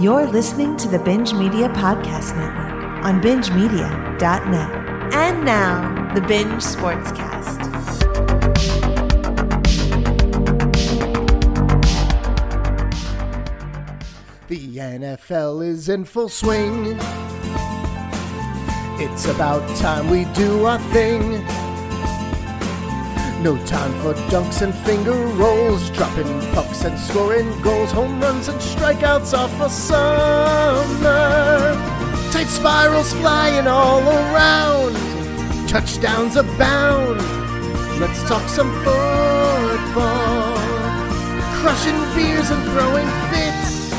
[0.00, 5.12] You're listening to the Binge Media Podcast Network on bingemedia.net.
[5.12, 7.58] And now, the Binge Sportscast.
[14.46, 16.96] The NFL is in full swing.
[19.00, 21.44] It's about time we do our thing.
[23.40, 28.58] No time for dunks and finger rolls, dropping pucks and scoring goals, home runs and
[28.60, 31.08] strikeouts are for summer.
[32.32, 34.96] Tight spirals flying all around,
[35.68, 37.20] touchdowns abound.
[38.00, 40.56] Let's talk some football,
[41.60, 43.92] crushing beers and throwing fits.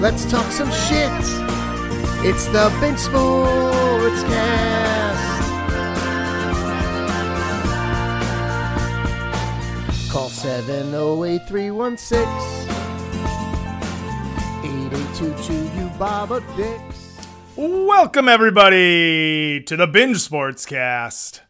[0.00, 1.10] Let's talk some shit.
[2.22, 3.00] It's the Binge
[10.40, 10.66] Sportscast.
[10.66, 12.18] Call 708 316
[14.64, 17.18] 8822 you Baba Dix.
[17.56, 21.40] Welcome everybody to the Binge Sportscast.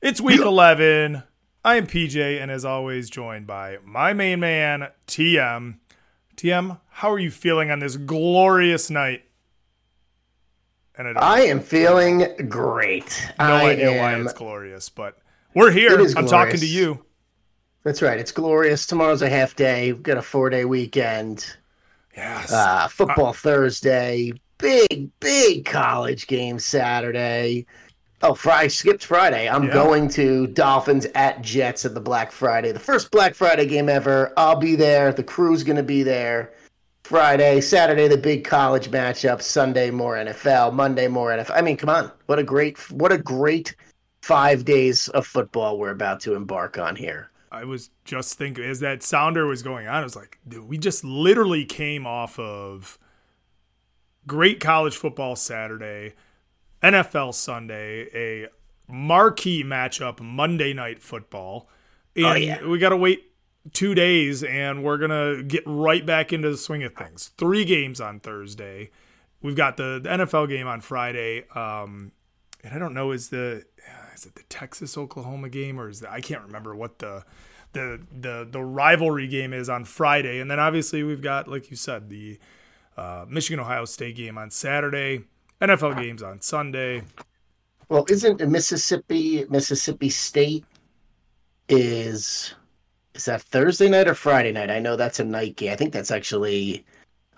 [0.00, 1.22] It's week 11.
[1.64, 5.78] I am PJ and as always joined by my main man TM.
[6.36, 9.24] TM, how are you feeling on this glorious night?
[10.96, 13.30] And I I am feeling great.
[13.38, 15.18] no I idea am, why it's glorious, but
[15.54, 15.98] we're here.
[15.98, 16.72] I'm talking to glorious.
[16.72, 17.04] you.
[17.88, 18.20] That's right.
[18.20, 18.84] It's glorious.
[18.84, 19.94] Tomorrow's a half day.
[19.94, 21.56] We've got a four day weekend.
[22.14, 22.52] Yes.
[22.52, 24.34] Uh, football Thursday.
[24.58, 27.64] Big, big college game Saturday.
[28.20, 29.48] Oh, Friday skipped Friday.
[29.48, 29.72] I'm Yeah.
[29.72, 32.72] going to Dolphins at Jets at the Black Friday.
[32.72, 34.34] The first Black Friday game ever.
[34.36, 35.10] I'll be there.
[35.10, 36.52] The crew's going to be there.
[37.04, 39.40] Friday, Saturday, the big college matchup.
[39.40, 40.74] Sunday, more NFL.
[40.74, 41.56] Monday, more NFL.
[41.56, 42.12] I mean, come on.
[42.26, 43.74] What a great, what a great
[44.20, 47.30] five days of football we're about to embark on here.
[47.50, 50.78] I was just thinking as that sounder was going on, I was like, dude, we
[50.78, 52.98] just literally came off of
[54.26, 56.14] great college football Saturday,
[56.82, 58.48] NFL Sunday, a
[58.90, 61.68] marquee matchup Monday night football.
[62.16, 62.66] And Oh, yeah.
[62.66, 63.24] we got to wait
[63.72, 67.30] two days and we're going to get right back into the swing of things.
[67.38, 68.90] Three games on Thursday.
[69.42, 71.44] We've got the, the NFL game on Friday.
[71.54, 72.12] Um,
[72.64, 73.64] and I don't know, is the
[74.18, 77.24] is it the Texas Oklahoma game or is that I can't remember what the
[77.72, 81.76] the the the rivalry game is on Friday, and then obviously we've got like you
[81.76, 82.38] said the
[82.96, 85.22] uh, Michigan Ohio State game on Saturday,
[85.60, 87.02] NFL games on Sunday.
[87.88, 90.64] Well, isn't Mississippi Mississippi State
[91.68, 92.54] is
[93.14, 94.70] is that Thursday night or Friday night?
[94.70, 95.72] I know that's a night game.
[95.72, 96.84] I think that's actually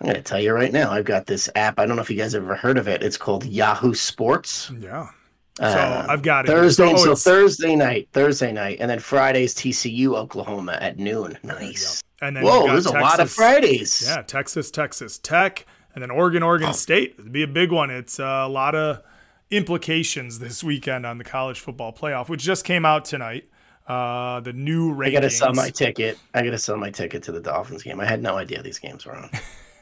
[0.00, 0.90] I'm gonna tell you right now.
[0.92, 1.78] I've got this app.
[1.78, 3.02] I don't know if you guys have ever heard of it.
[3.02, 4.70] It's called Yahoo Sports.
[4.78, 5.10] Yeah.
[5.58, 6.48] So Uh, I've got it.
[6.48, 6.92] Thursday.
[6.92, 11.36] Oh, so Thursday night, Thursday night, and then Friday's TCU Oklahoma at noon.
[11.42, 12.02] Nice.
[12.22, 14.02] and then Whoa, there's a lot of Fridays.
[14.06, 17.16] Yeah, Texas, Texas Tech, and then Oregon, Oregon State.
[17.18, 17.90] It'd be a big one.
[17.90, 19.02] It's uh, a lot of
[19.50, 23.48] implications this weekend on the college football playoff, which just came out tonight.
[23.86, 25.06] Uh, the new rankings.
[25.06, 26.18] I gotta sell my ticket.
[26.32, 27.98] I gotta sell my ticket to the Dolphins game.
[28.00, 29.30] I had no idea these games were on.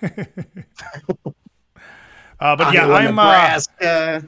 [2.41, 4.25] uh, but yeah, I'm uh, Nebraska.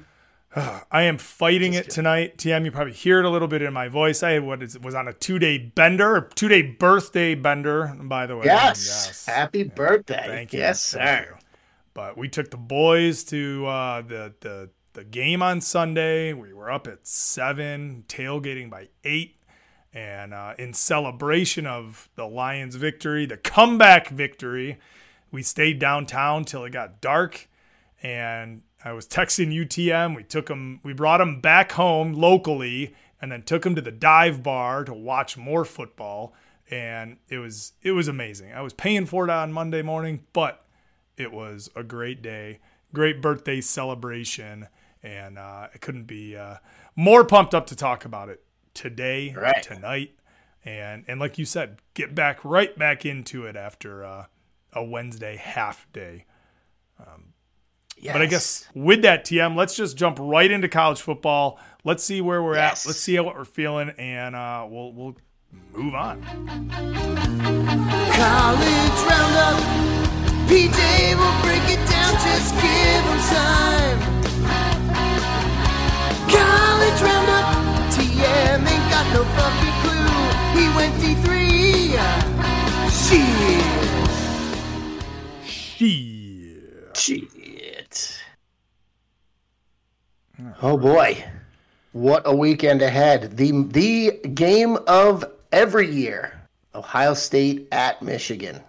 [0.56, 2.37] I am fighting it tonight.
[2.37, 4.22] TM, you probably hear it a little bit in my voice.
[4.25, 8.37] I what is, was on a two day bender, two day birthday bender, by the
[8.37, 8.47] way.
[8.47, 9.27] Yes.
[9.27, 10.25] Happy birthday.
[10.27, 10.59] Thank you.
[10.59, 11.27] Yes, sir.
[11.31, 11.37] you.
[11.94, 16.33] But we took the boys to uh, the the the game on Sunday.
[16.33, 19.37] We were up at seven, tailgating by eight,
[19.93, 24.81] and uh, in celebration of the Lions' victory, the comeback victory,
[25.31, 27.49] we stayed downtown till it got dark,
[28.03, 30.16] and I was texting UTM.
[30.16, 33.91] We took him, we brought him back home locally, and then took him to the
[33.91, 36.34] dive bar to watch more football.
[36.70, 38.52] And it was it was amazing.
[38.52, 40.64] I was paying for it on Monday morning, but
[41.16, 42.60] it was a great day,
[42.94, 44.68] great birthday celebration,
[45.02, 46.56] and uh, I couldn't be uh,
[46.94, 48.42] more pumped up to talk about it
[48.72, 49.62] today, Right.
[49.62, 50.12] tonight,
[50.64, 54.26] and and like you said, get back right back into it after uh,
[54.72, 56.24] a Wednesday half day.
[58.00, 58.12] Yes.
[58.14, 61.58] But I guess with that, TM, let's just jump right into college football.
[61.84, 62.84] Let's see where we're Yes.
[62.84, 62.88] at.
[62.88, 65.16] Let's see how what we're feeling, and uh, we'll we'll
[65.74, 66.22] move on.
[68.16, 69.60] College Roundup.
[70.48, 74.00] PJ will break it down, just give him time.
[76.28, 77.47] College Roundup.
[77.92, 80.08] TM ain't got no fucking clue.
[80.56, 81.28] He went D3.
[82.91, 83.64] Shit.
[85.44, 86.97] Shit.
[86.97, 87.40] Shit.
[90.63, 91.25] Oh boy.
[91.92, 93.37] What a weekend ahead.
[93.37, 96.41] The the game of every year.
[96.75, 98.60] Ohio State at Michigan.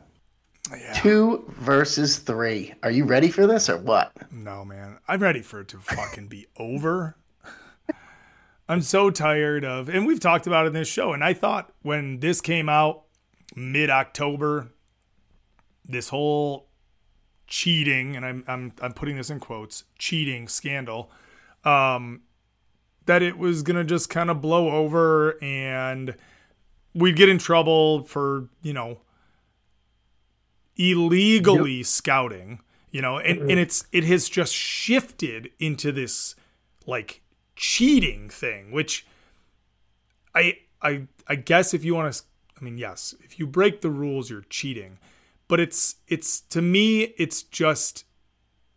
[0.71, 0.94] Yeah.
[0.94, 2.73] Two versus three.
[2.81, 4.12] Are you ready for this or what?
[4.31, 4.97] No, man.
[5.07, 7.15] I'm ready for it to fucking be over.
[8.69, 11.12] I'm so tired of, and we've talked about it in this show.
[11.12, 13.03] And I thought when this came out
[13.53, 14.69] mid October,
[15.83, 16.69] this whole
[17.47, 21.12] cheating, and I'm I'm I'm putting this in quotes, cheating scandal,
[21.63, 22.21] um,
[23.05, 26.15] that it was gonna just kind of blow over and
[26.93, 28.99] we'd get in trouble for you know
[30.77, 31.85] illegally yep.
[31.85, 32.59] scouting
[32.91, 36.35] you know and, and it's it has just shifted into this
[36.85, 37.21] like
[37.55, 39.05] cheating thing which
[40.33, 42.23] i i i guess if you want to
[42.59, 44.97] i mean yes if you break the rules you're cheating
[45.47, 48.05] but it's it's to me it's just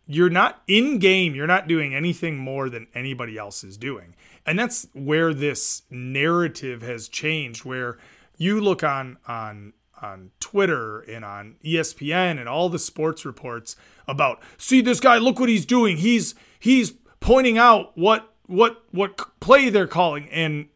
[0.07, 4.15] you're not in game you're not doing anything more than anybody else is doing.
[4.45, 7.97] And that's where this narrative has changed where
[8.37, 13.75] you look on on on Twitter and on ESPN and all the sports reports
[14.07, 15.97] about see this guy look what he's doing.
[15.97, 20.29] He's he's pointing out what what what play they're calling.
[20.29, 20.67] And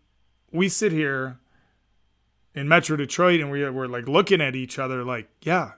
[0.51, 1.39] we sit here
[2.55, 5.73] in Metro Detroit and we're, we're like looking at each other like yeah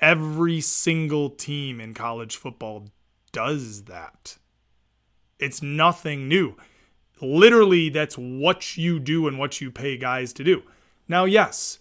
[0.00, 2.88] every single team in college football
[3.32, 4.36] does that
[5.38, 6.56] it's nothing new
[7.20, 10.62] literally that's what you do and what you pay guys to do
[11.08, 11.78] now yes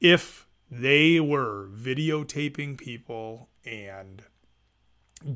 [0.00, 4.22] if they were videotaping people and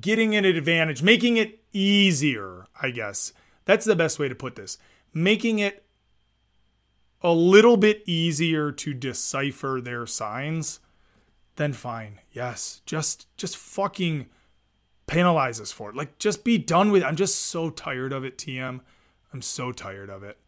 [0.01, 3.33] getting an advantage, making it easier, I guess.
[3.65, 4.79] That's the best way to put this.
[5.13, 5.85] Making it
[7.23, 10.81] a little bit easier to decipher their signs,
[11.57, 12.21] then fine.
[12.33, 14.27] Yes, just just fucking
[15.07, 15.97] penalize us for it.
[15.97, 17.07] Like just be done with it.
[17.07, 18.81] I'm just so tired of it, TM.
[19.33, 20.39] I'm so tired of it.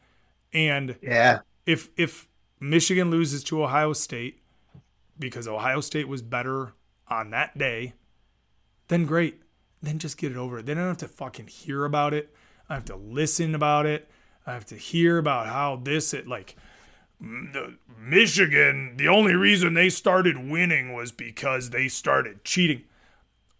[0.52, 1.40] And yeah.
[1.64, 2.28] If if
[2.60, 4.42] Michigan loses to Ohio State
[5.18, 6.72] because Ohio State was better
[7.08, 7.94] on that day,
[8.88, 9.42] then great.
[9.82, 10.62] Then just get it over.
[10.62, 12.34] Then I don't have to fucking hear about it.
[12.68, 14.08] I have to listen about it.
[14.46, 16.56] I have to hear about how this it like
[17.18, 22.84] Michigan, the only reason they started winning was because they started cheating.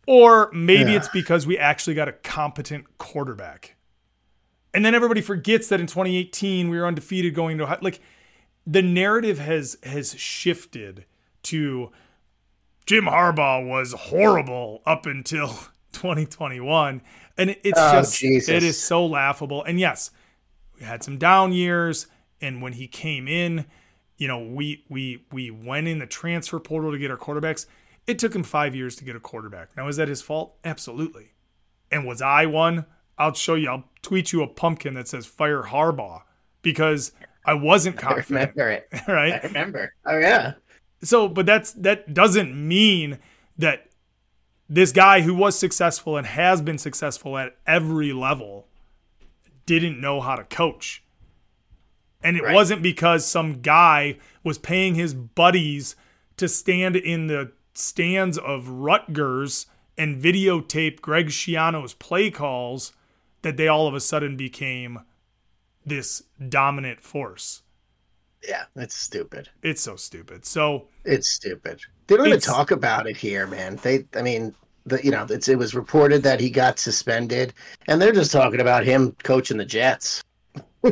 [0.07, 0.99] Or maybe yeah.
[0.99, 3.75] it's because we actually got a competent quarterback.
[4.73, 8.01] And then everybody forgets that in 2018 we were undefeated going to like
[8.67, 11.07] the narrative has has shifted
[11.45, 11.91] to
[12.85, 15.49] Jim Harbaugh was horrible up until
[15.93, 17.01] 2021
[17.39, 18.49] and it's oh, just Jesus.
[18.51, 20.11] it is so laughable and yes
[20.79, 22.07] we had some down years
[22.41, 23.67] and when he came in
[24.17, 27.67] you know we we we went in the transfer portal to get our quarterbacks
[28.07, 31.33] it took him 5 years to get a quarterback now is that his fault absolutely
[31.91, 32.87] and was I one
[33.19, 36.23] I'll show you I'll tweet you a pumpkin that says fire Harbaugh
[36.63, 37.13] because
[37.47, 38.53] I wasn't confident.
[38.57, 38.89] I remember it.
[39.09, 39.33] Right?
[39.35, 39.95] I remember.
[40.05, 40.55] Oh yeah.
[41.03, 43.19] So, but that's that doesn't mean
[43.59, 43.87] that
[44.69, 48.67] this guy who was successful and has been successful at every level
[49.65, 51.05] didn't know how to coach.
[52.27, 52.55] And it right.
[52.57, 55.95] wasn't because some guy was paying his buddies
[56.39, 62.93] to stand in the stands of Rutgers and videotape Greg Schiano's play calls
[63.43, 65.03] that they all of a sudden became
[65.85, 67.63] this dominant force.
[68.43, 69.51] Yeah, it's stupid.
[69.63, 70.45] It's so stupid.
[70.45, 71.81] So it's stupid.
[72.09, 73.77] They don't even talk about it here, man.
[73.77, 74.53] They, I mean,
[74.85, 77.55] the you know, it's it was reported that he got suspended,
[77.87, 80.25] and they're just talking about him coaching the Jets.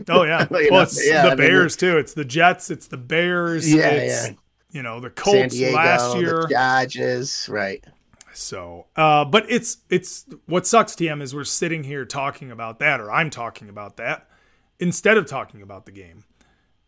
[0.08, 1.98] Oh yeah, well, know, it's yeah, the I Bears mean, too.
[1.98, 2.70] It's the Jets.
[2.70, 3.72] It's the Bears.
[3.72, 4.28] Yeah, yeah.
[4.70, 6.42] You know the Colts Diego, last year.
[6.42, 7.84] The Dodgers, right?
[8.32, 13.00] So, uh, but it's it's what sucks, TM, is we're sitting here talking about that,
[13.00, 14.28] or I'm talking about that
[14.80, 16.24] instead of talking about the game.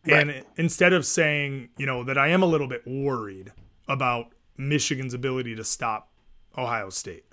[0.07, 0.29] Right.
[0.29, 3.53] And instead of saying, you know, that I am a little bit worried
[3.89, 6.11] about Michigan's ability to stop
[6.57, 7.25] Ohio State.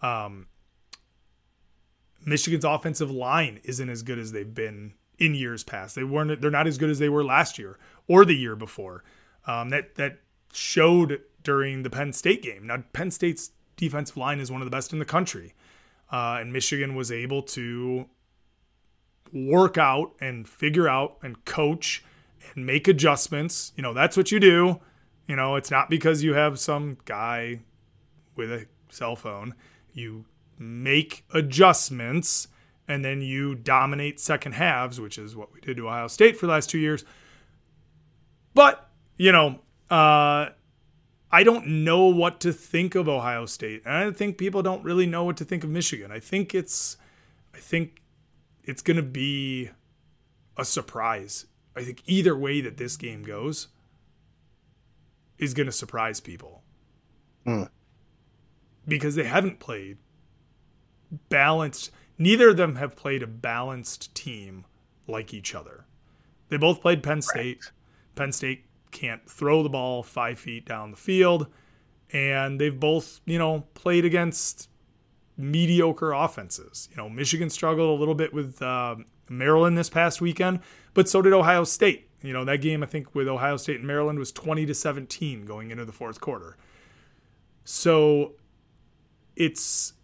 [0.00, 0.46] Um,
[2.24, 5.94] Michigan's offensive line isn't as good as they've been in years past.
[5.94, 6.40] They weren't.
[6.40, 7.78] They're not as good as they were last year
[8.08, 9.04] or the year before.
[9.46, 10.20] Um, that that
[10.52, 12.66] showed during the Penn State game.
[12.66, 15.54] Now Penn State's defensive line is one of the best in the country,
[16.12, 18.06] uh, and Michigan was able to
[19.32, 22.04] work out and figure out and coach
[22.54, 23.72] and make adjustments.
[23.76, 24.80] You know, that's what you do.
[25.26, 27.60] You know, it's not because you have some guy
[28.36, 29.54] with a cell phone.
[29.92, 30.26] You
[30.58, 32.48] make adjustments
[32.86, 36.46] and then you dominate second halves, which is what we did to Ohio State for
[36.46, 37.04] the last two years.
[38.52, 39.60] But, you know,
[39.90, 40.50] uh,
[41.30, 43.82] I don't know what to think of Ohio State.
[43.84, 46.12] And I think people don't really know what to think of Michigan.
[46.12, 46.96] I think it's,
[47.54, 48.02] I think
[48.62, 49.70] it's going to be
[50.56, 51.46] a surprise.
[51.74, 53.68] I think either way that this game goes
[55.38, 56.62] is going to surprise people.
[57.44, 57.64] Hmm.
[58.88, 59.98] because they haven't played
[61.28, 61.90] balanced.
[62.18, 64.64] Neither of them have played a balanced team
[65.06, 65.84] like each other.
[66.48, 67.70] They both played Penn State.
[68.14, 71.48] Penn State can't throw the ball five feet down the field,
[72.12, 74.68] and they've both, you know, played against
[75.36, 76.88] mediocre offenses.
[76.90, 78.96] You know, Michigan struggled a little bit with uh,
[79.28, 80.60] Maryland this past weekend,
[80.94, 82.08] but so did Ohio State.
[82.22, 85.44] You know, that game I think with Ohio State and Maryland was 20 to 17
[85.44, 86.56] going into the fourth quarter.
[87.64, 88.32] So
[89.36, 89.94] it's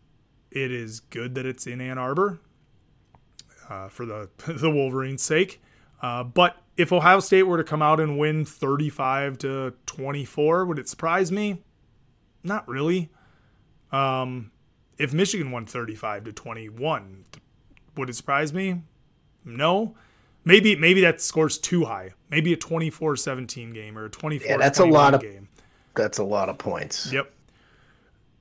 [0.50, 2.40] it is good that it's in Ann Arbor
[3.68, 5.62] uh, for the the Wolverines' sake.
[6.02, 10.78] Uh, but if Ohio State were to come out and win 35 to 24, would
[10.78, 11.62] it surprise me?
[12.42, 13.10] Not really.
[13.92, 14.50] Um,
[14.98, 17.24] if Michigan won 35 to 21,
[17.96, 18.82] would it surprise me?
[19.44, 19.94] No.
[20.44, 22.12] Maybe maybe that score's too high.
[22.30, 25.48] Maybe a 24-17 game or a 24 Yeah, that's a lot of game.
[25.94, 27.12] That's a lot of points.
[27.12, 27.30] Yep.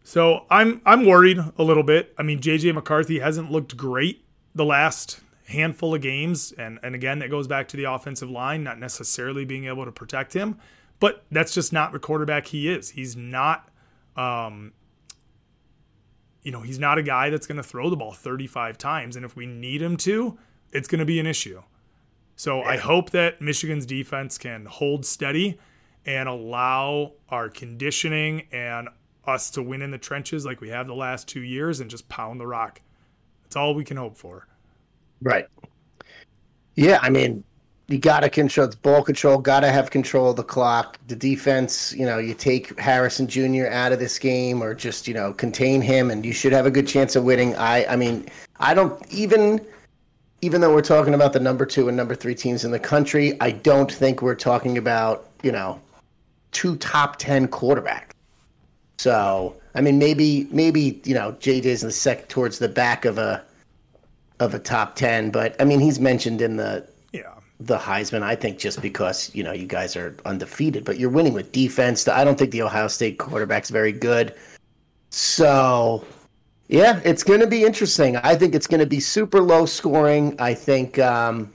[0.09, 2.15] So I'm I'm worried a little bit.
[2.17, 4.25] I mean, JJ McCarthy hasn't looked great
[4.55, 8.63] the last handful of games, and and again that goes back to the offensive line
[8.63, 10.57] not necessarily being able to protect him,
[10.99, 12.89] but that's just not the quarterback he is.
[12.89, 13.69] He's not,
[14.15, 14.73] um,
[16.41, 19.23] you know, he's not a guy that's going to throw the ball 35 times, and
[19.23, 20.39] if we need him to,
[20.71, 21.61] it's going to be an issue.
[22.35, 25.59] So I hope that Michigan's defense can hold steady
[26.03, 28.89] and allow our conditioning and
[29.25, 32.09] us to win in the trenches like we have the last two years and just
[32.09, 32.81] pound the rock.
[33.43, 34.47] That's all we can hope for.
[35.21, 35.47] Right.
[36.75, 37.43] Yeah, I mean,
[37.89, 39.39] you got to control it's ball control.
[39.39, 40.99] Got to have control of the clock.
[41.07, 43.65] The defense, you know, you take Harrison Jr.
[43.67, 46.71] out of this game, or just you know contain him, and you should have a
[46.71, 47.55] good chance of winning.
[47.55, 48.27] I, I mean,
[48.59, 49.59] I don't even,
[50.41, 53.35] even though we're talking about the number two and number three teams in the country,
[53.41, 55.81] I don't think we're talking about you know
[56.51, 58.11] two top ten quarterbacks.
[58.99, 63.17] So I mean, maybe maybe you know JJ's in the sec towards the back of
[63.17, 63.41] a
[64.41, 67.33] of a top ten, but I mean he's mentioned in the Yeah.
[67.61, 68.23] the Heisman.
[68.23, 72.05] I think just because you know you guys are undefeated, but you're winning with defense.
[72.09, 74.33] I don't think the Ohio State quarterback's very good.
[75.11, 76.03] So
[76.67, 78.17] yeah, it's going to be interesting.
[78.17, 80.35] I think it's going to be super low scoring.
[80.39, 81.49] I think um,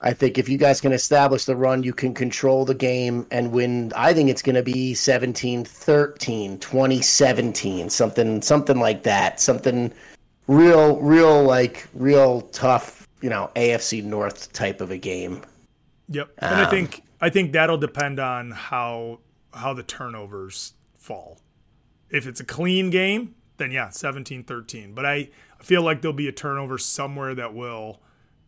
[0.00, 3.50] I think if you guys can establish the run, you can control the game and
[3.52, 3.92] win.
[3.96, 9.40] I think it's going to be 17-13, 2017, something something like that.
[9.40, 9.92] Something
[10.48, 15.42] real real like real tough, you know, AFC North type of a game.
[16.08, 16.30] Yep.
[16.38, 19.20] And I Um, think I think that'll depend on how
[19.52, 21.38] how the turnovers fall.
[22.10, 24.94] If it's a clean game, then yeah, 17-13.
[24.94, 28.00] But I, I feel like there'll be a turnover somewhere that will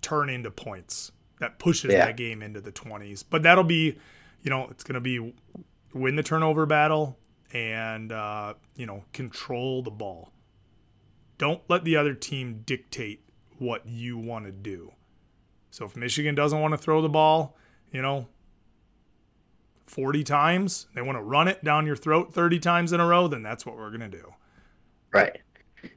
[0.03, 1.13] turn into points.
[1.41, 2.07] That pushes Yeah.
[2.07, 3.25] that game into the 20s.
[3.29, 3.99] But that'll be,
[4.43, 5.35] you know, it's going to be
[5.95, 7.19] win the turnover battle
[7.53, 10.33] and uh, you know, control the ball.
[11.39, 13.25] Don't let the other team dictate
[13.59, 14.93] what you want to do.
[15.71, 17.57] So if Michigan doesn't want to throw the ball,
[17.93, 18.27] you know,
[19.87, 23.29] 40 times, they want to run it down your throat 30 times in a row,
[23.29, 24.33] then that's what we're going to do.
[25.13, 25.41] Right.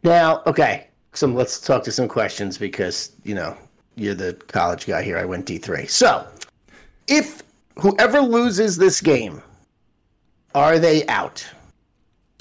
[0.03, 0.87] Now, okay.
[1.13, 3.57] So let's talk to some questions because, you know,
[3.95, 5.17] you're the college guy here.
[5.17, 5.89] I went D3.
[5.89, 6.25] So,
[7.07, 7.43] if
[7.79, 9.41] whoever loses this game,
[10.55, 11.45] are they out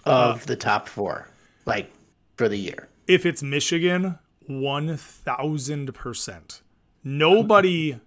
[0.05, 1.29] of uh, the top 4
[1.67, 1.93] like
[2.37, 2.89] for the year?
[3.07, 6.61] If it's Michigan, 1000%.
[7.03, 7.99] Nobody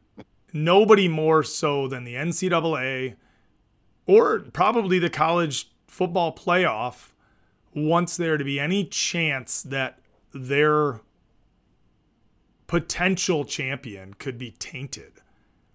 [0.55, 3.15] nobody more so than the NCAA
[4.05, 7.09] or probably the college football playoff
[7.73, 9.97] wants there to be any chance that
[10.31, 10.99] their
[12.73, 15.11] potential champion could be tainted,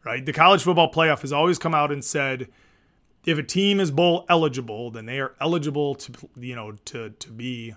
[0.04, 0.26] right?
[0.26, 2.48] The college football playoff has always come out and said
[3.24, 7.30] if a team is bowl eligible, then they are eligible to you know to to
[7.30, 7.76] be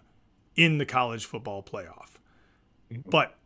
[0.55, 2.17] in the college football playoff.
[3.05, 3.37] But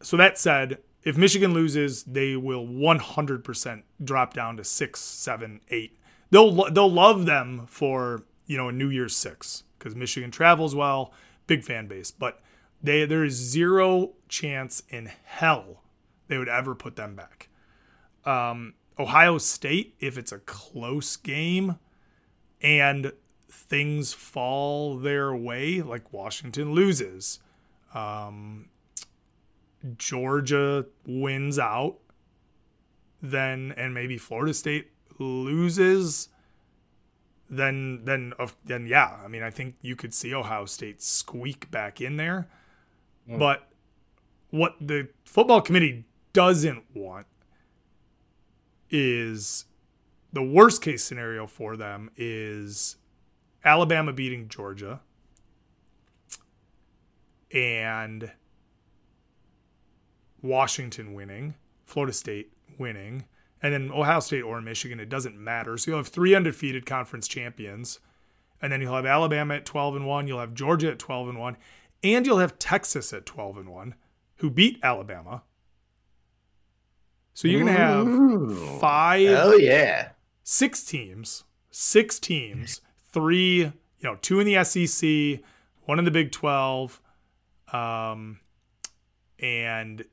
[0.00, 5.98] so that said, if Michigan loses, they will 100% drop down to six, seven, eight.
[6.30, 11.12] They'll they'll love them for you know a New Year's six because Michigan travels well,
[11.46, 12.10] big fan base.
[12.10, 12.40] But
[12.84, 15.82] they there is zero chance in hell
[16.28, 17.48] they would ever put them back.
[18.26, 21.78] Um, Ohio State, if it's a close game
[22.60, 23.12] and
[23.50, 27.40] things fall their way, like Washington loses,
[27.94, 28.68] um,
[29.96, 31.96] Georgia wins out,
[33.22, 36.28] then and maybe Florida State loses,
[37.48, 38.34] then then
[38.66, 42.46] then yeah, I mean I think you could see Ohio State squeak back in there.
[43.28, 43.38] Mm.
[43.38, 43.68] But
[44.50, 47.26] what the football committee doesn't want
[48.90, 49.64] is
[50.32, 52.96] the worst case scenario for them is
[53.64, 55.00] Alabama beating Georgia
[57.52, 58.30] and
[60.42, 61.54] Washington winning,
[61.86, 63.24] Florida State winning,
[63.62, 65.00] and then Ohio State or Michigan.
[65.00, 65.78] It doesn't matter.
[65.78, 68.00] So you'll have three undefeated conference champions,
[68.60, 71.38] and then you'll have Alabama at 12 and 1, you'll have Georgia at 12 and
[71.38, 71.56] 1,
[72.04, 73.94] and you'll have Texas at 12 and 1,
[74.36, 75.42] who beat Alabama.
[77.32, 79.28] So you're going to have five.
[79.28, 80.10] Oh yeah.
[80.44, 82.80] Six teams, six teams,
[83.10, 85.40] three, you know, two in the SEC,
[85.84, 87.00] one in the Big 12,
[87.72, 88.38] um,
[89.40, 90.04] and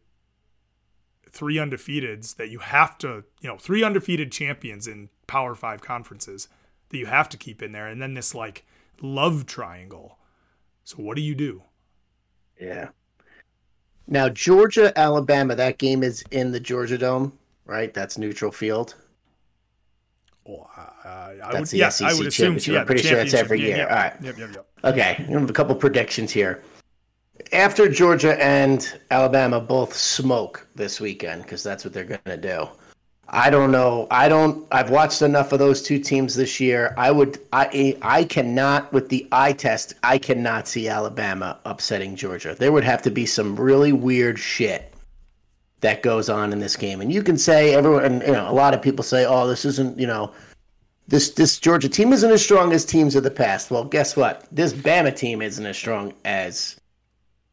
[1.30, 6.48] three undefeateds that you have to, you know, three undefeated champions in Power Five conferences
[6.90, 8.66] that you have to keep in there, and then this like
[9.02, 10.18] love triangle.
[10.84, 11.64] So what do you do?
[12.62, 12.90] Yeah.
[14.08, 15.56] Now Georgia, Alabama.
[15.56, 17.34] That game is in the Georgia Dome,
[17.66, 17.94] right?
[17.94, 18.96] That's neutral field.
[20.46, 22.46] Well, uh, I That's would, the yes, I SEC would assume.
[22.46, 22.74] championship.
[22.74, 23.78] Yeah, I'm pretty sure that's every game, year.
[23.78, 24.14] Yep, All right.
[24.22, 24.68] Yep, yep, yep.
[24.84, 26.64] Okay, I have a couple predictions here.
[27.54, 32.68] After Georgia and Alabama both smoke this weekend, because that's what they're going to do.
[33.34, 34.08] I don't know.
[34.12, 34.68] I don't.
[34.74, 36.94] I've watched enough of those two teams this year.
[36.98, 37.40] I would.
[37.54, 37.98] I.
[38.02, 39.94] I cannot with the eye test.
[40.04, 42.56] I cannot see Alabama upsetting Georgia.
[42.56, 44.94] There would have to be some really weird shit
[45.80, 47.00] that goes on in this game.
[47.00, 48.04] And you can say everyone.
[48.04, 50.34] And, you know, a lot of people say, "Oh, this isn't." You know,
[51.08, 53.72] this this Georgia team isn't as strong as teams of the past.
[53.72, 54.46] Well, guess what?
[54.52, 56.81] This Bama team isn't as strong as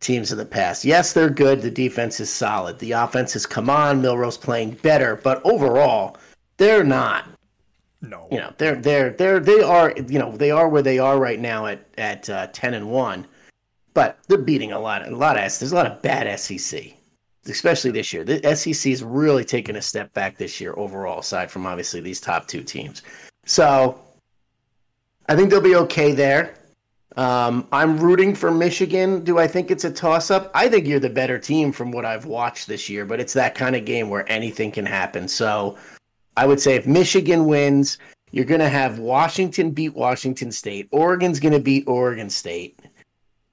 [0.00, 0.84] teams of the past.
[0.84, 1.62] Yes, they're good.
[1.62, 2.78] The defense is solid.
[2.78, 4.00] The offense has come on.
[4.00, 6.16] Milroe's playing better, but overall,
[6.56, 7.26] they're not.
[8.00, 8.28] No.
[8.30, 11.40] You know, they're they're they're they are you know they are where they are right
[11.40, 13.26] now at at uh, ten and one,
[13.92, 16.92] but they're beating a lot a lot of there's a lot of bad SEC,
[17.46, 18.22] especially this year.
[18.22, 22.20] The SEC is really taking a step back this year overall, aside from obviously these
[22.20, 23.02] top two teams.
[23.46, 24.00] So,
[25.28, 26.54] I think they'll be okay there.
[27.18, 29.24] Um, I'm rooting for Michigan.
[29.24, 30.52] Do I think it's a toss up?
[30.54, 33.56] I think you're the better team from what I've watched this year, but it's that
[33.56, 35.26] kind of game where anything can happen.
[35.26, 35.76] So
[36.36, 37.98] I would say if Michigan wins,
[38.30, 40.86] you're going to have Washington beat Washington State.
[40.92, 42.78] Oregon's going to beat Oregon State.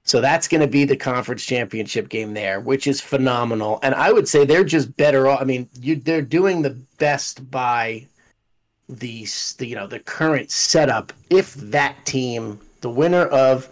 [0.04, 3.80] So that's going to be the conference championship game there, which is phenomenal.
[3.82, 5.40] And I would say they're just better off.
[5.40, 8.06] I mean, you, they're doing the best by
[8.88, 9.26] the,
[9.58, 11.12] the you know the current setup.
[11.30, 13.68] If that team the winner of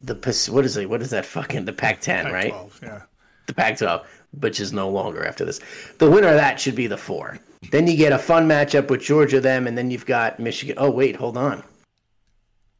[0.00, 0.14] the
[0.50, 0.88] what is it?
[0.88, 2.52] What is that fucking the Pac-10, right?
[2.52, 3.02] Pac-12, yeah.
[3.46, 4.04] The Pac-12,
[4.40, 5.60] which is no longer after this.
[5.98, 7.38] The winner of that should be the four.
[7.70, 10.76] Then you get a fun matchup with Georgia, them, and then you've got Michigan.
[10.78, 11.62] Oh wait, hold on.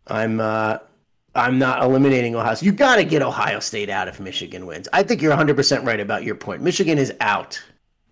[0.07, 0.79] I'm uh,
[1.35, 2.57] I'm not eliminating Ohio.
[2.61, 4.89] You got to get Ohio State out if Michigan wins.
[4.93, 6.63] I think you're 100 percent right about your point.
[6.63, 7.61] Michigan is out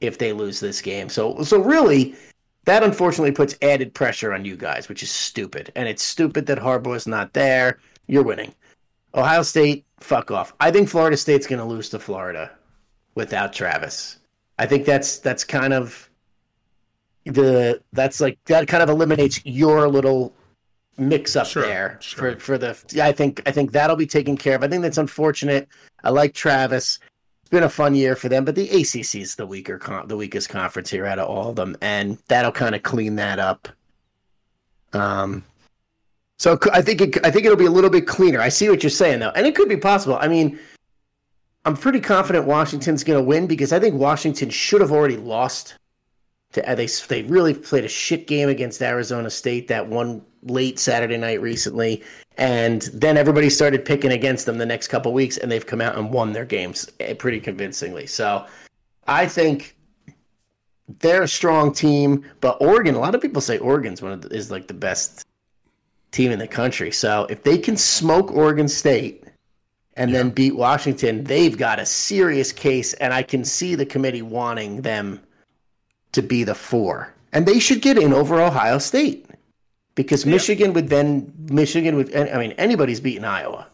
[0.00, 1.08] if they lose this game.
[1.08, 2.14] So so really,
[2.66, 5.72] that unfortunately puts added pressure on you guys, which is stupid.
[5.74, 7.78] And it's stupid that Harbaugh's not there.
[8.06, 8.54] You're winning.
[9.14, 10.52] Ohio State, fuck off.
[10.60, 12.50] I think Florida State's going to lose to Florida
[13.14, 14.18] without Travis.
[14.58, 16.08] I think that's that's kind of
[17.24, 20.34] the that's like that kind of eliminates your little
[20.98, 22.32] mix up Sure, there sure.
[22.32, 24.62] for for the I think I think that'll be taken care of.
[24.62, 25.68] I think that's unfortunate.
[26.04, 26.98] I like Travis.
[27.50, 30.48] Been a fun year for them, but the ACC is the weaker con- the weakest
[30.48, 33.68] conference here out of all of them, and that'll kind of clean that up.
[34.92, 35.44] Um,
[36.38, 38.40] so I think it, I think it'll be a little bit cleaner.
[38.40, 40.18] I see what you're saying though, and it could be possible.
[40.20, 40.58] I mean,
[41.64, 45.74] I'm pretty confident Washington's going to win because I think Washington should have already lost.
[46.52, 50.78] To uh, they they really played a shit game against Arizona State that one late
[50.78, 52.02] Saturday night recently,
[52.38, 55.96] and then everybody started picking against them the next couple weeks, and they've come out
[55.96, 58.06] and won their games eh, pretty convincingly.
[58.06, 58.46] So
[59.06, 59.76] I think
[61.00, 62.94] they're a strong team, but Oregon.
[62.94, 65.24] A lot of people say Oregon's one of the, is like the best
[66.12, 66.90] team in the country.
[66.90, 69.24] So if they can smoke Oregon State
[69.96, 74.22] and then beat Washington, they've got a serious case, and I can see the committee
[74.22, 75.20] wanting them
[76.12, 79.25] to be the four, and they should get in over Ohio State
[79.96, 82.14] because Michigan would then Michigan would.
[82.14, 83.66] I mean, anybody's beating Iowa.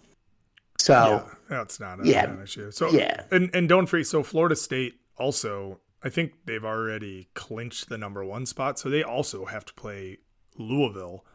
[0.79, 2.71] So yeah, that's not a, yeah, an issue.
[2.71, 3.25] So yeah.
[3.31, 4.07] and and don't forget.
[4.07, 9.03] So Florida State also, I think they've already clinched the number one spot, so they
[9.03, 10.19] also have to play
[10.57, 11.27] Louisville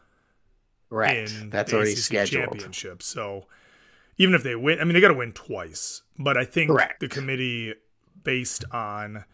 [0.90, 2.50] right, that's already ACC scheduled.
[2.50, 3.02] championship.
[3.02, 3.46] So
[4.16, 6.02] even if they win, I mean, they got to win twice.
[6.18, 7.00] But I think Correct.
[7.00, 7.74] the committee,
[8.24, 9.24] based on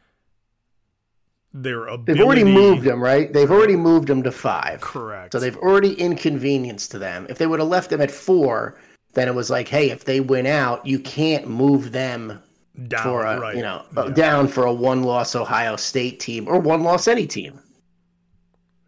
[1.56, 3.32] their ability, They've already moved them, right?
[3.32, 4.80] They've already moved them to five.
[4.80, 5.32] correct.
[5.32, 7.26] So they've already inconvenienced to them.
[7.30, 8.76] If they would have left them at four,
[9.14, 12.42] then it was like, hey, if they win out, you can't move them
[12.88, 13.54] down, for a right?
[13.56, 14.14] you know uh, Yeah.
[14.14, 17.60] down for a one loss Ohio State team or one loss any team.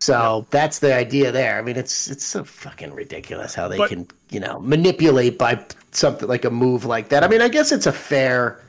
[0.01, 1.59] So that's the idea there.
[1.59, 5.65] I mean, it's it's so fucking ridiculous how they But- can you know manipulate by
[5.93, 7.23] something like a move like that.
[7.25, 8.61] I mean, I guess it's a fair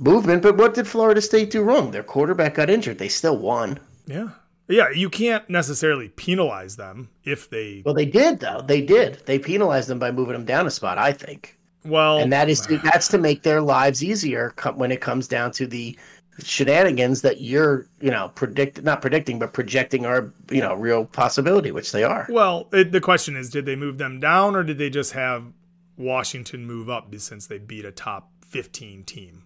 [0.00, 1.90] movement, but what did Florida State do wrong?
[1.90, 2.98] Their quarterback got injured.
[2.98, 3.78] They still won.
[4.06, 4.30] Yeah.
[4.66, 8.62] Yeah, you can't necessarily penalize them if they Well, they did though.
[8.64, 9.20] They did.
[9.26, 10.96] They penalized them by moving them down a spot.
[10.96, 11.58] I think.
[11.84, 15.66] well and that is that's to make their lives easier when it comes down to
[15.66, 15.98] the
[16.44, 21.70] shenanigans that you're you know predict not predicting but projecting are you know real possibility
[21.72, 24.78] which they are Well, it, the question is, did they move them down or did
[24.78, 25.52] they just have
[25.96, 29.42] Washington move up since they beat a top 15 team?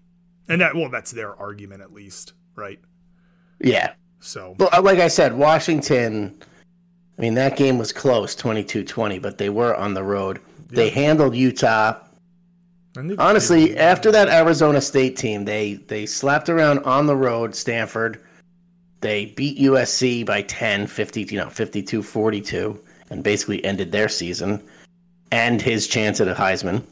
[0.48, 2.78] And that, well, that's their argument at least, right?
[3.60, 3.94] yeah.
[4.20, 6.34] So, but uh, like i said washington
[7.18, 10.40] i mean that game was close 22-20 but they were on the road.
[10.70, 12.00] They handled utah.
[13.18, 18.22] Honestly after that arizona state team they they slapped around on the road stanford.
[19.02, 22.80] They beat usc by 10 50 you know 52 42
[23.10, 24.62] and basically ended their season
[25.32, 26.82] and his chance at a heisman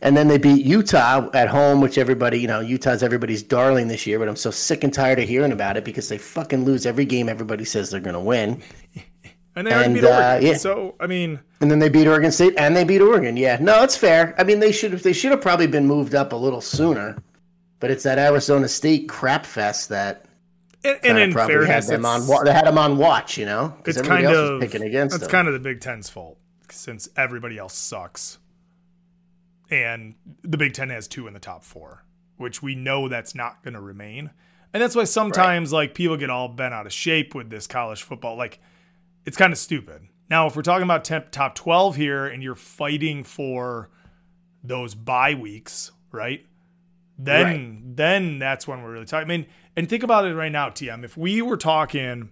[0.00, 4.06] and then they beat utah at home which everybody you know utah's everybody's darling this
[4.06, 6.86] year but i'm so sick and tired of hearing about it because they fucking lose
[6.86, 8.62] every game everybody says they're going to win
[9.58, 10.46] and they and, beat uh, Oregon.
[10.46, 10.56] yeah.
[10.56, 13.36] So, I mean, and then they beat Oregon State, and they beat Oregon.
[13.36, 14.34] Yeah, no, it's fair.
[14.38, 17.16] I mean, they should have they should have probably been moved up a little sooner,
[17.80, 20.26] but it's that Arizona State crap fest that
[20.84, 23.36] and, and in probably had them on it's, they had them on watch.
[23.36, 25.30] You know, because it's everybody kind else of was picking against That's them.
[25.30, 26.38] kind of the Big Ten's fault
[26.70, 28.38] since everybody else sucks,
[29.70, 32.04] and the Big Ten has two in the top four,
[32.36, 34.30] which we know that's not going to remain,
[34.72, 38.02] and that's why sometimes like people get all bent out of shape with this college
[38.02, 38.36] football.
[38.36, 38.60] Like,
[39.24, 40.02] it's kind of stupid.
[40.30, 43.90] Now, if we're talking about temp, top twelve here, and you're fighting for
[44.62, 46.44] those bye weeks, right?
[47.20, 49.28] Then, then that's when we're really talking.
[49.28, 51.04] I mean, and think about it right now, TM.
[51.04, 52.30] If we were talking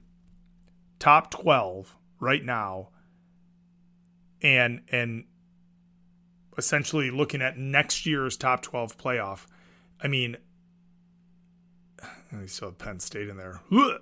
[0.99, 2.89] top 12 right now
[4.43, 5.25] and and
[6.59, 9.47] essentially looking at next year's top 12 playoff
[10.03, 10.37] i mean
[12.33, 13.61] I still have Penn State in there.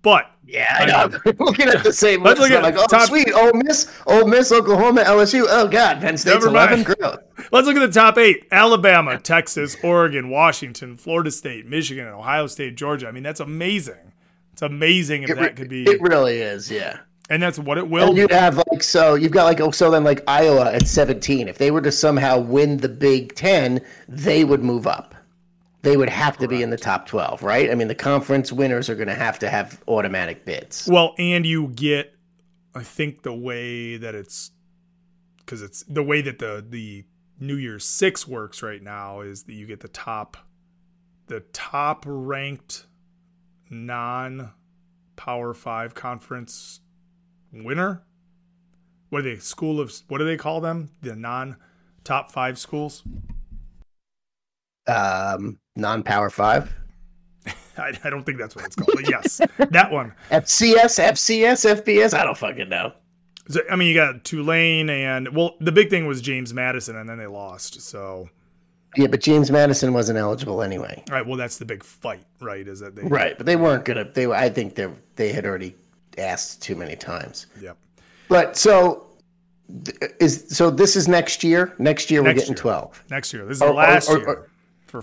[0.00, 1.18] But yeah, I I know.
[1.44, 4.28] looking at the same Let's list, look at like, oh top- sweet, Ole Miss, Ole
[4.28, 5.44] Miss, Oklahoma, LSU.
[5.48, 6.84] Oh god, Penn State's eleven.
[7.50, 12.46] Let's look at the top eight Alabama, Texas, Oregon, Washington, Florida State, Michigan, and Ohio
[12.46, 13.08] State, Georgia.
[13.08, 14.12] I mean, that's amazing.
[14.52, 17.00] It's amazing if It, that could be, it really is, yeah.
[17.30, 19.90] And that's what it will And you'd have like so you've got like oh so
[19.90, 21.48] then like Iowa at 17.
[21.48, 25.14] If they were to somehow win the Big Ten, they would move up.
[25.82, 27.70] They would have to be in the top 12, right?
[27.70, 30.88] I mean, the conference winners are going to have to have automatic bids.
[30.90, 32.14] Well, and you get,
[32.74, 34.50] I think the way that it's,
[35.38, 37.04] because it's the way that the the
[37.40, 40.36] New Year's Six works right now is that you get the top,
[41.28, 42.86] the top ranked
[43.70, 44.50] non
[45.14, 46.80] Power Five conference
[47.52, 48.02] winner.
[49.10, 49.36] What are they?
[49.36, 50.90] School of what do they call them?
[51.02, 51.56] The non
[52.04, 53.02] top five schools.
[54.86, 56.74] Um, non-power 5.
[57.76, 60.14] I, I don't think that's what it's called, but yes, that one.
[60.30, 62.92] FCS, FCS, FBS, I don't fucking know.
[63.50, 67.08] So, I mean, you got Tulane and well, the big thing was James Madison, and
[67.08, 67.80] then they lost.
[67.80, 68.28] So,
[68.96, 71.02] Yeah, but James Madison wasn't eligible anyway.
[71.10, 72.66] all right, well, that's the big fight, right?
[72.66, 75.76] Is that they Right, but they weren't to they I think they they had already
[76.18, 77.46] asked too many times.
[77.60, 77.76] Yep.
[78.28, 79.06] But so
[80.20, 81.74] is so this is next year.
[81.78, 82.56] Next year we're getting year.
[82.56, 83.04] 12.
[83.10, 84.44] Next year, this is Or- the last or- or- year.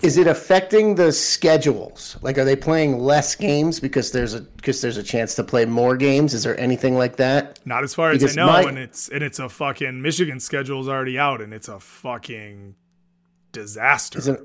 [0.02, 2.16] Is it affecting the schedules?
[2.20, 5.64] Like, are they playing less games because there's a because there's a chance to play
[5.64, 6.34] more games?
[6.34, 7.60] Is there anything like that?
[7.64, 10.40] not as far as because I know, my- and it's and it's a fucking Michigan
[10.40, 12.74] schedule is already out, and it's a fucking
[13.52, 14.18] disaster.
[14.18, 14.40] Is it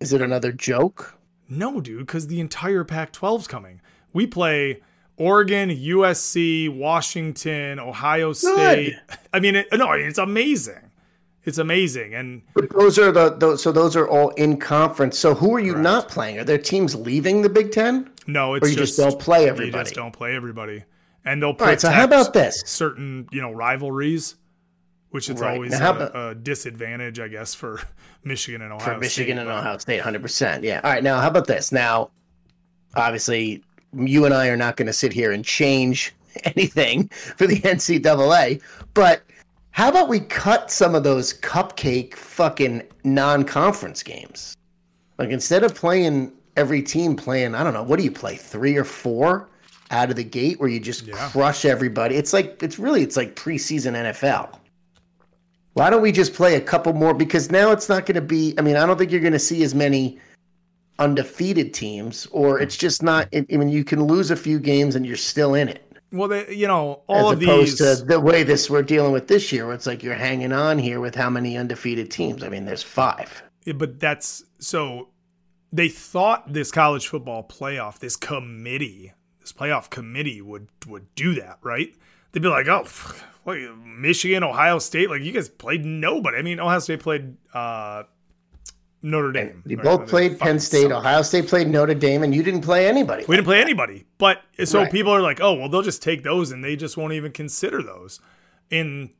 [0.00, 1.18] is it another joke?
[1.50, 3.82] No, dude, because the entire Pac 12's coming.
[4.14, 4.80] We play
[5.18, 8.94] Oregon, USC, Washington, Ohio State.
[9.32, 10.90] I mean, it, no, it's amazing.
[11.44, 15.18] It's amazing, and But those are the those, so those are all in conference.
[15.18, 16.38] So who are you not playing?
[16.38, 18.10] Are there teams leaving the Big Ten?
[18.26, 19.78] no, it's Or you just don't play everybody.
[19.78, 20.84] You just don't play everybody,
[21.24, 21.80] and they'll protect right.
[21.80, 22.62] So how about this?
[22.66, 24.34] certain you know rivalries,
[25.08, 25.54] which is Right.
[25.54, 27.80] always Now, a, about- a disadvantage, I guess, for
[28.24, 29.40] Michigan and Ohio for Michigan State.
[29.48, 30.64] and Ohio State, hundred percent.
[30.64, 30.82] Yeah.
[30.84, 31.02] All right.
[31.02, 31.72] Now, how about this?
[31.72, 32.10] Now,
[32.94, 37.60] obviously, you and I are not going to sit here and change anything for the
[37.60, 38.62] NCAA,
[38.94, 39.22] but
[39.70, 44.56] how about we cut some of those cupcake fucking non-conference games?
[45.18, 48.36] Like instead of playing every team playing, I don't know, what do you play?
[48.36, 49.48] Three or four
[49.90, 51.28] out of the gate where you just Yeah.
[51.30, 52.16] crush everybody.
[52.16, 54.58] It's like it's really it's like preseason NFL.
[55.74, 57.14] Why don't we just play a couple more?
[57.14, 58.54] Because now it's not going to be.
[58.58, 60.18] I mean, I don't think you're going to see as many
[60.98, 63.28] undefeated teams, or it's just not.
[63.34, 65.84] I mean, you can lose a few games and you're still in it.
[66.10, 67.98] Well, they, you know, all as of opposed these.
[67.98, 70.78] to the way this we're dealing with this year, where it's like you're hanging on
[70.78, 72.42] here with how many undefeated teams?
[72.42, 73.42] I mean, there's five.
[73.64, 75.08] Yeah, but that's so
[75.72, 81.58] they thought this college football playoff, this committee, this playoff committee would would do that,
[81.62, 81.94] right?
[82.32, 82.86] They'd be like, "Oh,
[83.44, 88.04] what, Michigan, Ohio State, like you guys played nobody." I mean, Ohio State played uh,
[89.02, 89.62] Notre Dame.
[89.66, 90.82] You both They played Penn State.
[90.88, 90.92] suck.
[90.92, 93.24] Ohio State played Notre Dame, and you didn't play anybody.
[93.28, 94.06] We didn't play anybody.
[94.18, 94.90] But so Right.
[94.90, 97.82] people are like, "Oh, well, they'll just take those and they just won't even consider
[97.82, 98.20] those."
[98.70, 99.10] And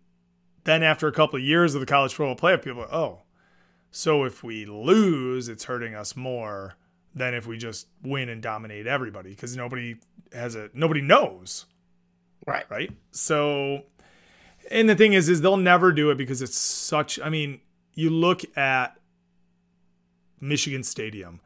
[0.65, 3.23] then after a couple of years of the college football playoff, people are, "Oh,
[3.91, 6.75] so if we lose, it's hurting us more
[7.15, 9.97] than if we just win and dominate everybody because nobody
[10.33, 11.67] has a nobody knows,
[12.47, 12.67] right.
[12.69, 13.85] right?" So,
[14.71, 17.19] and the thing is, is they'll never do it because it's such.
[17.21, 17.61] I mean,
[17.95, 18.98] you look at
[20.41, 21.41] Michigan Stadium,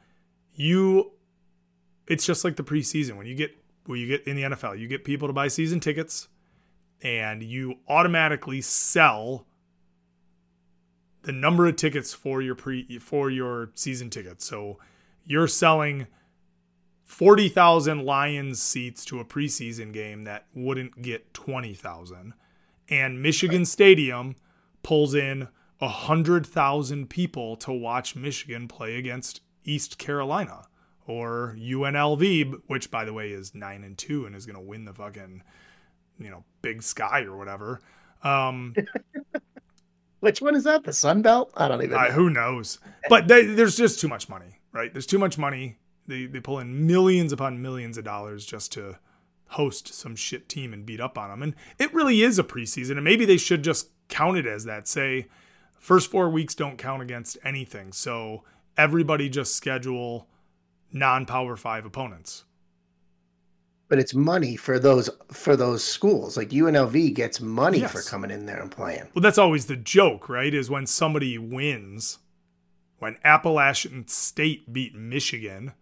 [0.55, 1.13] you
[2.07, 4.89] it's just like the preseason when you get when you get in the NFL, you
[4.89, 6.29] get people to buy season tickets
[7.03, 9.47] and you automatically sell
[11.23, 14.45] the number of tickets for your pre for your season tickets.
[14.45, 14.79] So
[15.25, 16.07] you're selling
[17.05, 22.33] 40,000 Lions seats to a preseason game that wouldn't get 20,000.
[22.89, 24.37] And Michigan Stadium
[24.83, 25.49] pulls in
[25.83, 30.63] 100,000 people to watch Michigan play against East Carolina
[31.07, 34.85] or UNLV, which by the way is 9 and 2 and is going to win
[34.85, 35.43] the fucking
[36.19, 37.81] you know, Big Sky or whatever.
[38.23, 38.75] Um
[40.23, 40.85] Which one is that?
[40.85, 41.51] The Sun Belt?
[41.57, 41.99] I don't even.
[41.99, 42.15] I, know.
[42.15, 42.79] who knows?
[43.09, 44.95] But they, there's just too much money, right?
[44.95, 45.79] There's too much money.
[46.07, 48.99] They they pull in millions upon millions of dollars just to
[49.47, 51.43] host some shit team and beat up on them.
[51.43, 54.87] And it really is a preseason, and maybe they should just count it as that.
[54.87, 55.27] Say,
[55.83, 58.45] first four weeks don't count against anything, so
[58.79, 60.29] everybody just schedule
[60.93, 62.45] non-power five opponents.
[63.89, 66.37] But it's money for those for those schools.
[66.39, 67.93] Like UNLV gets money Yes.
[67.93, 69.09] for coming in there and playing.
[69.15, 70.55] Well, that's always the joke, right?
[70.55, 72.19] Is when somebody wins,
[72.99, 75.73] when Appalachian State beat Michigan,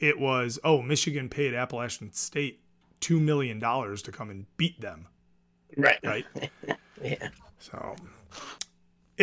[0.00, 2.58] it was, oh, Michigan paid Appalachian State
[3.00, 5.06] $2 million to come and beat them,
[5.76, 6.00] Right.
[6.02, 6.26] right?
[7.04, 7.28] Yeah.
[7.58, 7.94] so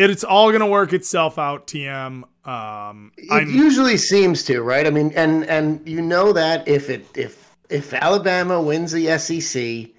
[0.08, 2.22] it's all going to work itself out, TM.
[2.48, 4.86] Um, It I'm, usually seems to, right?
[4.86, 9.90] I mean, and and you know that if it if if Alabama wins the SEC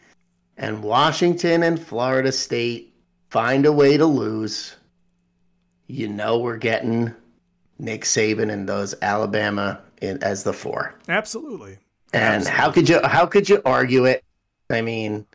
[0.57, 2.93] and Washington and Florida State
[3.29, 4.75] find a way to lose,
[5.87, 7.13] you know we're getting
[7.77, 10.95] Nick Saban and those Alabama in, as the four.
[11.09, 11.77] absolutely.
[12.13, 14.23] And how could you how could you argue it?
[14.69, 15.25] I mean,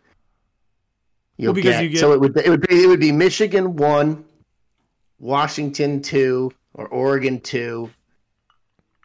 [1.39, 3.77] you'll because get, you get- so it would it would be it would be Michigan
[3.77, 4.25] one,
[5.19, 7.91] Washington two, or Oregon two,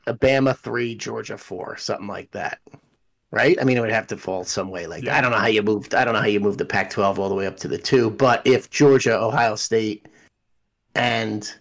[0.08, 2.60] Alabama three, Georgia four, something like that.
[3.32, 3.58] Right?
[3.62, 5.18] I mean, it would have to fall some way like Yeah.
[5.18, 5.96] I don't know how you moved.
[5.96, 8.10] I don't know how you moved the Pac-12 all the way up to the two.
[8.10, 10.08] But if Georgia, Ohio State,
[10.96, 11.54] and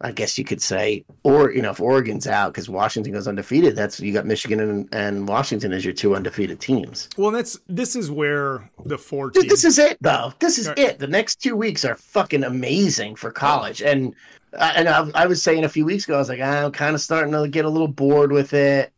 [0.00, 3.76] I guess you could say, or you know, if Oregon's out because Washington goes undefeated,
[3.76, 7.08] that's you got Michigan and, and Washington as your two undefeated teams.
[7.16, 10.32] Well, that's this is where the four Dude, this is it, though.
[10.40, 10.78] This is Right.
[10.78, 10.98] it.
[10.98, 14.14] The next two weeks are fucking amazing for college, and
[14.52, 16.94] and I, I was saying a few weeks ago, I was like, ah, I'm kind
[16.94, 18.92] of starting to get a little bored with it,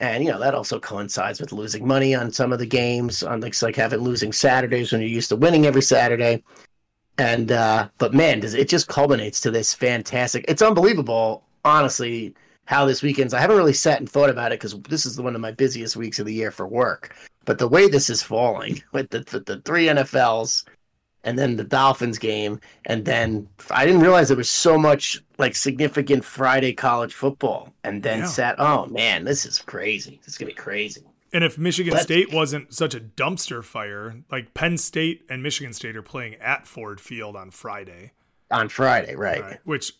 [0.00, 3.40] and you know that also coincides with losing money on some of the games, on
[3.40, 6.42] like, like having losing Saturdays when you're used to winning every Saturday.
[7.18, 10.44] And uh but man, does it just culminates to this fantastic.
[10.48, 12.34] It's unbelievable, honestly,
[12.66, 13.34] how this weekend's.
[13.34, 15.96] I haven't really sat and thought about it because this is one of my busiest
[15.96, 17.14] weeks of the year for work.
[17.44, 20.64] But the way this is falling with the with the three NFLs
[21.22, 25.56] and then the Dolphins game, and then I didn't realize there was so much like
[25.56, 28.24] significant Friday college football, and then Yeah.
[28.26, 28.56] sat.
[28.58, 30.18] Oh man, this is crazy.
[30.24, 31.02] This is gonna be crazy.
[31.34, 35.72] And if Michigan Let's- State wasn't such a dumpster fire, like Penn State and Michigan
[35.72, 38.12] State are playing at Ford Field on Friday,
[38.52, 39.42] On Friday, right?
[39.42, 39.58] right?
[39.64, 39.92] Which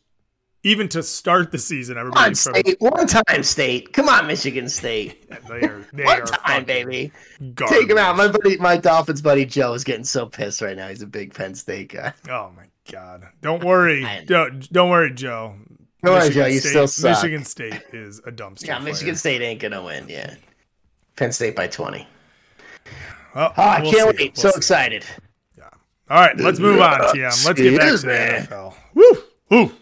[0.62, 2.76] even to start the season, everybody on, from state.
[2.80, 3.92] One time, state.
[3.92, 5.28] Come on, Michigan State.
[5.48, 7.12] they are they One are time, baby.
[7.54, 7.78] Garbage.
[7.80, 8.16] Take him out.
[8.16, 10.88] My buddy, my Dolphins buddy Joe is getting so pissed right now.
[10.88, 12.12] He's a big Penn State guy.
[12.30, 13.26] Oh my god!
[13.42, 15.56] Don't worry, don't, don't worry, Joe.
[16.02, 17.10] Don't worry, Michigan Joe, you State, still suck.
[17.22, 18.68] Michigan State is a dumpster.
[18.68, 19.16] Yeah, Michigan.
[19.16, 20.06] State ain't gonna win.
[20.08, 20.34] Yeah,
[21.16, 22.06] Penn State by twenty.
[23.34, 24.24] Well, Oh, I we'll can't see.
[24.24, 24.32] wait.
[24.36, 24.56] We'll so see.
[24.58, 25.04] excited.
[26.10, 27.44] All right, let's move on, TM.
[27.46, 28.12] Let's get back to the.
[28.12, 28.74] NFL.
[28.94, 29.72] Woo, woo.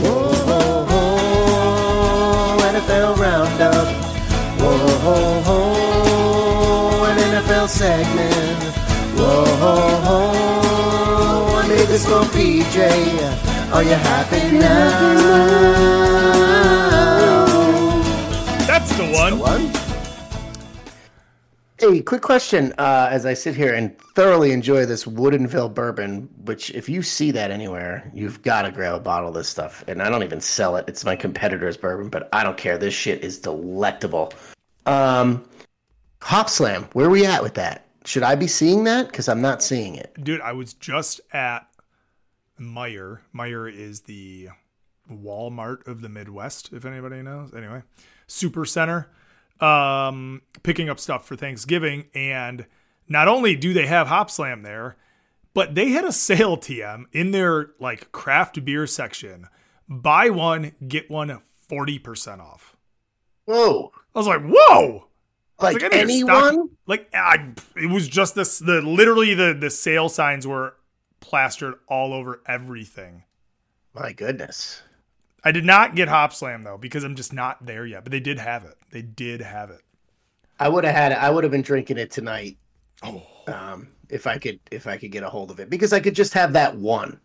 [0.00, 3.86] Whoa, ho, ho, NFL Roundup.
[4.60, 8.62] Whoa, ho, ho, an NFL segment.
[9.16, 9.74] Whoa, ho,
[10.06, 12.76] ho, I made this for PJ.
[13.72, 16.08] Are you happy now?
[18.98, 19.38] The one.
[19.38, 19.70] One.
[21.78, 22.74] Hey, quick question.
[22.78, 27.30] Uh, as I sit here and thoroughly enjoy this Woodinville bourbon, which if you see
[27.30, 29.84] that anywhere, you've got to grab a bottle of this stuff.
[29.86, 30.84] And I don't even sell it.
[30.88, 32.76] It's my competitor's bourbon, but I don't care.
[32.76, 34.32] This shit is delectable.
[34.84, 35.44] Um,
[36.22, 37.86] Hop Slam, where are we at with that?
[38.04, 39.06] Should I be seeing that?
[39.06, 40.12] Because I'm not seeing it.
[40.24, 41.68] Dude, I was just at
[42.58, 43.20] Meijer.
[43.32, 44.48] Meijer is the
[45.08, 47.54] Walmart of the Midwest, if anybody knows.
[47.54, 47.82] Anyway,
[48.28, 49.10] Super Center,
[49.60, 52.06] um, picking up stuff for Thanksgiving.
[52.14, 52.66] And
[53.08, 54.96] not only do they have Hopslam there,
[55.54, 59.48] but they had a sale TM in their like craft beer section.
[59.88, 62.76] Buy one, get one 40% off.
[63.46, 63.90] Whoa.
[64.14, 65.08] I was like, whoa.
[65.60, 66.68] Like, stock- anyone?
[66.86, 68.60] Like I, it was just this.
[68.60, 70.76] The literally the the sale signs were
[71.20, 73.24] plastered all over everything.
[73.92, 74.82] My goodness.
[75.44, 78.04] I did not get Hopslam though because I'm just not there yet.
[78.04, 78.74] But they did have it.
[78.90, 79.80] They did have it.
[80.60, 81.18] I would have had it.
[81.18, 82.56] I would have been drinking it tonight.
[83.02, 83.22] Oh.
[83.46, 86.14] Um, if I could, if I could get a hold of it, because I could
[86.14, 87.20] just have that one.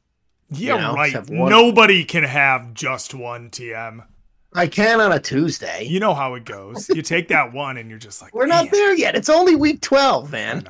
[0.49, 1.29] Yeah, You know, right.
[1.29, 4.05] one- Nobody can have just one TM.
[4.53, 5.83] I can on a Tuesday.
[5.85, 6.87] You know how it goes.
[6.89, 9.15] You take that one and you're just like, We're not there yet.
[9.15, 10.67] It's only week 12, man.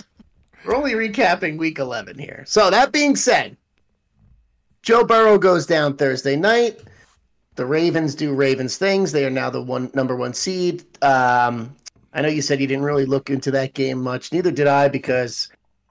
[0.64, 2.44] We're only recapping week 11 here.
[2.46, 3.56] So, that being said,
[4.82, 6.80] Joe Burrow goes down Thursday night.
[7.54, 9.12] The Ravens do Ravens things.
[9.12, 10.84] They are now the one number one seed.
[11.04, 11.76] Um,
[12.12, 14.32] I know you said you didn't really look into that game much.
[14.32, 15.48] Neither did I because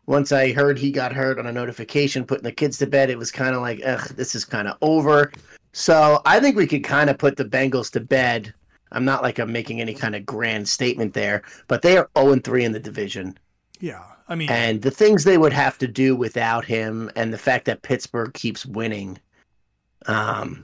[0.08, 3.17] once I heard he got hurt on a notification putting the kids to bed, it
[3.17, 5.32] was kind of like, ugh, this is kind of over.
[5.71, 8.54] So I think we could kind of put the Bengals to bed.
[8.91, 12.39] I'm not like I'm making any kind of grand statement there, but they are 0
[12.39, 13.38] 3 in the division.
[13.80, 17.38] Yeah, I mean, And the things they would have to do without him and the
[17.38, 19.20] fact that Pittsburgh keeps winning.
[20.06, 20.63] Um,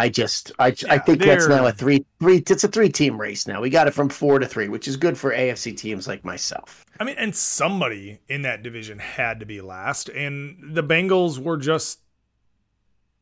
[0.00, 3.46] I just, I, I think that's now a three, three, it's a three team race
[3.46, 3.60] now.
[3.60, 6.84] We got it from four to three, which is good for AFC teams like myself.
[6.98, 11.56] I mean, and somebody in that division had to be last, and the Bengals were
[11.56, 12.00] just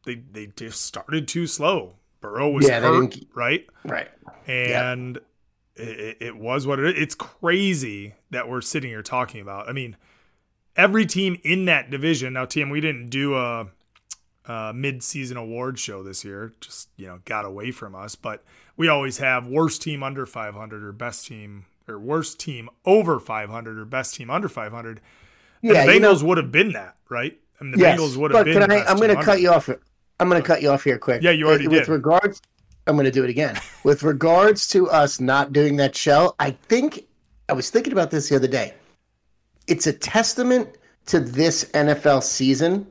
[0.06, 1.96] they they just started too slow.
[2.22, 3.66] Burrow was Yeah, hurt, right?
[3.84, 4.08] Right.
[4.46, 5.20] and
[5.76, 9.68] it, it was what it, it's crazy that we're sitting here talking about.
[9.68, 9.96] I mean,
[10.76, 12.32] every team in that division.
[12.34, 13.68] Now, team, we didn't do a,
[14.46, 16.52] a mid-season award show this year.
[16.60, 18.14] Just you know, got away from us.
[18.14, 18.44] But
[18.76, 23.78] we always have worst team under 500 or best team or worst team over 500
[23.78, 24.98] or best team under 500.
[24.98, 25.00] And
[25.62, 27.38] Yeah, the you know- Bengals would have been that, right?
[27.60, 28.62] I mean, the Yes, Bengals would have been.
[28.70, 29.68] I, I'm going to cut you off.
[30.20, 31.22] I'm going to cut you off here quick.
[31.22, 31.88] Yeah, you already With did.
[31.88, 32.42] regards,
[32.86, 33.58] I'm going to do it again.
[33.84, 37.06] With regards to us not doing that show, I think
[37.48, 38.74] I was thinking about this the other day.
[39.68, 42.86] It's a testament to this NFL season.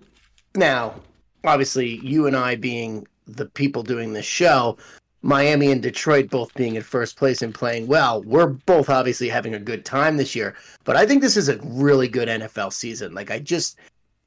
[0.56, 0.96] Now,
[1.44, 4.78] obviously, you and I being the people doing this show,
[5.22, 9.54] Miami and Detroit both being in first place and playing well, we're both obviously having
[9.54, 10.56] a good time this year.
[10.84, 13.14] But I think this is a really good NFL season.
[13.14, 13.78] Like I just,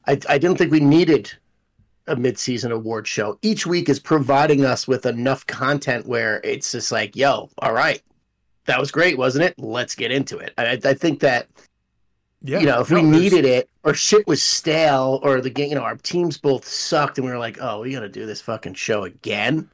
[0.07, 1.33] I, I didn't think we needed
[2.07, 3.39] a midseason award show.
[3.43, 8.03] Each week is providing us with enough content where it's just like, yo, all right,
[8.67, 9.55] that was great, wasn't it?
[9.59, 10.53] Let's get into it.
[10.59, 11.49] I, I think that
[12.43, 15.71] Yeah, you know, if no, we needed it or shit was stale or the game,
[15.71, 18.27] you know, our teams both sucked and we were like, oh, we got to do
[18.27, 19.69] this fucking show again,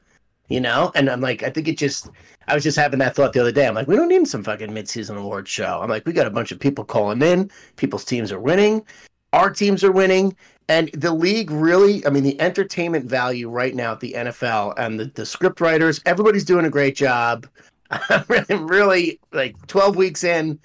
[0.47, 0.91] you know?
[0.95, 2.09] And I'm like, I think it just,
[2.47, 3.67] I was just having that thought the other day.
[3.67, 5.79] I'm like, we don't need some fucking midseason award show.
[5.81, 7.51] I'm like, we got a bunch of people calling in.
[7.75, 8.85] People's teams are winning.
[9.33, 10.35] Our teams are winning.
[10.71, 14.97] And the league really, I mean, the entertainment value right now at the NFL and
[14.97, 17.45] the, the script writers, everybody's doing a great job.
[17.91, 20.57] I'm really, like 12 weeks in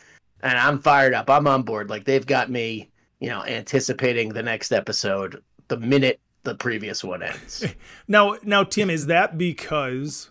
[0.45, 1.29] and I'm fired up.
[1.29, 1.91] I'm on board.
[1.91, 2.89] Like they've got me,
[3.19, 7.65] you know, anticipating the next episode the minute the previous one ends.
[8.07, 10.31] Now, now, Tim, is that because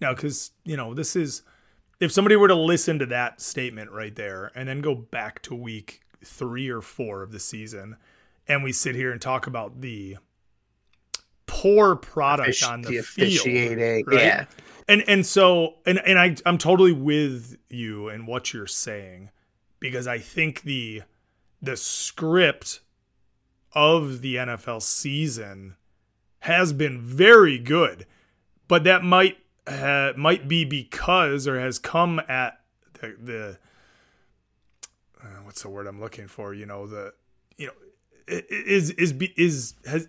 [0.00, 0.12] now?
[0.12, 1.42] Because you know, this is
[2.00, 5.54] if somebody were to listen to that statement right there and then go back to
[5.54, 7.96] week three or four of the season,
[8.48, 10.16] and we sit here and talk about the
[11.46, 14.18] poor product Offici- on the, the field, officiating, right?
[14.18, 14.44] yeah.
[14.88, 19.30] and and so and and I I'm totally with you and what you're saying
[19.80, 21.02] because I think the
[21.60, 22.80] the script
[23.72, 25.76] of the NFL season
[26.40, 28.06] has been very good,
[28.68, 32.60] but that might uh, might be because or has come at
[32.94, 33.58] the the
[35.22, 36.52] uh, what's the word I'm looking for?
[36.54, 37.14] You know the
[37.56, 37.72] you know
[38.28, 40.08] is is is has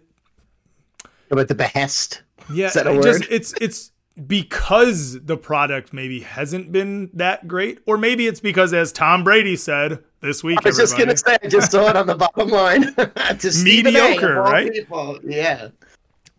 [1.32, 2.22] About the behest.
[2.52, 3.04] yeah, Is that a it word?
[3.04, 3.92] just it's it's
[4.28, 9.58] because the product maybe hasn't been that great, or maybe it's because, as Tom Brady
[9.58, 12.50] said this week, I was just gonna say, I just saw it on the bottom
[12.50, 12.94] line.
[12.96, 14.72] to Mediocre, right?
[14.72, 15.20] people.
[15.24, 15.70] Yeah,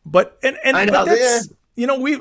[0.06, 2.20] but and and I know, that's you know we,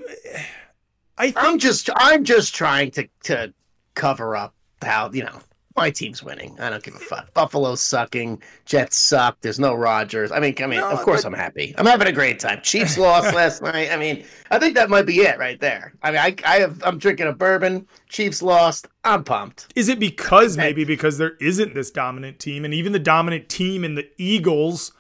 [1.18, 3.54] I think I'm just, I'm just trying to to
[3.94, 5.40] cover up how you know
[5.76, 6.58] my team's winning.
[6.60, 7.34] I don't give a fuck.
[7.34, 8.42] Buffalo's sucking.
[8.66, 9.42] Jets suck.
[9.42, 10.32] There's no Rodgers.
[10.32, 11.76] I mean, I mean, No, of course but- I'm happy.
[11.78, 12.62] I'm having a great time.
[12.64, 13.92] Chiefs lost last night.
[13.92, 15.94] I mean, I think that might be it right there.
[16.02, 17.88] I mean, I, I have I'm drinking a bourbon.
[18.10, 18.88] Chiefs lost.
[19.04, 19.72] I'm pumped.
[19.76, 23.84] Is it because maybe because there isn't this dominant team, and even the dominant team
[23.84, 24.94] in the Eagles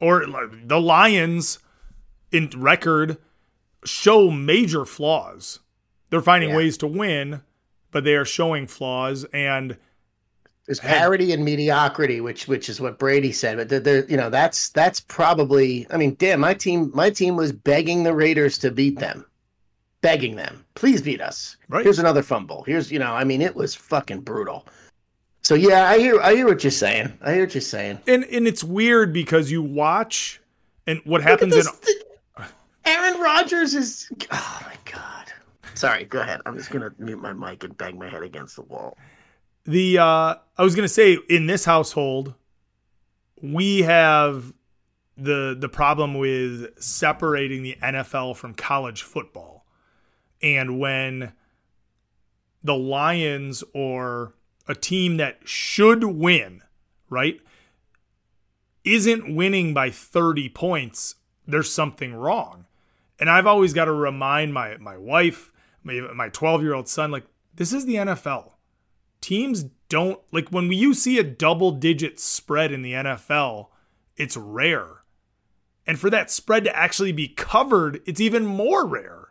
[0.00, 0.24] or
[0.64, 1.58] the Lions
[2.32, 3.18] in record
[3.84, 5.60] show major flaws?
[6.10, 6.56] They're finding Yeah.
[6.56, 7.42] ways to win,
[7.90, 9.24] but they are showing flaws.
[9.32, 9.76] And
[10.66, 13.56] There's parity and mediocrity, which which is what Brady said.
[13.56, 15.86] But there, you know, that's that's probably.
[15.90, 19.26] I mean, damn, my team my team was begging the Raiders to beat them,
[20.02, 21.56] begging them, please beat us.
[21.68, 21.84] Right.
[21.84, 22.62] Here's another fumble.
[22.62, 24.64] Here's you know, I mean, it was fucking brutal.
[25.42, 27.18] So yeah, I hear I hear what you're saying.
[27.22, 27.98] I hear what you're saying.
[28.06, 30.40] and and it's weird because you watch
[30.86, 31.64] and what happens in
[32.84, 34.08] Aaron Rodgers is.
[34.30, 35.32] Oh my god.
[35.74, 36.40] Sorry, go ahead.
[36.46, 38.96] I'm just gonna mute my mic and bang my head against the wall.
[39.64, 42.34] The uh I was gonna say in this household
[43.40, 44.52] we have
[45.16, 49.66] the the problem with separating the NFL from college football.
[50.40, 51.32] And when
[52.62, 54.34] the Lions or
[54.66, 56.62] a team that should win,
[57.10, 57.40] right,
[58.84, 62.66] isn't winning by 30 points, there's something wrong.
[63.18, 65.52] And I've always got to remind my my wife,
[65.82, 68.52] my my 12-year-old son like this is the NFL
[69.22, 73.68] teams don't like when you see a double digit spread in the NFL,
[74.16, 75.02] it's rare.
[75.86, 79.28] And for that spread to actually be covered, it's even more rare.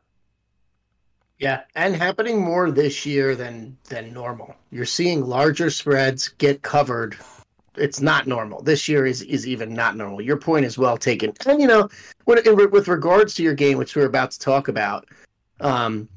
[1.39, 4.53] Yeah, and happening more this year than than normal.
[4.69, 7.17] You're seeing larger spreads get covered.
[7.75, 8.61] It's not normal.
[8.61, 10.21] This year is is even not normal.
[10.21, 11.33] Your point is well taken.
[11.47, 11.89] And you know,
[12.25, 12.37] when,
[12.69, 15.07] with regards to your game, which we're about to talk about,
[15.61, 16.07] um,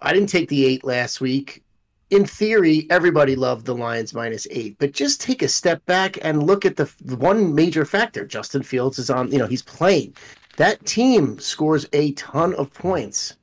[0.00, 1.62] I didn't take the eight last week.
[2.10, 6.42] In theory, everybody loved the Lions minus eight, but just take a step back and
[6.42, 8.24] look at the, one major factor.
[8.24, 9.30] Justin Fields is on.
[9.30, 10.14] You know, he's playing.
[10.56, 13.36] That team scores a ton of points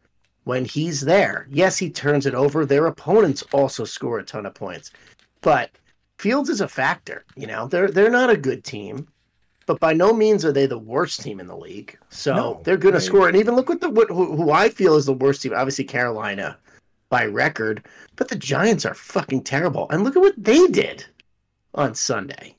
[0.45, 1.47] when he's there.
[1.49, 2.65] Yes, he turns it over.
[2.65, 4.91] Their opponents also score a ton of points.
[5.41, 5.69] But
[6.17, 7.67] Fields is a factor, you know.
[7.67, 9.07] They're they're not a good team,
[9.67, 11.97] but by no means are they the worst team in the league.
[12.09, 13.27] So No, they're going to score.
[13.27, 15.53] And even look at the what, who, who I feel is the worst team.
[15.55, 16.57] Obviously Carolina
[17.09, 17.85] by record,
[18.15, 19.87] but the Giants are fucking terrible.
[19.89, 21.05] And look at what they did
[21.73, 22.55] on Sunday.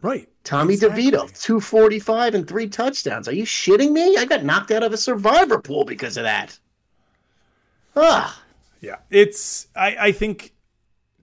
[0.00, 0.28] Right.
[0.44, 1.04] Tommy Exactly.
[1.04, 3.28] DeVito, 245 and three touchdowns.
[3.28, 4.16] Are you shitting me?
[4.16, 6.58] I got knocked out of a survivor pool because of that.
[7.94, 8.42] Ah.
[8.80, 8.96] Yeah.
[9.10, 10.54] It's I, I think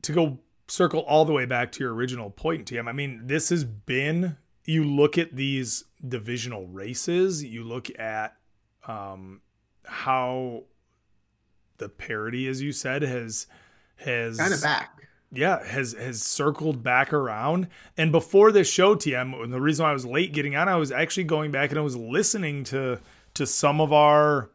[0.03, 3.49] to go circle all the way back to your original point, TM, I mean, this
[3.49, 8.35] has been you look at these divisional races, you look at
[8.87, 9.41] um
[9.83, 10.63] how
[11.79, 13.47] the parody, as you said, has
[13.97, 15.09] has kind of back.
[15.31, 17.67] yeah has has circled back around
[17.97, 20.75] and before this show tm and the reason why i was late getting on i
[20.77, 22.97] was actually going back and i was listening to
[23.33, 24.49] to some of our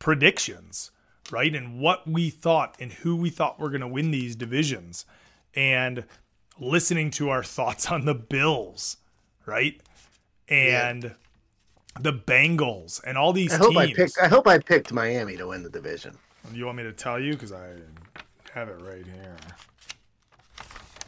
[0.00, 0.90] predictions
[1.30, 5.06] right and what we thought and who we thought were going to win these divisions
[5.54, 6.04] and
[6.58, 8.96] listening to our thoughts on the bills
[9.46, 9.80] right
[10.48, 11.14] and
[12.00, 14.18] the bengals and all these I hope teams I picked.
[14.22, 16.16] I hope I picked Miami to win the division.
[16.52, 17.68] You want me to tell you because i
[18.54, 19.36] have it right here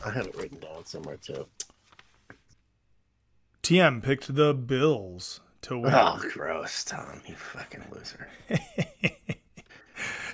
[0.05, 1.47] I have it written down somewhere too.
[3.63, 5.93] TM picked the Bills to win.
[5.95, 7.21] Oh, gross, Tom!
[7.27, 8.29] You fucking loser.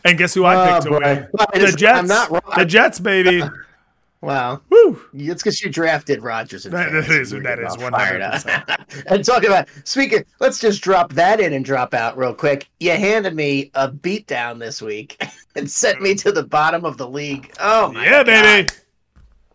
[0.04, 0.98] And guess who I Oh, picked to boy.
[1.02, 1.28] win?
[1.32, 1.98] Well, The Jets.
[1.98, 2.42] I'm not wrong.
[2.56, 3.42] The Jets, baby.
[4.22, 5.00] Wow, Woo!
[5.14, 6.64] it's because you drafted Rodgers.
[6.64, 8.34] And That- that is- that is fired up.
[8.42, 9.04] 100%.
[9.06, 12.68] and talking about speaking, let's just drop that in and drop out real quick.
[12.80, 15.22] You handed me a beatdown this week
[15.54, 17.52] and sent me to the bottom of the league.
[17.60, 18.72] Oh my Yeah, God.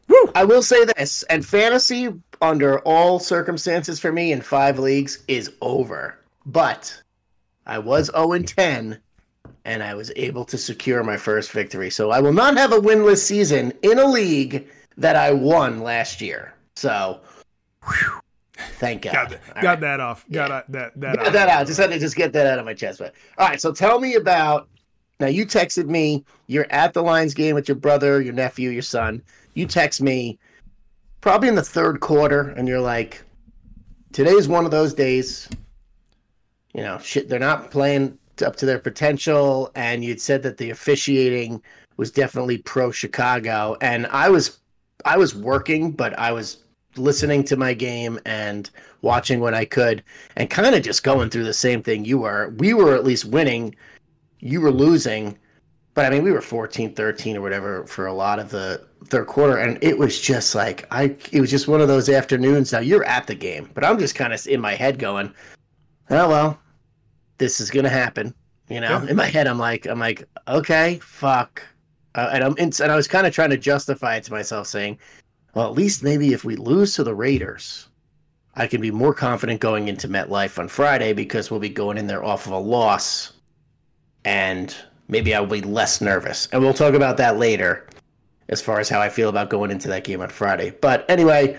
[0.07, 0.27] baby.
[0.35, 2.09] I will say this, and fantasy
[2.41, 6.17] under all circumstances for me in five leagues is over.
[6.45, 7.01] But
[7.65, 8.99] I was 0 and 10,
[9.65, 11.89] and I was able to secure my first victory.
[11.89, 16.21] So I will not have a winless season in a league that I won last
[16.21, 16.53] year.
[16.75, 17.21] So,
[17.85, 18.21] whew,
[18.79, 19.13] thank God.
[19.13, 19.79] Got, that, got right.
[19.81, 20.25] that off.
[20.31, 20.71] Got that.
[20.71, 21.67] That, that, Got that out.
[21.67, 22.99] Just had to just get that out of my chest.
[22.99, 24.67] But all right, so tell me about.
[25.19, 26.25] Now you texted me.
[26.47, 29.21] You're at the Lions game with your brother, your nephew, your son.
[29.53, 30.39] You text me
[31.21, 33.23] probably in the third quarter, and you're like,
[34.13, 35.47] "Today's one of those days."
[36.73, 37.29] You know, shit.
[37.29, 41.61] They're not playing up to their potential, and you'd said that the officiating
[41.97, 44.59] was definitely pro Chicago, and I was,
[45.05, 46.63] I was working, but I was
[46.97, 48.69] listening to my game and
[49.01, 50.03] watching when I could,
[50.35, 52.53] and kind of just going through the same thing you were.
[52.57, 53.75] We were at least winning,
[54.39, 55.37] you were losing,
[55.93, 59.27] But I mean, we were 14, 13 or whatever for a lot of the third
[59.27, 59.57] quarter.
[59.57, 62.71] And it was just like, I, it was just one of those afternoons.
[62.71, 65.33] Now you're at the game, but I'm just kind of in my head going,
[66.09, 66.59] oh, well,
[67.41, 68.33] this is going to happen.
[68.69, 69.09] You know, yeah.
[69.09, 71.63] in my head, I'm like, I'm like, okay, fuck.
[72.13, 74.67] Uh, and I'm, in, and I was kind of trying to justify it to myself
[74.67, 74.99] saying,
[75.55, 77.87] well, at least maybe if we lose to the Raiders,
[78.55, 82.05] I can be more confident going into MetLife on Friday because we'll be going in
[82.05, 83.33] there off of a loss.
[84.23, 84.73] And
[85.07, 86.47] maybe I'll be less nervous.
[86.51, 87.87] And we'll talk about that later
[88.49, 90.75] as far as how I feel about going into that game on Friday.
[90.79, 91.57] But anyway,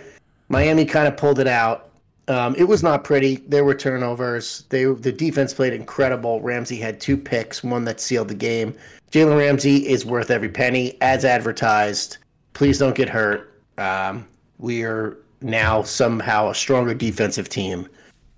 [0.49, 1.91] Miami kind of pulled it out.
[2.29, 3.37] Um, it was not pretty.
[3.49, 4.65] There were turnovers.
[4.69, 6.41] They the defense played incredible.
[6.41, 8.75] Ramsey had two picks, one that sealed the game.
[9.11, 12.19] Jalen Ramsey is worth every penny, as advertised.
[12.55, 13.61] Please don't get hurt.
[13.77, 14.27] Um,
[14.59, 17.89] we are now somehow a stronger defensive team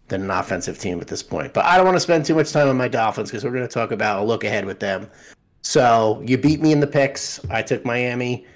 [0.08, 1.52] than an offensive team at this point.
[1.52, 3.66] But I don't want to spend too much time on my Dolphins because we're going
[3.66, 5.10] to talk about a look ahead with them.
[5.62, 7.40] So you beat me in the picks.
[7.50, 8.46] I took Miami,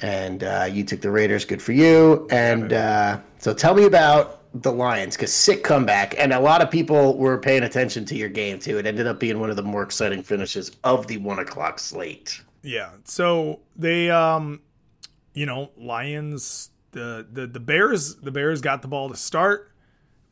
[0.00, 1.44] and uh, you took the Raiders.
[1.44, 2.26] Good for you.
[2.30, 6.70] And uh, so tell me about the Lions because sick comeback, and a lot of
[6.70, 8.78] people were paying attention to your game too.
[8.78, 12.40] It ended up being one of the more exciting finishes of the one o'clock slate.
[12.62, 12.90] Yeah.
[13.04, 14.60] So they, um,
[15.34, 16.70] you know, Lions.
[16.92, 19.74] The, the the Bears the Bears got the ball to start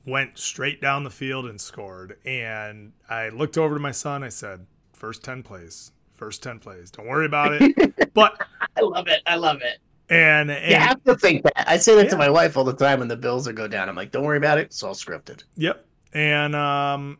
[0.04, 2.18] went straight down the field and scored.
[2.24, 4.22] And I looked over to my son.
[4.22, 6.90] I said, first 10 plays, first 10 plays.
[6.90, 7.94] Don't worry about it.
[8.14, 8.38] But
[8.76, 9.22] I love it.
[9.24, 9.78] I love it.
[10.12, 11.68] And, and you have to think that.
[11.68, 12.10] I say that yeah.
[12.10, 13.88] to my wife all the time when the bills are go down.
[13.88, 14.66] I'm like, don't worry about it.
[14.66, 15.44] It's all scripted.
[15.56, 15.86] Yep.
[16.12, 17.18] And, um,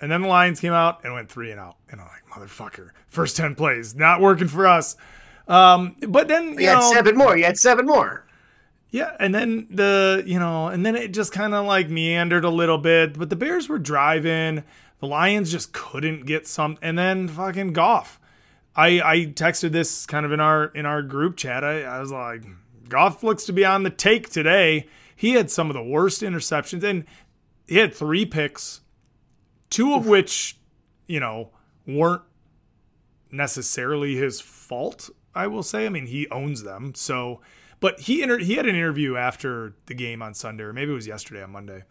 [0.00, 1.76] and then the Lions came out and went three and out.
[1.88, 4.96] And I'm like, motherfucker, first 10 plays, not working for us.
[5.48, 7.36] Um, but then you, you had seven more.
[7.36, 8.26] You had seven more.
[8.90, 12.48] Yeah, and then the you know, and then it just kind of like meandered a
[12.48, 14.62] little bit, but the Bears were driving.
[15.00, 18.20] The Lions just couldn't get some, and then fucking Goff.
[18.76, 21.64] I I texted this kind of in our in our group chat.
[21.64, 22.44] I, I was like,
[22.88, 24.88] Goff looks to be on the take today.
[25.16, 27.04] He had some of the worst interceptions, and
[27.66, 28.80] he had three picks,
[29.70, 30.58] two of which,
[31.06, 31.50] you know,
[31.86, 32.22] weren't
[33.30, 35.10] necessarily his fault.
[35.34, 35.86] I will say.
[35.86, 37.40] I mean, he owns them, so
[37.80, 40.94] but he inter- he had an interview after the game on Sunday, or maybe it
[40.94, 41.84] was yesterday on Monday,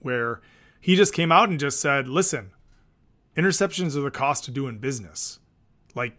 [0.00, 0.40] where
[0.80, 2.52] he just came out and just said, "Listen,
[3.36, 5.38] interceptions are the cost of doing business.
[5.96, 6.16] Like,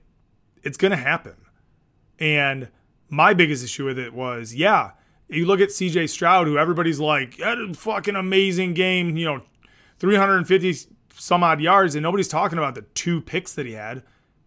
[0.64, 1.36] it's gonna happen."
[2.20, 2.70] And
[3.10, 4.92] my biggest issue with it was, yeah,
[5.30, 6.08] you look at C.J.
[6.08, 9.44] Stroud, who everybody's like, "That is fucking amazing game," you know,
[10.00, 10.76] 350
[11.20, 14.04] some odd yards, and nobody's talking about the two picks that he had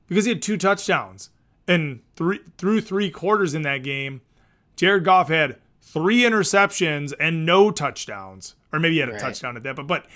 [0.09, 1.31] because he had two touchdowns.
[1.67, 4.23] And three through three quarters in that game,
[4.77, 8.57] Jared Goff had three interceptions and no touchdowns.
[8.73, 9.21] Or maybe he had a right.
[9.21, 9.77] touchdown at that.
[9.77, 10.07] But but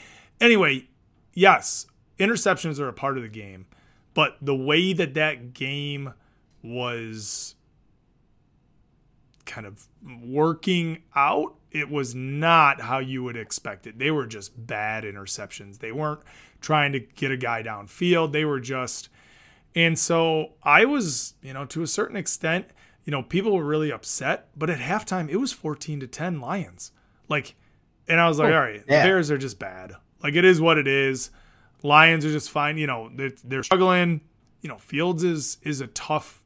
[0.41, 0.89] anyway,
[1.33, 1.87] yes,
[2.19, 3.67] interceptions are a part of the game.
[4.15, 6.15] But the way that that game
[6.63, 7.57] was
[9.45, 9.87] kind of
[10.23, 13.99] working out, it was not how you would expect it.
[13.99, 15.79] They were just bad interceptions.
[15.79, 16.21] They weren't
[16.61, 18.33] trying to get a guy downfield.
[18.33, 19.09] They were just
[19.77, 22.67] and so I was, you know, to a certain extent,
[23.05, 26.93] you know, people were really upset, but at halftime it was 14 to 10 Lions.
[27.29, 27.57] Like
[28.07, 29.03] and I was like, oh, all right, yeah.
[29.03, 29.93] the Bears are just bad.
[30.23, 31.31] Like it is what it is.
[31.85, 34.23] Lions are just fine, you know, they're, they're struggling.
[34.63, 36.43] You know, Fields is is a tough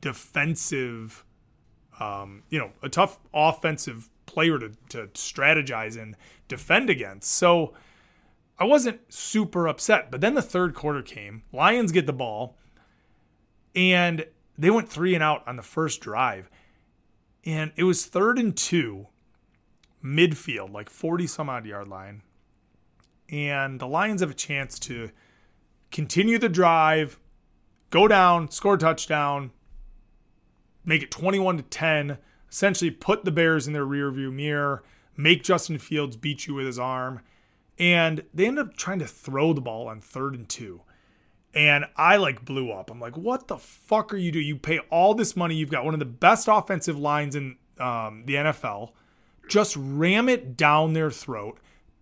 [0.00, 1.24] defensive
[2.00, 6.16] um, you know, a tough offensive player to to strategize and
[6.46, 7.30] defend against.
[7.30, 7.74] So
[8.58, 10.10] I wasn't super upset.
[10.10, 11.42] But then the third quarter came.
[11.52, 12.56] Lions get the ball,
[13.74, 16.50] and they went three and out on the first drive.
[17.44, 19.06] And it was third and two,
[20.04, 22.22] midfield, like 40 some odd yard line.
[23.30, 25.10] And the Lions have a chance to
[25.90, 27.18] continue the drive,
[27.90, 29.50] go down, score a touchdown,
[30.84, 32.18] make it 21 to 10,
[32.50, 34.82] essentially put the Bears in their rearview mirror,
[35.16, 37.20] make Justin Fields beat you with his arm
[37.78, 40.82] and they end up trying to throw the ball on third and two.
[41.54, 42.90] And I like blew up.
[42.90, 44.46] I'm like, what the fuck are you doing?
[44.46, 45.54] You pay all this money.
[45.54, 48.92] You've got one of the best offensive lines in um, the NFL.
[49.48, 51.58] Just ram it down their throat,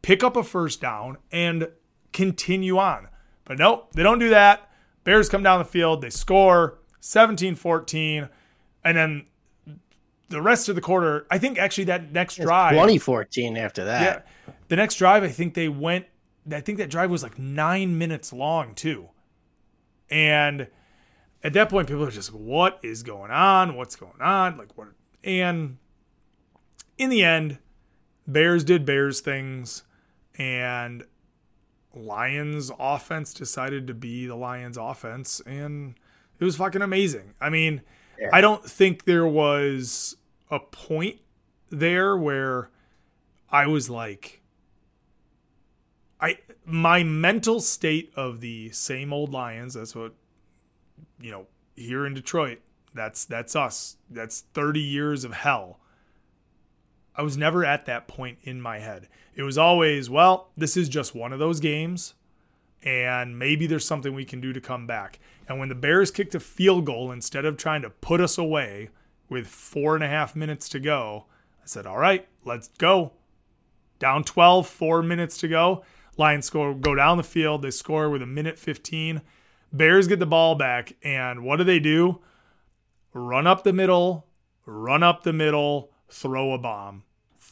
[0.07, 1.69] pick up a first down, and
[2.13, 3.09] continue on.
[3.45, 4.71] But nope, they don't do that.
[5.05, 8.29] Bears come down the field, they score 17 14.
[8.85, 9.27] And then
[10.29, 14.03] the rest of the quarter, I think actually that next drive 2014 after that.
[14.03, 16.07] Yeah the next drive, I think they went.
[16.51, 19.09] I think that drive was like nine minutes long too,
[20.11, 20.69] and
[21.43, 23.77] at that point, people are just, like, "What is going on?
[23.77, 24.57] What's going on?
[24.57, 24.89] Like what?"
[25.25, 25.79] And
[26.99, 27.59] in the end,
[28.27, 29.83] Bears did Bears things,
[30.39, 31.05] and
[31.95, 35.95] Lions offense decided to be the Lions offense and
[36.39, 37.35] it was fucking amazing.
[37.41, 37.83] I mean,
[38.21, 38.29] yeah.
[38.33, 40.17] I don't think there was
[40.51, 41.21] a point
[41.71, 42.71] there where
[43.51, 44.43] I was like
[46.21, 50.15] I my mental state of the same old Lions, that's what
[51.21, 52.61] you know, here in Detroit,
[52.95, 53.97] that's that's us.
[54.11, 55.81] That's 30 years of hell.
[57.17, 59.09] I was never at that point in my head.
[59.35, 62.15] It was always, well, this is just one of those games,
[62.83, 65.19] and maybe there's something we can do to come back.
[65.49, 68.91] And when the Bears kicked a field goal instead of trying to put us away
[69.29, 71.27] with four and a half minutes to go,
[71.63, 73.13] I said, all right, let's go.
[73.99, 75.85] Down 12, four minutes to go.
[76.19, 77.63] Lions score, go down the field.
[77.63, 79.23] They score with a minute 15.
[79.73, 82.21] Bears get the ball back, and what do they do?
[83.13, 84.27] Run up the middle,
[84.65, 87.03] run up the middle, throw a bomb.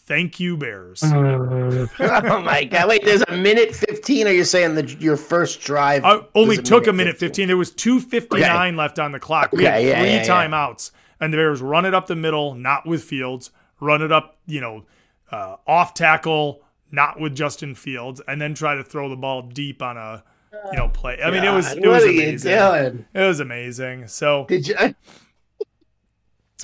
[0.07, 1.03] Thank you, Bears.
[1.03, 2.89] oh my God!
[2.89, 4.27] Wait, there's a minute fifteen.
[4.27, 7.29] Are you saying that your first drive uh, only took a minute 15?
[7.29, 7.49] 15.
[7.49, 8.77] There was two fifty nine okay.
[8.77, 9.53] left on the clock.
[9.53, 10.91] We okay, had yeah, three yeah, timeouts,
[11.21, 13.51] and the Bears run it up the middle, not with Fields.
[13.81, 14.85] Run it up, you know,
[15.31, 19.81] uh, off tackle, not with Justin Fields, and then try to throw the ball deep
[19.81, 20.23] on a
[20.71, 21.19] you know play.
[21.23, 23.07] I mean, it was it was amazing.
[23.15, 24.09] It was amazing.
[24.09, 24.77] So did you?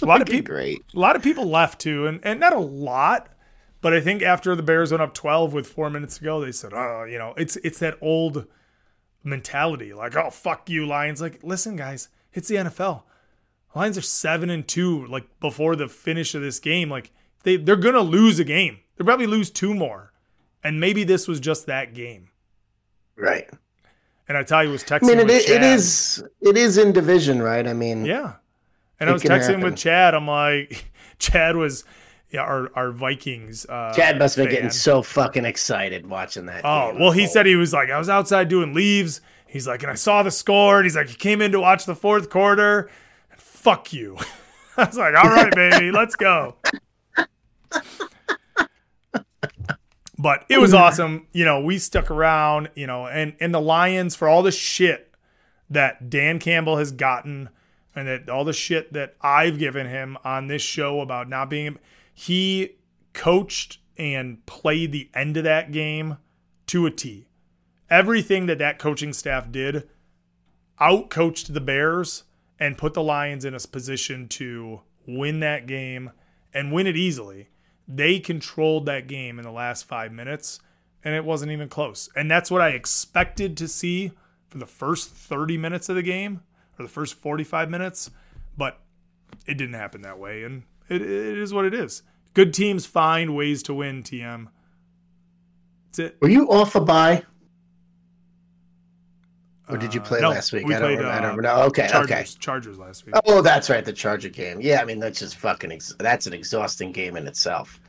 [0.03, 0.84] A lot of people, great.
[0.94, 3.28] A lot of people left too, and and not a lot,
[3.80, 6.53] but I think after the Bears went up twelve with four minutes to go, they
[6.53, 8.46] said, "Oh, you know, it's it's that old
[9.22, 13.03] mentality, like, oh fuck you, Lions." Like, listen, guys, it's the NFL.
[13.74, 16.90] Lions are seven and two, like before the finish of this game.
[16.90, 17.12] Like
[17.44, 18.78] they they're gonna lose a game.
[18.96, 20.12] They'll probably lose two more,
[20.62, 22.30] and maybe this was just that game.
[23.16, 23.48] Right.
[24.28, 25.12] And I tell you, was texting.
[25.12, 27.66] I mean, it, it is it is in division, right?
[27.66, 28.34] I mean, yeah.
[29.01, 29.61] And I was texting happen.
[29.62, 30.14] with Chad.
[30.14, 31.84] I'm like, Chad was,
[32.30, 33.66] yeah, our our Vikings.
[33.66, 36.64] Uh, Chad must have been getting so fucking excited watching that.
[36.64, 39.20] Oh well, he said he was like, I was outside doing leaves.
[39.46, 41.86] He's like, and I saw the score, and he's like, he came in to watch
[41.86, 42.88] the fourth quarter.
[43.36, 44.16] Fuck you.
[44.76, 46.55] I was like, all right, baby, let's go.
[50.20, 51.26] But it was awesome.
[51.32, 55.14] You know, we stuck around, you know, and, and the Lions for all the shit
[55.70, 57.48] that Dan Campbell has gotten
[57.95, 61.78] and that all the shit that I've given him on this show about not being
[62.14, 62.76] he
[63.12, 66.18] coached and played the end of that game
[66.66, 67.26] to a T.
[67.88, 69.88] Everything that that coaching staff did
[70.80, 72.24] outcoached the Bears
[72.59, 76.11] and put the Lions in a position to win that game
[76.55, 77.49] and win it easily.
[77.88, 80.61] They controlled that game in the last five minutes,
[81.03, 82.09] and it wasn't even close.
[82.14, 84.12] And that's what I expected to see
[84.49, 86.43] for the first 30 minutes of the game
[86.80, 88.10] or the first 45 minutes,
[88.56, 88.80] but
[89.46, 90.42] it didn't happen that way.
[90.42, 92.02] And it, it is what it is.
[92.34, 94.48] Good teams find ways to win, TM.
[95.86, 96.16] That's it.
[96.20, 97.24] Were you off a bye?
[99.68, 100.66] Or did you uh, play uh, no, last week?
[100.66, 101.62] We I don't, played, I don't uh, know.
[101.66, 102.24] Okay, Chargers, okay.
[102.40, 103.14] Chargers last week.
[103.26, 104.60] Oh, that's right, the Charger game.
[104.60, 105.70] Yeah, I mean that's just fucking.
[105.70, 107.80] Ex- that's an exhausting game in itself.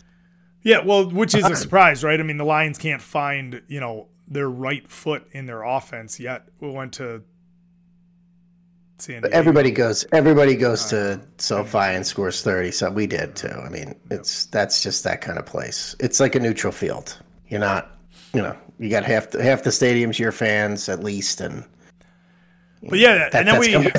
[0.63, 2.19] Yeah, well, which is a surprise, right?
[2.19, 6.47] I mean, the Lions can't find you know their right foot in their offense yet.
[6.59, 7.23] We went to
[9.02, 9.36] San Diego.
[9.36, 10.06] Everybody goes.
[10.12, 12.72] Everybody goes to SoFi and scores thirty.
[12.72, 13.47] So we did too.
[13.47, 15.95] I mean, it's that's just that kind of place.
[15.99, 17.18] It's like a neutral field.
[17.47, 17.91] You're not,
[18.34, 21.66] you know, you got half the, half the stadium's your fans at least, and.
[22.84, 23.91] But yeah, that, and then we coming,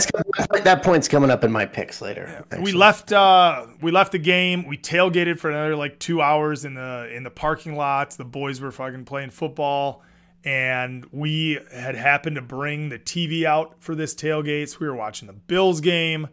[0.65, 2.45] that point's coming up in my picks later.
[2.51, 4.67] Yeah, we left uh we left the game.
[4.67, 8.17] We tailgated for another like two hours in the in the parking lots.
[8.17, 10.03] The boys were fucking playing football,
[10.45, 14.71] and we had happened to bring the TV out for this tailgate.
[14.71, 16.29] So we were watching the Bills game,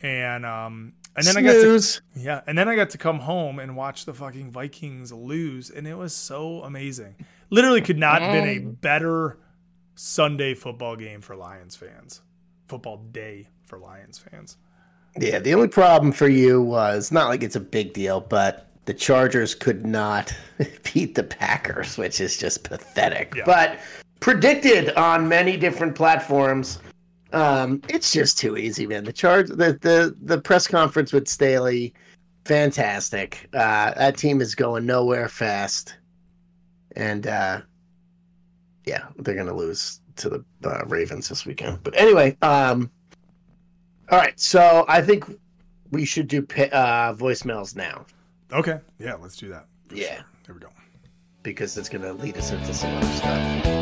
[0.00, 1.96] and um and then Snooze.
[1.96, 4.52] I got to yeah, and then I got to come home and watch the fucking
[4.52, 7.16] Vikings lose, and it was so amazing.
[7.48, 9.38] Literally could not have been a better
[9.94, 12.20] Sunday football game for Lions fans.
[12.68, 14.58] Football day for Lions fans.
[15.18, 18.94] Yeah, the only problem for you was not like it's a big deal, but the
[18.94, 20.34] Chargers could not
[20.82, 23.34] beat the Packers, which is just pathetic.
[23.36, 23.42] Yeah.
[23.44, 23.78] But
[24.20, 26.78] predicted on many different platforms.
[27.32, 29.04] Um, it's just too easy, man.
[29.04, 31.92] The charge, the the the press conference with Staley,
[32.44, 33.48] fantastic.
[33.52, 35.96] Uh, that team is going nowhere fast,
[36.94, 37.60] and uh,
[38.84, 41.80] yeah, they're gonna lose to the uh, Ravens this weekend.
[41.82, 42.90] But anyway, um,
[44.10, 44.38] all right.
[44.38, 45.24] So I think
[45.90, 48.06] we should do uh, voicemails now.
[48.52, 48.80] Okay.
[48.98, 49.66] Yeah, let's do that.
[49.92, 50.16] Yeah.
[50.16, 50.24] Sure.
[50.46, 50.68] There we go.
[51.42, 53.72] Because it's gonna lead us into some other stuff.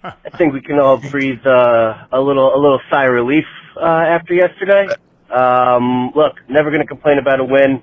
[0.02, 3.44] I think we can all breathe uh, a little a little sigh of relief
[3.76, 4.88] uh, after yesterday.
[5.30, 7.80] Um, look, never going to complain about a win,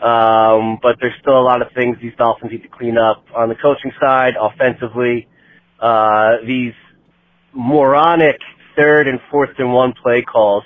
[0.00, 3.48] um, but there's still a lot of things these Dolphins need to clean up on
[3.48, 5.26] the coaching side, offensively.
[5.80, 6.72] Uh, these
[7.52, 8.38] moronic
[8.76, 10.64] third and fourth and one play calls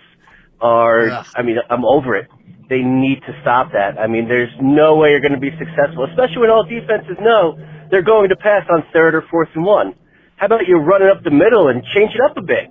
[0.60, 1.26] are, Ugh.
[1.36, 2.28] I mean, I'm over it.
[2.68, 3.98] They need to stop that.
[3.98, 7.58] I mean, there's no way you're going to be successful, especially when all defenses know
[7.90, 9.94] they're going to pass on third or fourth and one.
[10.36, 12.70] How about you run it up the middle and change it up a bit?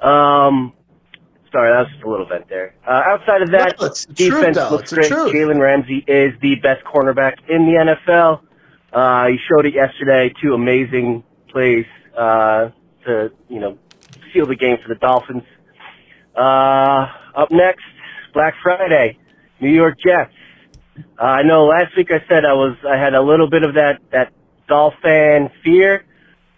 [0.00, 0.72] Um,
[1.52, 2.74] sorry, that was just a little vent there.
[2.86, 4.70] Uh, outside of that, No, truth, defense though.
[4.70, 5.10] looks great.
[5.10, 8.40] Jalen Ramsey is the best cornerback in the NFL.
[8.92, 10.32] Uh, he showed it yesterday.
[10.42, 11.22] Two amazing
[11.54, 11.86] plays
[12.18, 12.70] uh,
[13.06, 13.78] to you know
[14.32, 15.44] seal the game for the Dolphins.
[16.36, 17.84] Uh, up next,
[18.34, 19.18] Black Friday,
[19.60, 20.34] New York Jets.
[21.18, 23.74] Uh, I know last week I said I was I had a little bit of
[23.74, 24.32] that that
[24.68, 26.04] Dolphin fear.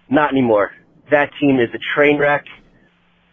[0.08, 0.72] Not anymore.
[1.10, 2.46] That team is a train wreck.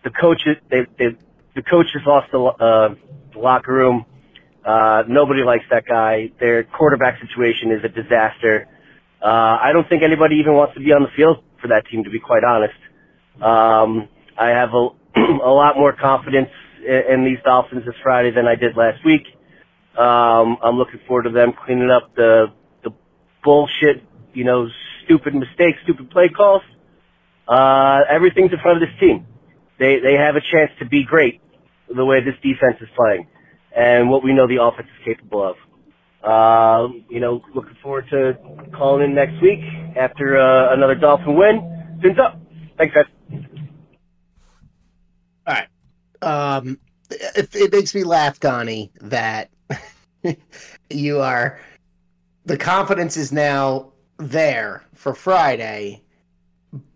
[0.03, 1.15] The coaches they they
[1.55, 2.95] the coaches lost the uh,
[3.31, 4.05] the locker room.
[4.65, 6.31] Uh, nobody likes that guy.
[6.39, 8.67] Their quarterback situation is a disaster.
[9.21, 12.03] Uh, I don't think anybody even wants to be on the field for that team,
[12.03, 12.75] to be quite honest.
[13.41, 14.89] Um, I have a,
[15.43, 16.49] a lot more confidence
[16.85, 19.23] in, in these Dolphins this Friday than I did last week.
[19.97, 22.47] Um, I'm looking forward to them cleaning up the
[22.83, 22.91] the
[23.43, 24.03] bullshit,
[24.33, 24.67] you know,
[25.05, 26.63] stupid mistakes, stupid play calls.
[27.47, 29.25] Uh, everything's in front of this team.
[29.79, 31.41] They they have a chance to be great
[31.93, 33.27] the way this defense is playing,
[33.75, 35.55] and what we know the offense is capable of.
[36.23, 38.37] Uh, you know, looking forward to
[38.75, 39.59] calling in next week
[39.97, 41.99] after uh, another Dolphin win.
[42.01, 42.39] Fins up.
[42.77, 43.05] Thanks, guys.
[45.45, 45.67] All right.
[46.21, 49.49] Um, it, it makes me laugh, Donnie, that
[50.89, 51.59] you are.
[52.45, 56.02] The confidence is now there for Friday,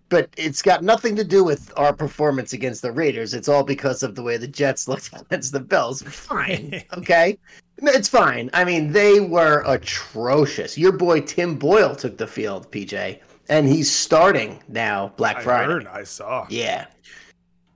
[0.09, 3.33] but it's got nothing to do with our performance against the Raiders.
[3.33, 6.01] It's all because of the way the Jets looked against the Bills.
[6.01, 7.37] Fine, okay,
[7.77, 8.49] it's fine.
[8.53, 10.77] I mean, they were atrocious.
[10.77, 15.13] Your boy Tim Boyle took the field, PJ, and he's starting now.
[15.17, 15.73] Black I Friday.
[15.73, 15.87] heard.
[15.87, 16.47] I saw.
[16.49, 16.87] Yeah.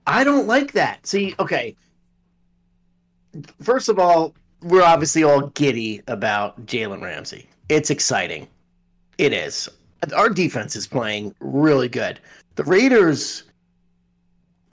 [0.06, 1.06] I don't like that.
[1.06, 1.76] See, okay.
[3.62, 7.48] First of all, we're obviously all giddy about Jalen Ramsey.
[7.68, 8.48] It's exciting.
[9.18, 9.68] It is.
[10.14, 12.18] Our defense is playing really good.
[12.56, 13.44] The Raiders,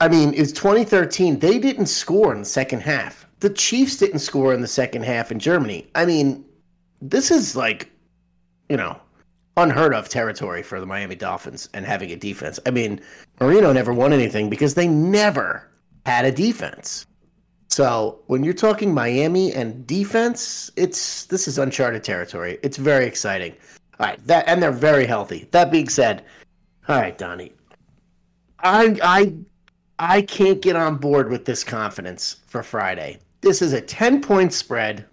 [0.00, 1.38] I mean, it's 2013.
[1.38, 3.26] They didn't score in the second half.
[3.40, 5.88] The Chiefs didn't score in the second half in Germany.
[5.94, 6.44] I mean,
[7.00, 7.90] this is like,
[8.68, 9.00] you know,
[9.56, 12.58] unheard of territory for the Miami Dolphins and having a defense.
[12.66, 13.00] I mean,
[13.40, 15.68] Marino never won anything because they never
[16.06, 17.06] had a defense.
[17.68, 22.58] So when you're talking Miami and defense, it's this is uncharted territory.
[22.62, 23.54] It's very exciting.
[24.00, 25.46] All right, that and they're very healthy.
[25.50, 26.24] That being said,
[26.88, 27.52] all right, Donnie,
[28.60, 29.34] I I
[29.98, 33.18] I can't get on board with this confidence for Friday.
[33.42, 35.04] This is a ten point spread.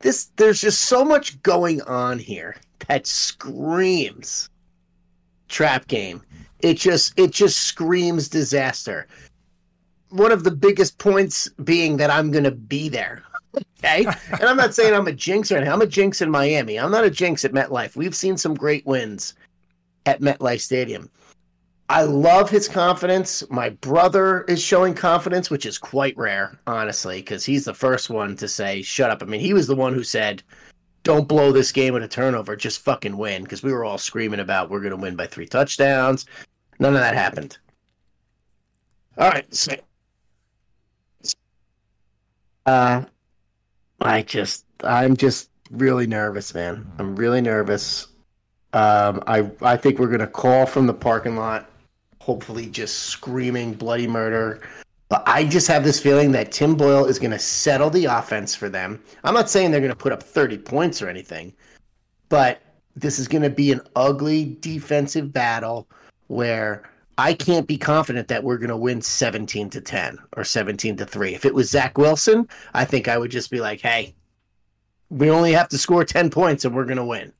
[0.00, 2.56] This there's just so much going on here
[2.88, 4.50] that screams
[5.46, 6.22] trap game.
[6.58, 9.06] It just it just screams disaster.
[10.08, 13.22] One of the biggest points being that I'm going to be there.
[13.56, 15.72] Okay, and I'm not saying I'm a jinx or anything.
[15.72, 16.78] I'm a jinx in Miami.
[16.78, 17.96] I'm not a jinx at MetLife.
[17.96, 19.34] We've seen some great wins
[20.06, 21.10] at MetLife Stadium.
[21.88, 23.42] I love his confidence.
[23.50, 28.36] My brother is showing confidence, which is quite rare, honestly, because he's the first one
[28.36, 29.22] to say, shut up.
[29.22, 30.44] I mean, he was the one who said,
[31.02, 34.38] don't blow this game with a turnover, just fucking win, because we were all screaming
[34.38, 36.26] about we're going to win by three touchdowns.
[36.78, 37.58] None of that happened.
[39.18, 39.52] All right.
[39.52, 39.74] So,
[42.66, 43.02] uh,
[44.00, 46.90] I just, I'm just really nervous, man.
[46.98, 48.08] I'm really nervous.
[48.72, 51.70] Um, I, I think we're to call from the parking lot
[52.20, 54.60] hopefully just screaming bloody murder.
[55.08, 58.68] But I just have this feeling that Tim Boyle is to settle the offense for
[58.68, 59.02] them.
[59.24, 61.52] I'm not saying they're to put up 30 points or anything,
[62.28, 62.60] but
[62.94, 65.88] this is to be an ugly defensive battle
[66.28, 66.88] where
[67.20, 71.04] I can't be confident that we're going to win 17 to 10 or 17 to
[71.04, 71.34] 3.
[71.34, 74.14] If it was Zach Wilson, I think I would just be like, hey,
[75.10, 77.34] we only have to score 10 points and we're going to win.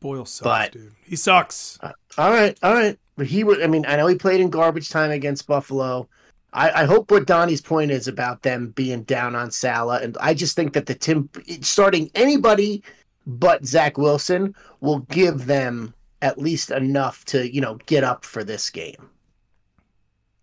[0.00, 0.92] Boyle sucks, But- dude.
[1.06, 1.78] He sucks.
[1.82, 2.98] Uh, all right, all right.
[3.16, 3.62] But he would.
[3.62, 6.08] I mean, I know he played in garbage time against Buffalo.
[6.52, 10.34] I, I hope what Donnie's point is about them being down on Saleh, and I
[10.34, 11.28] just think that the Tim
[11.62, 12.82] starting anybody
[13.26, 15.94] but Zach Wilson will give them
[16.24, 19.10] at least enough to you know get up for this game.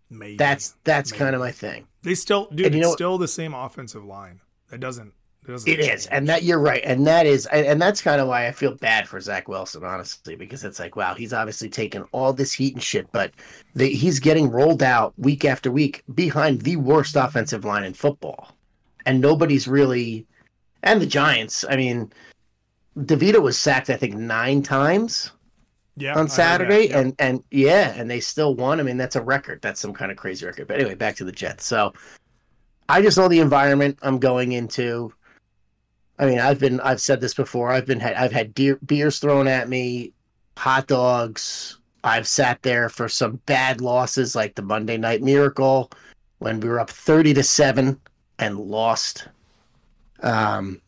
[0.10, 0.38] Maybe.
[0.38, 1.88] That's that's kind of my thing.
[2.04, 2.68] They still, dude.
[2.68, 4.40] And you it's know- still the same offensive line.
[4.72, 5.14] It doesn't.
[5.48, 8.22] It, doesn't It is, and that you're right, and that is, and, and that's kind
[8.22, 11.68] of why I feel bad for Zach Wilson, honestly, because it's like, wow, he's obviously
[11.68, 13.32] taken all this heat and shit, but
[13.74, 18.56] the, he's getting rolled out week after week behind the worst offensive line in football,
[19.08, 20.28] and nobody's really,
[20.84, 21.66] and the Giants.
[21.68, 22.14] I mean,
[23.00, 25.32] DeVito was sacked, I think, nine times
[26.02, 27.00] yeah, on Saturday, yeah.
[27.00, 28.80] and and yeah, and they still won.
[28.80, 29.62] I mean, that's a record.
[29.62, 30.68] That's some kind of crazy record.
[30.68, 31.66] But anyway, back to the Jets.
[31.66, 31.94] So
[32.90, 35.14] I just know the environment I'm going into.
[36.20, 37.72] I mean, I've been I've said this before.
[37.72, 40.14] I've been had I've had deer, beers thrown at me,
[40.58, 41.78] hot dogs.
[42.04, 45.92] I've sat there for some bad losses like the Monday Night Miracle
[46.40, 48.00] when we were up 30 to 7
[48.40, 49.28] and lost.
[50.24, 50.82] Um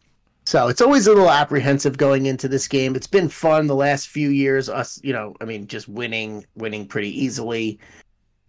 [0.45, 2.95] so it's always a little apprehensive going into this game.
[2.95, 4.69] It's been fun the last few years.
[4.69, 7.79] Us, you know, I mean, just winning, winning pretty easily,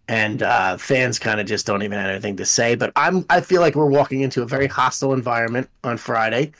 [0.07, 2.75] and uh, fans kind of just don't even have anything to say.
[2.75, 6.51] But I'm, I feel like we're walking into a very hostile environment on Friday.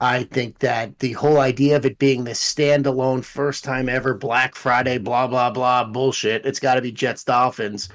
[0.00, 4.54] I think that the whole idea of it being this standalone, first time ever Black
[4.54, 6.46] Friday, blah blah blah bullshit.
[6.46, 7.88] It's got to be Jets Dolphins.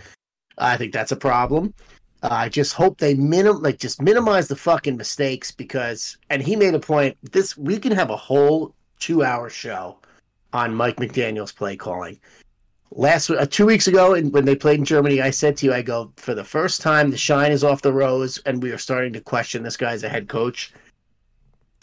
[0.58, 1.74] I think that's a problem.
[2.22, 6.56] Uh, I just hope they minim like just minimize the fucking mistakes because and he
[6.56, 9.98] made a point this we can have a whole 2 hour show
[10.52, 12.20] on Mike McDaniel's play calling.
[12.92, 15.74] Last uh, 2 weeks ago and when they played in Germany I said to you
[15.74, 18.78] I go for the first time the shine is off the rose and we are
[18.78, 20.74] starting to question this guy as a head coach.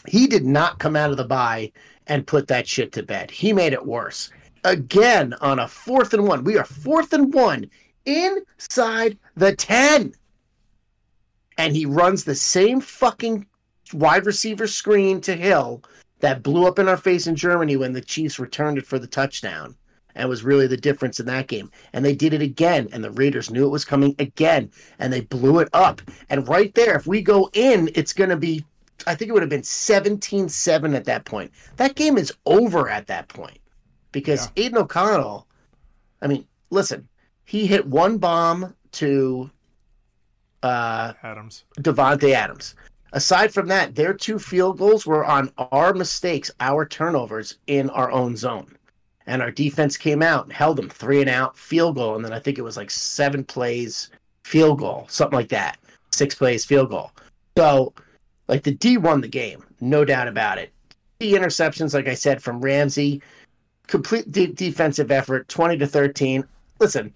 [0.07, 1.71] He did not come out of the bye
[2.05, 3.31] and put that shit to bed.
[3.31, 4.29] He made it worse.
[4.63, 6.43] Again on a fourth and one.
[6.43, 7.69] We are fourth and one
[8.05, 10.13] inside the 10
[11.57, 13.45] and he runs the same fucking
[13.93, 15.83] wide receiver screen to Hill
[16.19, 19.07] that blew up in our face in Germany when the Chiefs returned it for the
[19.07, 19.75] touchdown.
[20.15, 21.69] And was really the difference in that game.
[21.93, 25.21] And they did it again, and the Raiders knew it was coming again, and they
[25.21, 26.01] blew it up.
[26.31, 28.65] And right there, if we go in, it's going to be,
[29.05, 31.51] I think it would have been 17 7 at that point.
[31.75, 33.59] That game is over at that point
[34.11, 35.47] because Aidan O'Connell,
[36.23, 37.07] I mean, listen,
[37.45, 39.51] he hit one bomb to
[40.63, 41.63] uh, Adams.
[41.79, 42.75] Davante Adams.
[43.13, 48.11] Aside from that, their two field goals were on our mistakes, our turnovers in our
[48.11, 48.75] own zone.
[49.25, 52.33] And our defense came out and held them three and out, field goal, and then
[52.33, 54.09] I think it was like seven plays,
[54.43, 55.77] field goal, something like that.
[56.11, 57.11] Six plays, field goal.
[57.57, 57.93] So,
[58.47, 60.71] like the D won the game, no doubt about it.
[61.19, 63.21] The interceptions, like I said, from Ramsey,
[63.87, 66.45] complete de- defensive effort, twenty to thirteen.
[66.79, 67.15] Listen,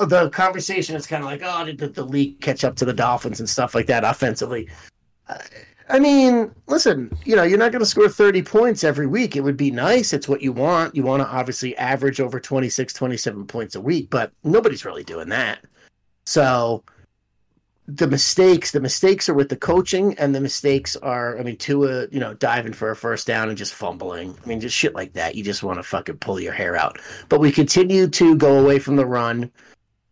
[0.00, 2.92] the conversation is kind of like, oh, did the, the league catch up to the
[2.92, 4.68] Dolphins and stuff like that offensively?
[5.90, 9.36] I mean, listen, you know, you're not going to score 30 points every week.
[9.36, 10.12] It would be nice.
[10.12, 10.94] It's what you want.
[10.94, 15.30] You want to obviously average over 26, 27 points a week, but nobody's really doing
[15.30, 15.60] that.
[16.26, 16.84] So
[17.86, 22.06] the mistakes, the mistakes are with the coaching, and the mistakes are, I mean, Tua,
[22.10, 24.36] you know, diving for a first down and just fumbling.
[24.44, 25.36] I mean, just shit like that.
[25.36, 26.98] You just want to fucking pull your hair out.
[27.30, 29.50] But we continue to go away from the run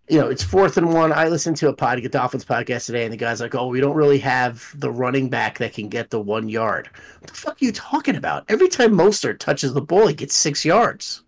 [0.09, 1.13] you know, it's fourth and one.
[1.13, 3.81] I listened to a pod, a Dolphins podcast today, and the guy's like, "Oh, we
[3.81, 6.89] don't really have the running back that can get the one yard."
[7.21, 8.45] What the fuck are you talking about?
[8.49, 11.23] Every time Mostert touches the ball, he gets six yards.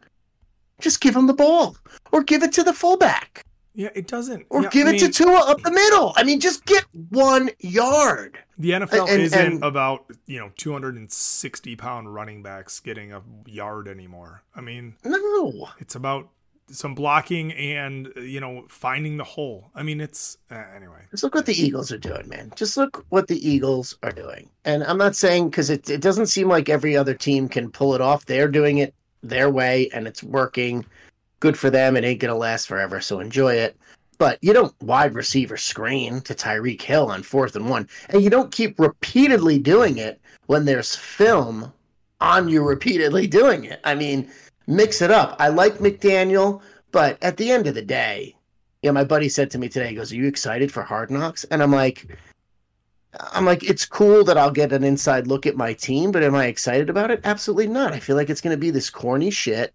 [0.80, 1.76] Just give him the ball,
[2.12, 4.46] or give it to the fullback, Yeah, it doesn't.
[4.48, 6.12] or yeah, give I it to mean, Tua up the middle.
[6.16, 8.38] I mean, just get one yard.
[8.58, 13.88] The NFL and- isn't and- about you know 260 pound running backs getting a yard
[13.88, 14.42] anymore.
[14.54, 16.28] I mean, No, it's about
[16.70, 19.70] some blocking and you know finding the hole.
[19.74, 21.04] I mean, it's uh, anyway.
[21.10, 22.52] Just look what the Eagles are doing, man.
[22.56, 24.48] Just look what the Eagles are doing.
[24.64, 27.94] And I'm not saying because it it doesn't seem like every other team can pull
[27.94, 28.26] it off.
[28.26, 30.84] They're doing it their way, and it's working.
[31.40, 31.96] Good for them.
[31.96, 33.76] It ain't gonna last forever, so enjoy it.
[34.18, 38.30] But you don't wide receiver screen to Tyreek Hill on fourth and one, and you
[38.30, 41.72] don't keep repeatedly doing it when there's film
[42.20, 43.80] on you repeatedly doing it.
[43.84, 44.28] I mean,
[44.68, 45.34] mix it up.
[45.40, 46.60] I like McDaniel,
[46.92, 48.36] but at the end of the day,
[48.88, 51.44] know, my buddy said to me today, he goes, Are you excited for Hard Knocks?
[51.44, 52.06] And I'm like,
[53.32, 56.34] I'm like, it's cool that I'll get an inside look at my team, but am
[56.34, 57.20] I excited about it?
[57.24, 57.92] Absolutely not.
[57.92, 59.74] I feel like it's going to be this corny shit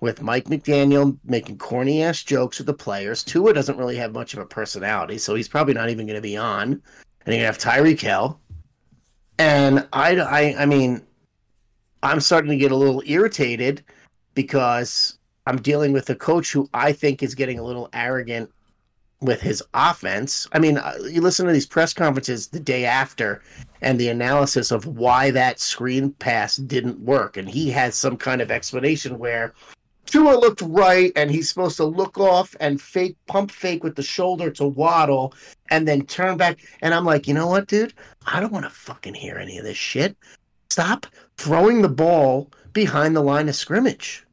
[0.00, 3.22] with Mike McDaniel making corny ass jokes with the players.
[3.22, 6.22] Tua doesn't really have much of a personality, so he's probably not even going to
[6.22, 6.72] be on.
[6.72, 6.82] And
[7.26, 8.40] you're going to have Tyreek Hill.
[9.38, 11.02] And I, I, I mean,
[12.02, 13.84] I'm starting to get a little irritated
[14.42, 18.50] because I'm dealing with a coach who I think is getting a little arrogant
[19.20, 20.48] with his offense.
[20.52, 23.42] I mean, uh, you listen to these press conferences the day after
[23.82, 27.36] and the analysis of why that screen pass didn't work.
[27.36, 29.52] And he has some kind of explanation where
[30.06, 34.02] Tua looked right and he's supposed to look off and fake pump fake with the
[34.02, 35.34] shoulder to waddle
[35.68, 36.60] and then turn back.
[36.80, 37.92] And I'm like, you know what, dude?
[38.26, 40.16] I don't want to fucking hear any of this shit.
[40.70, 44.24] Stop throwing the ball behind the line of scrimmage.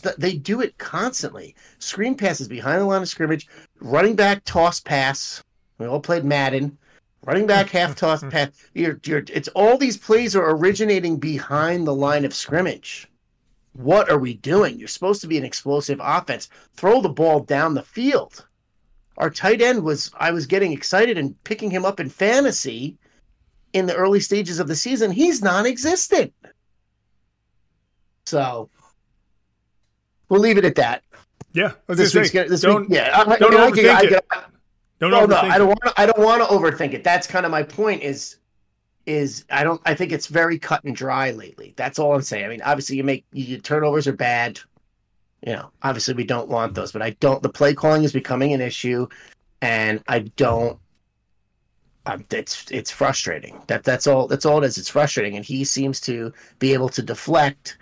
[0.00, 1.54] They do it constantly.
[1.78, 3.48] Screen passes behind the line of scrimmage,
[3.80, 5.42] running back toss pass.
[5.78, 6.76] We all played Madden.
[7.24, 8.50] Running back half toss pass.
[8.74, 13.08] You're, you're, it's all these plays are originating behind the line of scrimmage.
[13.72, 14.78] What are we doing?
[14.78, 16.48] You're supposed to be an explosive offense.
[16.74, 18.46] Throw the ball down the field.
[19.16, 22.96] Our tight end was I was getting excited and picking him up in fantasy
[23.72, 25.10] in the early stages of the season.
[25.10, 26.32] He's non-existent.
[28.26, 28.70] So
[30.30, 31.02] we'll leave it at that.
[31.52, 34.08] Yeah, I This week's gonna, this don't week, yeah, I, don't I overthink I it.
[34.30, 34.42] can-
[35.00, 35.80] don't no, no, I don't want.
[35.82, 37.02] to I don't want to overthink it.
[37.02, 38.02] That's kind of my point.
[38.02, 38.36] Is
[39.06, 39.80] is I don't.
[39.86, 41.72] I think it's very cut and dry lately.
[41.76, 42.44] That's all I'm saying.
[42.44, 44.60] I mean, obviously, you make your turnovers are bad.
[45.46, 47.42] You know, obviously, we don't want those, but I don't.
[47.42, 49.08] The play calling is becoming an issue,
[49.62, 50.78] and I don't.
[52.04, 53.58] Um, it's it's frustrating.
[53.68, 54.26] That that's all.
[54.26, 54.76] That's all it is.
[54.76, 57.78] It's frustrating, and he seems to be able to deflect.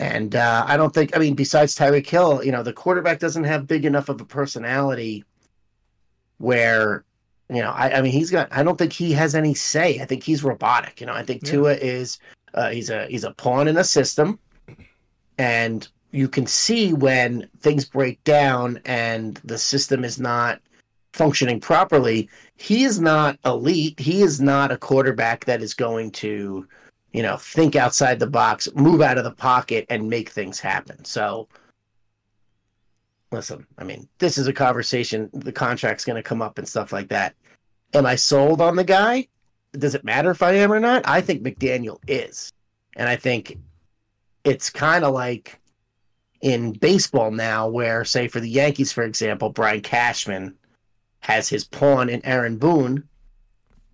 [0.00, 1.14] And uh, I don't think.
[1.14, 4.24] I mean, besides Tyreek Hill, you know, the quarterback doesn't have big enough of a
[4.24, 5.24] personality
[6.38, 7.04] where
[7.50, 10.06] you know I, I mean he's got i don't think he has any say i
[10.06, 11.50] think he's robotic you know i think Yeah.
[11.50, 12.18] tua is
[12.54, 14.38] uh, he's a he's a pawn in a system
[15.36, 20.60] and you can see when things break down and the system is not
[21.12, 26.66] functioning properly he is not elite he is not a quarterback that is going to
[27.12, 31.04] you know think outside the box move out of the pocket and make things happen
[31.04, 31.48] so
[33.32, 35.30] listen, I mean, this is a conversation.
[35.32, 37.34] The contract's going to come up and stuff like that.
[37.94, 39.28] Am I sold on the guy?
[39.72, 41.02] Does it matter if I am or not?
[41.06, 42.52] I think McDaniel is.
[42.96, 43.56] And I think
[44.44, 45.60] it's kind of like
[46.40, 50.56] in baseball now, where, say, for the Yankees, for example, Brian Cashman
[51.20, 53.06] has his pawn in Aaron Boone,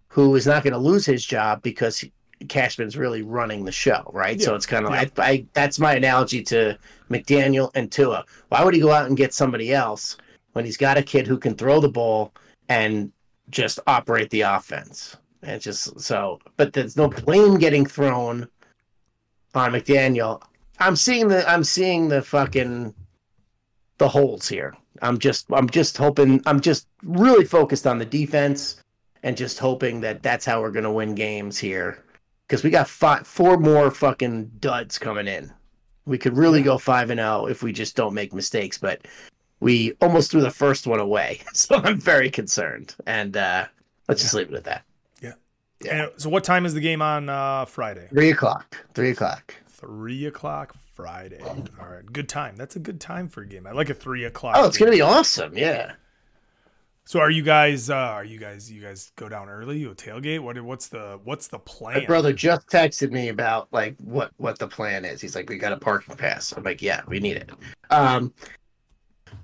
[0.08, 2.04] who is not going to lose his job because
[2.48, 4.40] Cashman's really running the show, right?
[4.40, 4.98] So it's kind of yeah.
[4.98, 6.78] like I, that's my analogy to
[7.10, 8.24] McDaniel and Tua.
[8.48, 10.16] Why would he go out and get somebody else
[10.52, 12.32] when he's got a kid who can throw the ball
[12.68, 13.10] and
[13.50, 15.16] just operate the offense?
[15.42, 18.48] And it's just so, but there's no blame getting thrown
[19.54, 20.42] on McDaniel.
[20.78, 22.94] I'm seeing the I'm seeing the fucking
[23.98, 24.76] the holes here.
[25.00, 28.82] I'm just I'm just hoping I'm just really focused on the defense
[29.22, 32.04] and just hoping that that's how we're gonna win games here
[32.46, 35.52] because we got five, four more fucking duds coming in.
[36.04, 39.06] We could really go five and zero if we just don't make mistakes, but
[39.60, 42.94] we almost threw the first one away, so I'm very concerned.
[43.06, 43.66] And uh,
[44.08, 44.84] let's just leave it at that.
[45.20, 45.32] Yeah.
[45.90, 48.08] And so, what time is the game on uh, Friday?
[48.10, 48.76] Three o'clock.
[48.94, 49.54] Three o'clock.
[49.68, 51.40] Three o'clock Friday.
[51.42, 52.56] All right, good time.
[52.56, 53.66] That's a good time for a game.
[53.66, 54.54] I like a three o'clock.
[54.56, 54.86] Oh, it's game.
[54.86, 55.56] gonna be awesome.
[55.56, 55.92] Yeah.
[57.08, 57.88] So, are you guys?
[57.88, 58.70] Uh, are you guys?
[58.70, 59.78] You guys go down early?
[59.78, 60.40] You tailgate?
[60.40, 60.60] What?
[60.60, 61.20] What's the?
[61.22, 62.00] What's the plan?
[62.00, 65.20] My brother just texted me about like what what the plan is.
[65.20, 66.50] He's like, we got a parking pass.
[66.50, 67.50] I'm like, yeah, we need it.
[67.90, 68.34] Um,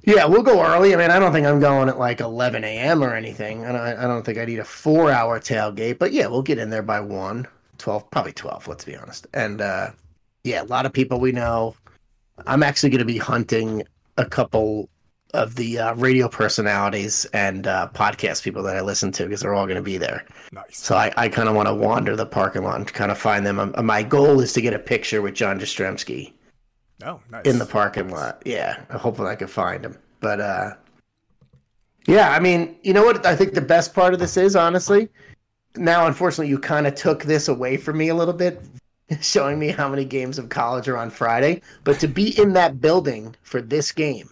[0.03, 0.93] yeah, we'll go early.
[0.93, 3.05] I mean, I don't think I'm going at like 11 a.m.
[3.05, 3.65] or anything.
[3.65, 6.59] I don't, I don't think I need a four hour tailgate, but yeah, we'll get
[6.59, 7.47] in there by one,
[7.79, 8.67] 12, probably 12.
[8.67, 9.29] Let's be honest.
[9.35, 9.91] And uh,
[10.43, 11.77] yeah, a lot of people we know.
[12.45, 13.85] I'm actually going to be hunting
[14.17, 14.89] a couple
[15.35, 19.55] of the uh, radio personalities and uh, podcast people that I listen to because they're
[19.55, 20.27] all going to be there.
[20.53, 20.77] Nice.
[20.79, 23.47] So I, I kind of want to wander the parking lot and kind of find
[23.47, 23.59] them.
[23.59, 26.33] Um, my goal is to get a picture with John Jastrzemski
[27.05, 27.45] Oh, nice.
[27.47, 28.43] in the parking lot.
[28.45, 29.97] Yeah, hopefully I can find him.
[30.21, 30.75] But uh,
[32.07, 33.25] yeah, I mean, you know what?
[33.25, 35.09] I think the best part of this is honestly.
[35.77, 38.61] Now, unfortunately, you kind of took this away from me a little bit,
[39.23, 41.63] showing me how many games of college are on Friday.
[41.85, 44.29] But to be in that building for this game,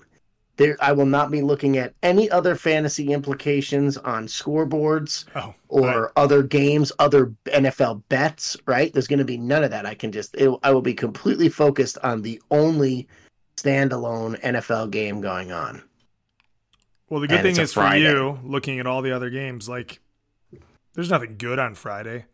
[0.60, 6.02] there I will not be looking at any other fantasy implications on scoreboards Oh, or
[6.02, 6.10] right.
[6.16, 8.92] other games, other NFL bets, right?
[8.92, 9.86] There's going to be none of that.
[9.86, 13.08] I can just, it, I will be completely focused on the only
[13.56, 15.82] standalone NFL game going on.
[17.08, 19.30] Well, the good and thing it's a is for you, looking at all the other
[19.30, 19.98] games, like
[20.94, 22.26] there's nothing good on Friday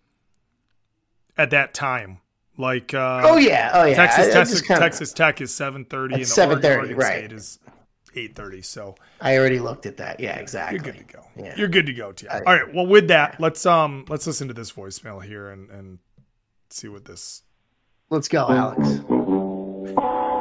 [1.39, 2.19] at that time.
[2.59, 3.95] Like uh, oh yeah, oh yeah.
[3.95, 7.19] Texas, I, I Texas, kinda- Texas Tech is seven thirty, and Oregon, 7:30, right.
[7.19, 7.59] State is
[8.17, 8.63] eight thirty.
[8.63, 10.21] So I already looked at that.
[10.21, 10.77] Yeah, exactly.
[10.77, 11.25] you're good to go.
[11.37, 11.55] Yeah.
[11.57, 12.31] You're good to go, Tia.
[12.31, 12.75] I- all right.
[12.75, 15.99] Well, with that, let's um let's listen to this voicemail here and and
[16.71, 17.43] see what this.
[18.11, 19.01] Let's go, Alex.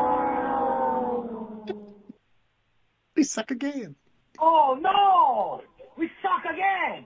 [3.16, 3.96] We suck again.
[4.40, 5.62] Oh no!
[5.98, 7.06] We suck again!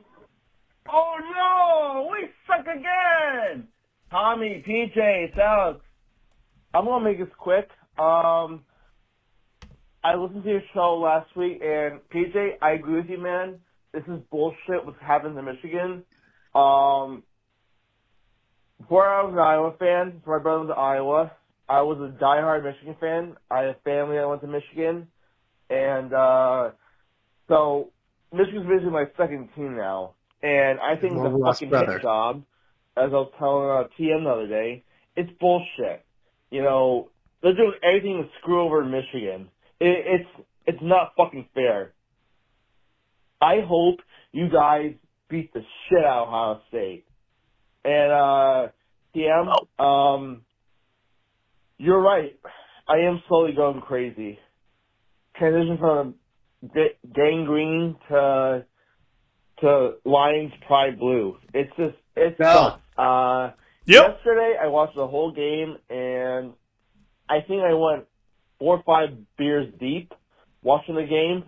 [0.92, 2.10] Oh no!
[2.12, 3.68] We suck again!
[4.10, 5.82] Tommy, PJ, it's Alex.
[6.74, 7.70] I'm gonna make this quick.
[8.00, 8.64] Um,
[10.04, 13.60] I listened to your show last week, and PJ, I agree with you, man.
[13.94, 14.86] This is bullshit.
[14.86, 16.04] What's happening in Michigan?
[16.56, 17.24] Um,
[18.80, 21.32] before I was an Iowa fan, before my brother went to Iowa,
[21.68, 23.36] I was a diehard Michigan fan.
[23.52, 25.08] I had family that went to Michigan,
[25.70, 26.70] and uh,
[27.50, 27.92] so
[28.32, 31.94] Michigan's basically my second team now, and I think Long the fucking brother.
[31.94, 32.44] hit job,
[32.96, 34.84] as I was telling uh, TM the other day,
[35.18, 36.06] it's bullshit.
[36.52, 37.10] You know,
[37.44, 39.50] they're doing everything to screw over Michigan.
[39.80, 41.94] It, it's it's not fucking fair.
[43.42, 44.00] I hope
[44.32, 44.94] you guys
[45.30, 47.06] beat the shit out of Ohio State.
[47.86, 48.68] And uh,
[49.16, 50.42] TM, um,
[51.78, 52.38] you're right.
[52.88, 54.38] I am slowly going crazy.
[55.38, 56.16] Transition from
[56.74, 58.66] ga- Gang Green to
[59.62, 61.38] to Lions Pride Blue.
[61.54, 62.78] It's just it's No.
[62.98, 63.52] Uh,
[63.86, 64.18] Yep.
[64.18, 66.54] Yesterday I watched the whole game and
[67.28, 68.06] I think I went
[68.60, 70.14] four or five beers deep
[70.62, 71.44] watching the game.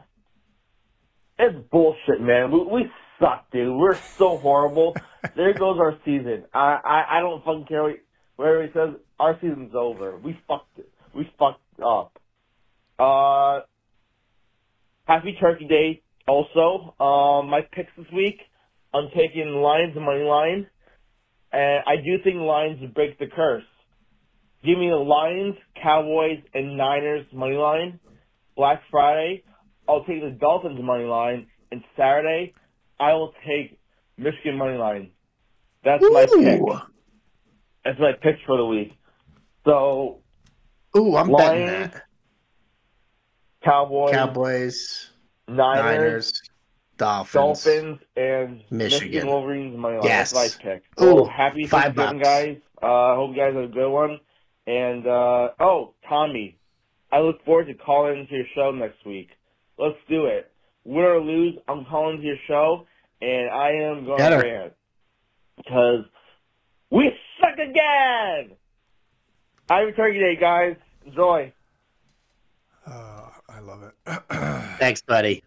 [1.38, 2.51] It's bullshit, man.
[2.51, 3.76] We, we suck, dude.
[3.76, 4.95] We're so horrible.
[5.36, 6.45] there goes our season.
[6.53, 7.97] I, I I don't fucking care what
[8.36, 8.89] whatever he says.
[9.20, 10.18] Our season's over.
[10.18, 10.89] We fucked it.
[11.14, 12.18] We fucked up.
[12.97, 13.62] Uh,
[15.05, 16.01] happy Turkey Day.
[16.28, 18.39] Also, um, my picks this week.
[18.93, 20.68] I'm taking Lions and money line,
[21.51, 23.64] and I do think Lions break the curse.
[24.64, 27.99] Give me the Lions, Cowboys, and Niners money line.
[28.55, 29.43] Black Friday,
[29.88, 32.53] I'll take the Dolphins money line, and Saturday,
[32.99, 33.80] I will take
[34.18, 35.12] Michigan money line.
[35.84, 36.62] That's my pick.
[37.84, 38.93] That's my picks for the week.
[39.66, 40.20] So
[40.95, 42.03] Ooh I'm betting that.
[43.64, 45.09] Cowboys, Cowboys,
[45.47, 46.41] Niners, Niners,
[46.97, 47.64] Dolphins.
[47.64, 49.07] Dolphins, and Michigan.
[49.07, 50.05] Michigan Wolverines money line.
[50.05, 50.32] Yes.
[50.32, 50.84] That's my pick.
[51.01, 52.57] Ooh, happy Thanksgiving, guys.
[52.82, 54.20] Uh, hope you guys have a good one.
[54.72, 56.57] And uh, oh, Tommy,
[57.11, 59.28] I look forward to calling into your show next week.
[59.78, 60.49] Let's do it.
[60.86, 62.88] Win or lose, I'm calling into your show,
[63.22, 64.41] and I am going Get her.
[64.41, 64.74] to rant
[65.57, 66.05] because
[66.89, 67.11] we
[67.41, 68.55] suck again.
[69.69, 70.78] Happy Turkey Day, guys.
[71.05, 71.51] Enjoy.
[72.87, 74.21] Uh, I love it.
[74.79, 75.43] Thanks, buddy.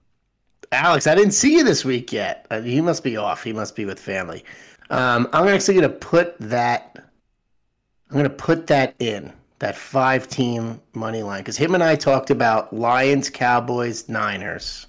[0.70, 2.46] Alex, I didn't see you this week yet.
[2.50, 3.42] Uh, he must be off.
[3.42, 4.44] He must be with family.
[4.90, 6.90] Um, I'm actually going to put that.
[8.10, 11.96] I'm going to put that in that five team money line because him and I
[11.96, 14.86] talked about Lions, Cowboys, Niners,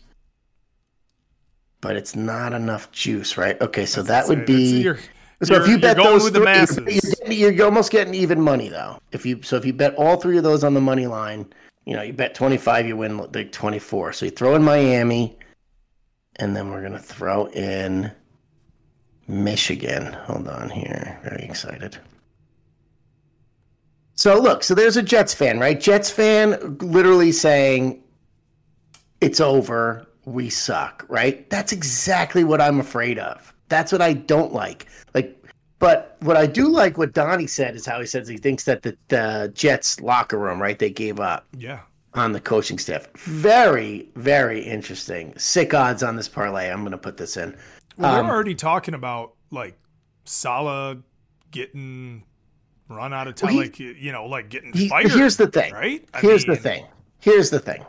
[1.81, 3.59] but it's not enough juice, right?
[3.61, 4.81] Okay, so that would be.
[4.81, 4.99] you're-
[5.43, 7.33] So if you're- bet those with the three, you're-.
[7.33, 8.99] You're, you're almost getting even money though.
[9.11, 11.45] If you so if you bet all three of those on the money line,
[11.85, 14.13] you know you bet twenty five, you win like twenty four.
[14.13, 15.37] So you throw in Miami,
[16.37, 18.11] and then we're gonna throw in
[19.27, 20.13] Michigan.
[20.13, 21.97] Hold on here, very excited.
[24.15, 25.79] So look, so there's a Jets fan, right?
[25.79, 28.01] Jets fan literally saying
[29.21, 31.49] it's over, we suck, right?
[31.49, 33.53] That's exactly what I'm afraid of.
[33.69, 34.87] That's what I don't like.
[35.13, 35.37] Like,
[35.79, 38.83] but what I do like, what Donnie said, is how he says he thinks that
[38.83, 41.81] the, the Jets locker room, right, they gave up yeah.
[42.13, 43.11] on the coaching staff.
[43.17, 45.33] Very, very interesting.
[45.37, 46.69] Sick odds on this parlay.
[46.69, 47.55] I'm going to put this in.
[47.97, 49.77] Well, Um, they're already talking about like
[50.23, 50.99] Saleh
[51.51, 52.23] getting
[52.89, 55.11] run out of time, Well, like you know, like getting He- fired.
[55.11, 55.73] here's the thing.
[55.73, 56.05] right?
[56.13, 56.85] I Here's the thing.
[57.19, 57.83] Here's the thing.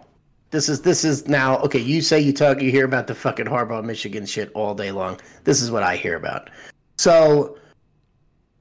[0.50, 1.80] This is this is now okay.
[1.80, 5.20] You say you talk, you hear about the fucking Harbaugh, Michigan shit all day long.
[5.44, 6.50] This is what I hear about.
[6.98, 7.58] So,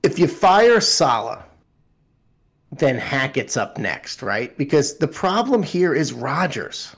[0.04, 1.40] if you fire Saleh,
[2.72, 4.58] then Hackett's up next, right?
[4.58, 6.96] Because the problem here is Rodgers.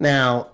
[0.00, 0.48] Now,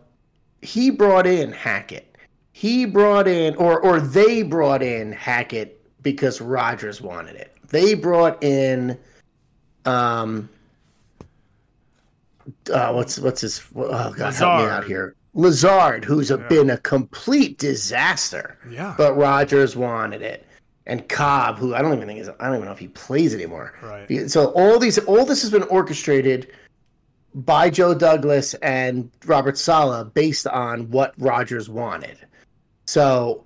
[0.60, 2.16] he brought in Hackett.
[2.52, 7.54] He brought in, or or they brought in Hackett because Rodgers wanted it.
[7.68, 8.98] They brought in,
[9.84, 10.48] um,
[12.72, 13.62] uh, what's what's his?
[13.74, 15.14] Oh God, help me out here.
[15.34, 18.58] Lazard, who's a, been a complete disaster.
[18.70, 18.94] Yeah.
[18.96, 20.46] But Rodgers wanted it,
[20.86, 23.34] and Cobb, who I don't even think is, I don't even know if he plays
[23.34, 23.74] anymore.
[23.82, 24.30] Right.
[24.30, 26.50] So all these, all this has been orchestrated
[27.34, 32.18] by Joe Douglas and Robert Saleh based on what Rodgers wanted.
[32.86, 33.44] So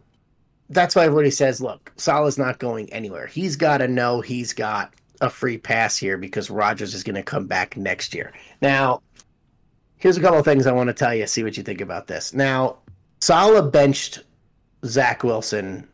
[0.72, 3.26] that's why everybody says, look, Saleh's not going anywhere.
[3.26, 7.22] He's got to know he's got a free pass here because Rodgers is going to
[7.22, 8.32] come back next year.
[8.60, 9.02] Now,
[9.96, 11.26] here's a couple of things I want to tell you.
[11.26, 12.34] See what you think about this.
[12.34, 12.78] Now,
[13.20, 14.24] Salah benched
[14.84, 15.86] Zach Wilson.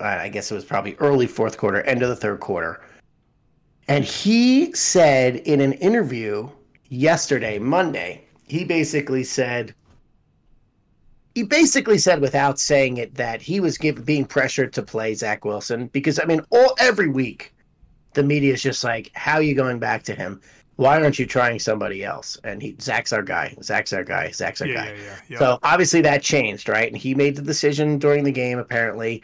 [0.00, 2.80] uh, I guess it was probably early fourth quarter, end of the third quarter.
[3.88, 6.48] And he said in an interview
[6.88, 9.74] yesterday, Monday, he basically said,
[11.34, 15.44] he basically said without saying it that he was give, being pressured to play Zach
[15.44, 17.54] Wilson because I mean, all every week
[18.14, 20.40] the media is just like, "How are you going back to him?
[20.76, 23.56] Why aren't you trying somebody else?" And he, Zach's our guy.
[23.62, 24.30] Zach's our guy.
[24.30, 24.92] Zach's our Yeah, guy.
[24.92, 25.38] yeah, yeah, yeah.
[25.38, 26.86] So obviously that changed, right?
[26.86, 29.22] And he made the decision during the game, apparently,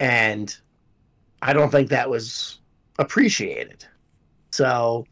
[0.00, 0.56] and
[1.42, 2.60] I don't think that was
[2.98, 3.84] appreciated.
[4.50, 5.06] So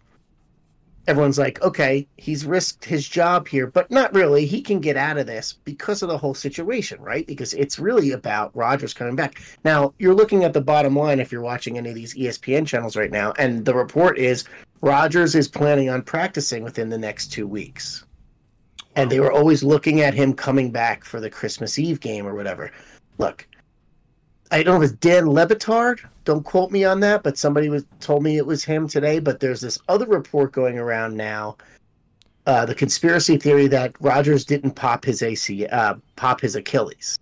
[1.06, 4.46] everyone's like, okay, he's risked his job here, but not really.
[4.46, 7.26] He can get out of this because of the whole situation, right?
[7.26, 9.40] Because it's really about Rodgers coming back.
[9.64, 12.96] Now, you're looking at the bottom line if you're watching any of these ESPN channels
[12.96, 14.44] right now, and the report is
[14.80, 18.04] Rodgers is planning on practicing within the next two weeks.
[18.94, 22.34] And they were always looking at him coming back for the Christmas Eve game or
[22.34, 22.70] whatever.
[23.18, 23.46] Look,
[24.52, 26.00] I don't know if it's Dan Le Batard.
[26.24, 29.18] Don't quote me on that, but somebody was told me it was him today.
[29.18, 31.56] But there's this other report going around now,
[32.46, 37.18] uh, the conspiracy theory that Rodgers didn't pop his AC, uh, pop his Achilles.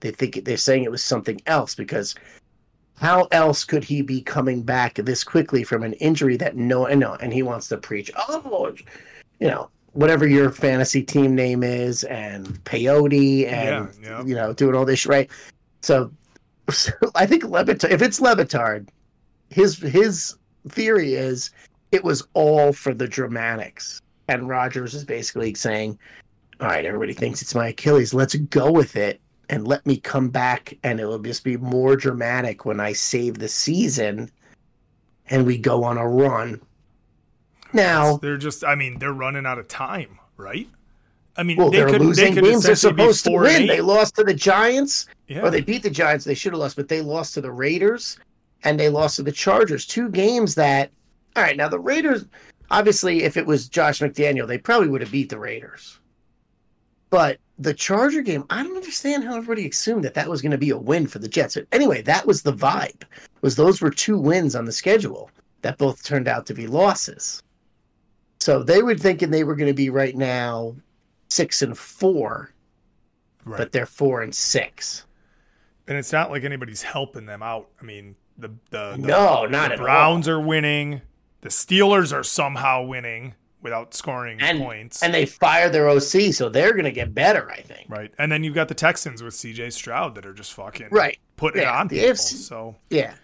[0.00, 2.14] They think they're saying it was something else because
[3.00, 7.00] how else could he be coming back this quickly from an injury that no, and
[7.00, 8.74] no, and he wants to preach, oh,
[9.40, 14.24] you know, whatever your fantasy team name is, and peyote, and Yeah, yeah.
[14.24, 15.30] you know, doing all this, right?
[15.80, 16.10] So, so
[17.14, 18.88] I think Le Batard, if it's Le Batard,
[19.50, 20.36] his his
[20.68, 21.50] theory is
[21.92, 25.98] it was all for the dramatics, and Rodgers is basically saying,
[26.60, 28.14] "All right, everybody thinks it's my Achilles.
[28.14, 29.20] Let's go with it."
[29.50, 33.38] And let me come back, and it will just be more dramatic when I save
[33.38, 34.30] the season,
[35.28, 36.62] and we go on a run.
[37.74, 38.64] Now, they're just.
[38.64, 40.68] I mean, they're running out of time, right?
[41.36, 42.00] I mean, well, they they're could.
[42.00, 43.66] losing they could games they're supposed to win.
[43.66, 45.40] They lost to the Giants, Yeah.
[45.42, 46.24] or they beat the Giants.
[46.24, 48.18] They should have lost, but they lost to the Raiders
[48.62, 49.84] and they lost to the Chargers.
[49.86, 50.90] Two games that,
[51.36, 52.26] all right, now the Raiders,
[52.70, 55.98] obviously, if it was Josh McDaniel, they probably would have beat the Raiders.
[57.10, 60.58] But the Charger game, I don't understand how everybody assumed that that was going to
[60.58, 61.54] be a win for the Jets.
[61.54, 63.02] But anyway, that was the vibe.
[63.42, 65.30] Was those were two wins on the schedule
[65.62, 67.42] that both turned out to be losses.
[68.40, 70.74] So they were thinking they were going to be right now
[71.34, 72.52] six and four,
[73.44, 73.58] right.
[73.58, 75.04] but they're four and six.
[75.88, 77.68] and it's not like anybody's helping them out.
[77.80, 81.02] I mean, the the, the No, not the at Browns are winning.
[81.42, 85.02] The Steelers are somehow winning without scoring and points.
[85.02, 87.88] and they fire their OC, so they're going to get better, I think.
[87.90, 88.12] right.
[88.18, 91.18] And then you've got the Texans with CJ Stroud that are just fucking Right.
[91.36, 92.10] putting it on the people.
[92.14, 93.14] AFC So Yeah,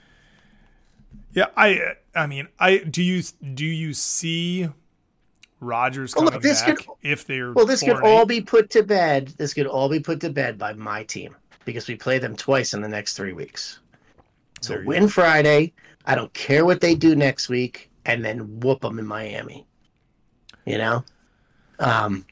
[1.32, 3.23] yeah, I I mean, I do you
[3.55, 4.69] do you see
[5.61, 8.28] Rodgers Well, coming look, this back could- if they're well, this could all eight?
[8.28, 9.28] be put to bed.
[9.37, 12.73] This could all be put to bed by my team because we play them twice
[12.74, 13.81] in the next three weeks.
[14.62, 15.73] So win Friday.
[16.07, 19.66] I don't care what they do next week, and then whoop them in Miami.
[20.66, 21.05] You know,
[21.78, 22.24] um,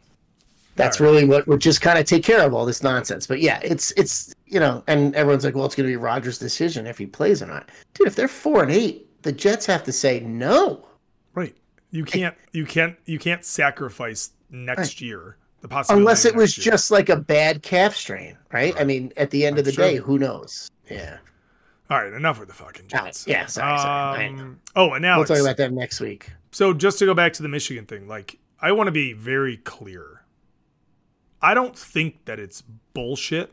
[0.77, 1.07] that's right.
[1.07, 3.27] really what would just kind of take care of all this nonsense.
[3.27, 6.39] But yeah, it's it's you know, and everyone's like, well, it's going to be Rodgers'
[6.39, 7.71] decision if he plays or not.
[7.95, 10.87] Dude, if they're four and eight, the Jets have to say no.
[11.91, 11.97] Right.
[11.99, 16.73] You can't you can't you can't sacrifice next year the possibility Unless it was year.
[16.73, 18.75] just like a bad calf strain, right?
[18.79, 20.71] I mean, at the end of the That's day, who knows?
[20.91, 21.19] Yeah.
[21.91, 22.13] all right.
[22.13, 23.27] Enough with the fucking All right, Jets.
[23.27, 24.27] yeah, sorry, sorry.
[24.29, 26.31] Um, oh, and now We'll talk about that next week.
[26.53, 29.57] So just to go back to the Michigan thing, like I want to be very
[29.57, 30.23] clear.
[31.41, 32.63] I don't think that it's
[32.95, 33.53] bullshit.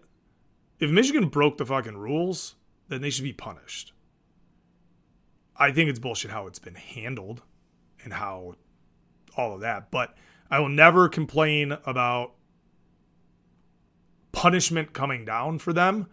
[0.80, 2.56] If Michigan broke the fucking rules,
[2.90, 3.94] then they should be punished.
[5.58, 7.42] I think it's bullshit how it's been handled
[8.06, 8.56] and how
[9.36, 10.16] all of that, but
[10.50, 12.36] I will never complain about
[14.32, 16.08] punishment coming down for them.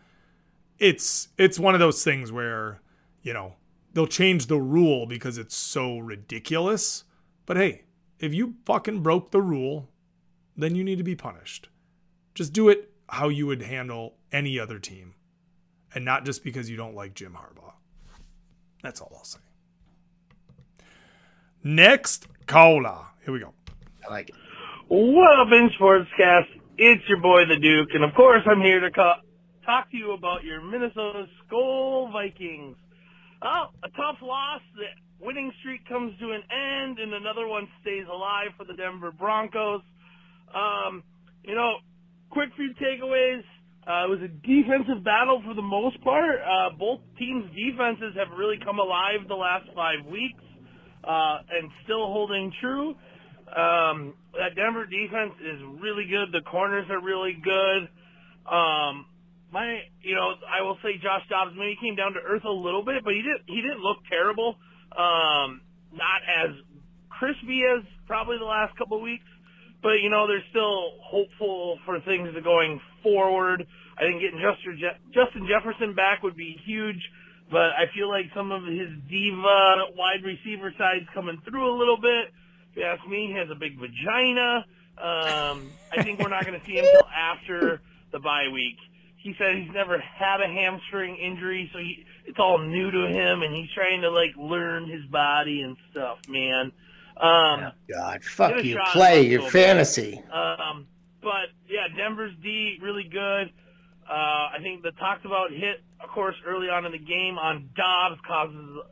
[0.78, 2.80] It's it's one of those things where,
[3.22, 3.54] you know,
[3.92, 7.04] they'll change the rule because it's so ridiculous.
[7.46, 7.82] But hey,
[8.18, 9.88] if you fucking broke the rule,
[10.56, 11.68] then you need to be punished.
[12.34, 15.14] Just do it how you would handle any other team
[15.94, 17.74] and not just because you don't like Jim Harbaugh.
[18.82, 19.38] That's all I'll say.
[21.64, 23.06] Next, Cola.
[23.24, 23.52] Here we go.
[24.08, 24.34] I like it.
[24.88, 26.46] What up, in Sportscast?
[26.76, 29.20] It's your boy, the Duke, and of course, I'm here to co-
[29.64, 32.76] talk to you about your Minnesota Skol Vikings.
[33.42, 34.60] Oh, a tough loss.
[34.74, 39.12] The winning streak comes to an end, and another one stays alive for the Denver
[39.12, 39.82] Broncos.
[40.54, 41.04] Um,
[41.44, 41.76] you know,
[42.30, 43.42] quick few takeaways.
[43.86, 46.36] Uh, it was a defensive battle for the most part.
[46.40, 50.42] Uh, both teams' defenses have really come alive the last five weeks,
[51.04, 52.94] uh, and still holding true.
[53.52, 56.32] Um, that Denver defense is really good.
[56.32, 57.88] The corners are really good.
[58.48, 59.06] Um,
[59.52, 62.82] my, you know, I will say Josh Dobbs maybe came down to earth a little
[62.82, 63.44] bit, but he didn't.
[63.46, 64.56] He didn't look terrible.
[64.96, 65.60] Um,
[65.92, 66.56] not as
[67.10, 69.28] crispy as probably the last couple of weeks,
[69.82, 73.66] but you know, they're still hopeful for things going forward.
[73.98, 74.80] I think getting Justin
[75.12, 77.00] Justin Jefferson back would be huge,
[77.52, 81.98] but I feel like some of his diva wide receiver sides coming through a little
[82.00, 82.32] bit.
[82.70, 84.64] If you ask me, he has a big vagina.
[84.98, 87.80] Um, I think we're not going to see him until after
[88.10, 88.76] the bye week.
[89.18, 93.42] He said he's never had a hamstring injury, so he, it's all new to him,
[93.42, 96.72] and he's trying to like learn his body and stuff, man.
[97.18, 98.80] Um, God, fuck you.
[98.92, 100.20] Play your fantasy.
[100.32, 100.86] um,
[101.22, 103.52] but yeah, Denver's D really good.
[104.08, 107.70] Uh, I think the talked about hit, of course, early on in the game on
[107.76, 108.82] Dobbs causes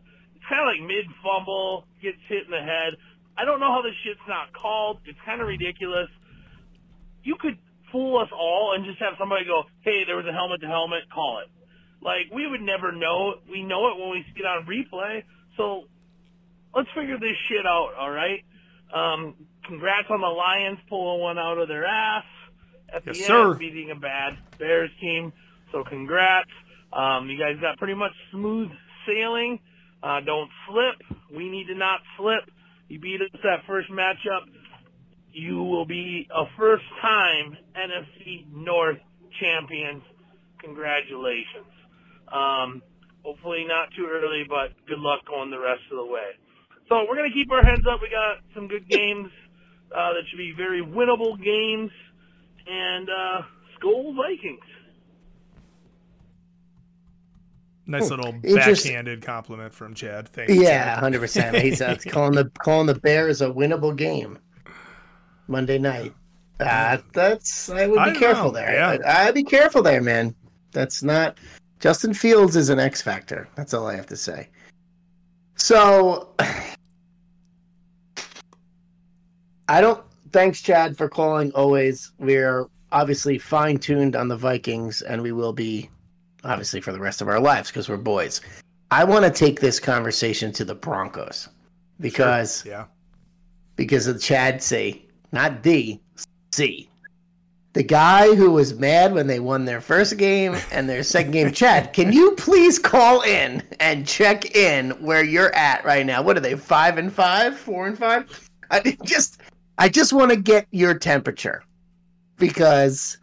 [0.40, 2.96] it's kind of like mid fumble, gets hit in the head.
[3.36, 5.04] I don't know how this shit's not called.
[5.04, 6.08] It's kind of ridiculous.
[7.22, 7.58] You could
[7.92, 11.10] fool us all and just have somebody go, "Hey, there was a helmet to helmet,
[11.12, 11.48] call it."
[12.00, 13.34] Like we would never know.
[13.50, 15.24] We know it when we see it on replay.
[15.56, 15.84] So
[16.74, 18.40] let's figure this shit out, all right?
[18.94, 19.34] Um,
[19.66, 22.24] congrats on the Lions pulling one out of their ass
[22.94, 23.54] at the Yes, end, sir.
[23.54, 25.32] beating a bad Bears team.
[25.72, 26.50] So congrats.
[26.92, 28.70] Um, you guys got pretty much smooth
[29.06, 29.60] sailing.
[30.02, 31.18] Uh, don't slip.
[31.34, 32.50] We need to not slip.
[32.88, 34.46] You beat us that first matchup.
[35.32, 38.98] You will be a first time NFC North
[39.40, 40.02] champions.
[40.58, 41.70] Congratulations.
[42.32, 42.82] Um,
[43.24, 46.34] hopefully not too early, but good luck going the rest of the way.
[46.88, 48.00] So we're gonna keep our heads up.
[48.02, 49.30] We got some good games
[49.94, 51.90] uh, that should be very winnable games,
[52.66, 53.42] and uh,
[53.78, 54.60] Skol Vikings.
[57.86, 60.28] Nice little Interest- backhanded compliment from Chad.
[60.28, 60.62] Thank you.
[60.62, 61.56] Yeah, hundred percent.
[61.56, 64.38] He's uh, calling the calling the Bears a winnable game
[65.48, 66.14] Monday night.
[66.60, 68.74] Uh, that's I would I be careful know, there.
[68.74, 68.98] yeah.
[69.06, 70.34] I, I'd be careful there, man.
[70.72, 71.38] That's not
[71.80, 73.48] Justin Fields is an X factor.
[73.56, 74.48] That's all I have to say.
[75.56, 76.28] So
[79.68, 80.04] I don't.
[80.32, 81.50] Thanks, Chad, for calling.
[81.52, 85.90] Always, we're obviously fine tuned on the Vikings, and we will be
[86.44, 88.40] obviously for the rest of our lives because we're boys.
[88.90, 91.48] I want to take this conversation to the Broncos
[92.00, 92.84] because Yeah.
[93.76, 96.00] because of Chad C, not D,
[96.52, 96.88] C.
[97.72, 101.52] The guy who was mad when they won their first game and their second game.
[101.52, 106.20] Chad, can you please call in and check in where you're at right now?
[106.20, 106.56] What are they?
[106.56, 108.48] Five and five, four and five?
[108.72, 109.40] I mean, just,
[109.80, 111.64] I just want to get your temperature
[112.36, 113.16] because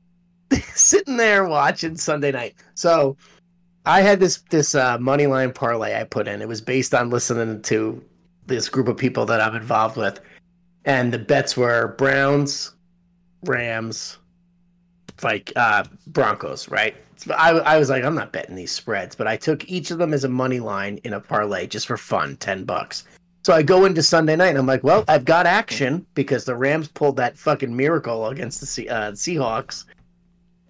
[0.74, 2.56] sitting there watching Sunday night.
[2.74, 3.16] So
[3.86, 6.42] I had this this uh, money line parlay I put in.
[6.42, 8.04] It was based on listening to
[8.46, 10.20] this group of people that I'm involved with,
[10.84, 12.74] and the bets were Browns,
[13.44, 14.18] Rams,
[15.22, 16.68] like uh, Broncos.
[16.68, 16.94] Right?
[17.34, 20.12] I I was like, I'm not betting these spreads, but I took each of them
[20.12, 23.04] as a money line in a parlay just for fun, ten bucks.
[23.44, 26.56] So I go into Sunday night and I'm like, well, I've got action because the
[26.56, 29.84] Rams pulled that fucking miracle against the Se- uh, Seahawks.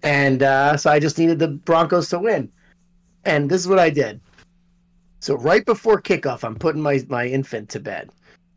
[0.03, 2.51] And uh, so I just needed the Broncos to win.
[3.23, 4.19] And this is what I did.
[5.21, 8.09] So right before kickoff, I'm putting my, my infant to bed.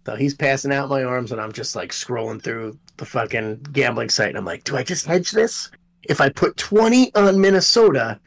[0.05, 4.09] So he's passing out my arms, and I'm just like scrolling through the fucking gambling
[4.09, 4.31] site.
[4.31, 5.71] And I'm like, do I just hedge this?
[6.03, 8.19] If I put 20 on Minnesota,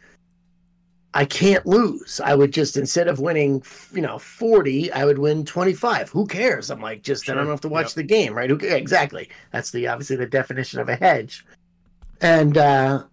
[1.14, 2.22] I can't lose.
[2.24, 3.64] I would just, instead of winning,
[3.94, 6.10] you know, 40, I would win 25.
[6.10, 6.70] Who cares?
[6.70, 7.96] I'm like, just, I don't have to watch Yep.
[7.96, 8.50] the game, right?
[8.50, 9.30] Who, exactly.
[9.52, 11.46] That's the, obviously, the definition of a hedge.
[12.22, 13.04] And, uh,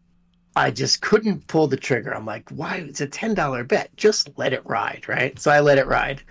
[0.54, 2.14] I just couldn't pull the trigger.
[2.14, 2.76] I'm like, why?
[2.76, 3.90] It's a $10 bet.
[3.96, 5.38] Just let it ride, right?
[5.38, 6.22] So I let it ride.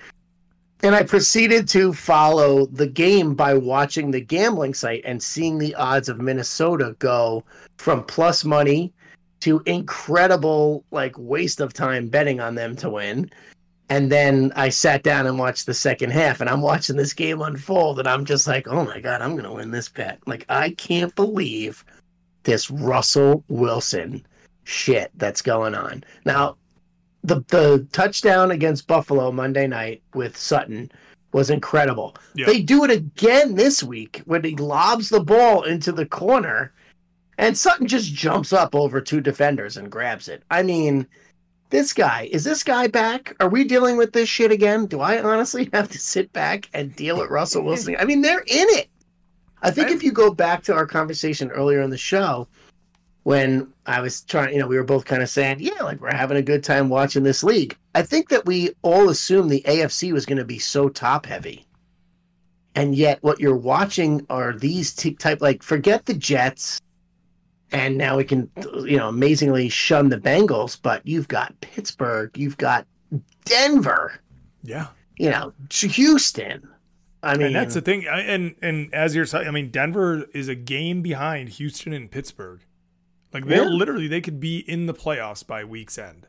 [0.83, 5.73] And I proceeded to follow the game by watching the gambling site and seeing the
[5.75, 7.43] odds of Minnesota go
[7.77, 8.93] from plus money
[9.41, 13.29] to incredible, like, waste of time betting on them to win.
[13.89, 17.41] And then I sat down and watched the second half, and I'm watching this game
[17.41, 20.19] unfold, and I'm just like, oh my God, I'm going to win this bet.
[20.25, 21.85] Like, I can't believe
[22.43, 24.25] this Russell Wilson
[24.65, 26.03] shit that's going on.
[26.25, 26.57] Now,
[27.23, 30.91] the, the touchdown against Buffalo Monday night with Sutton
[31.31, 32.15] was incredible.
[32.35, 32.45] Yeah.
[32.45, 36.73] They do it again this week when he lobs the ball into the corner,
[37.37, 40.43] and Sutton just jumps up over two defenders and grabs it.
[40.49, 41.07] I mean,
[41.69, 43.35] this guy is this guy back?
[43.39, 44.85] Are we dealing with this shit again?
[44.85, 47.95] Do I honestly have to sit back and deal with Russell Wilson?
[47.99, 48.89] I mean, they're in it.
[49.61, 52.47] I think if you go back to our conversation earlier in the show,
[53.23, 56.13] when I was trying, you know, we were both kind of saying, yeah, like we're
[56.13, 57.75] having a good time watching this league.
[57.93, 61.65] I think that we all assumed the AFC was going to be so top heavy.
[62.75, 66.79] And yet, what you're watching are these t- type, like, forget the Jets,
[67.71, 68.49] and now we can,
[68.85, 72.85] you know, amazingly shun the Bengals, but you've got Pittsburgh, you've got
[73.45, 74.19] Denver,
[74.63, 74.87] Yeah.
[75.17, 76.67] you know, Houston.
[77.23, 78.05] I mean, And that's the thing.
[78.07, 82.61] And and as you're saying, I mean, Denver is a game behind Houston and Pittsburgh.
[83.33, 83.63] Like they Yeah.
[83.63, 86.27] literally they could be in the playoffs by week's end.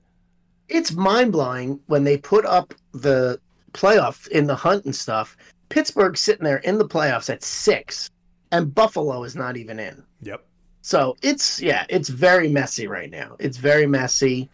[0.69, 3.41] it's mind blowing when they put up the
[3.73, 5.35] playoff in the hunt and stuff.
[5.71, 8.11] Pittsburgh's sitting there in the playoffs at six,
[8.53, 10.03] and Buffalo is not even in.
[10.21, 10.45] Yep.
[10.89, 13.37] So it's yeah, it's very messy right now.
[13.39, 14.49] It's very messy.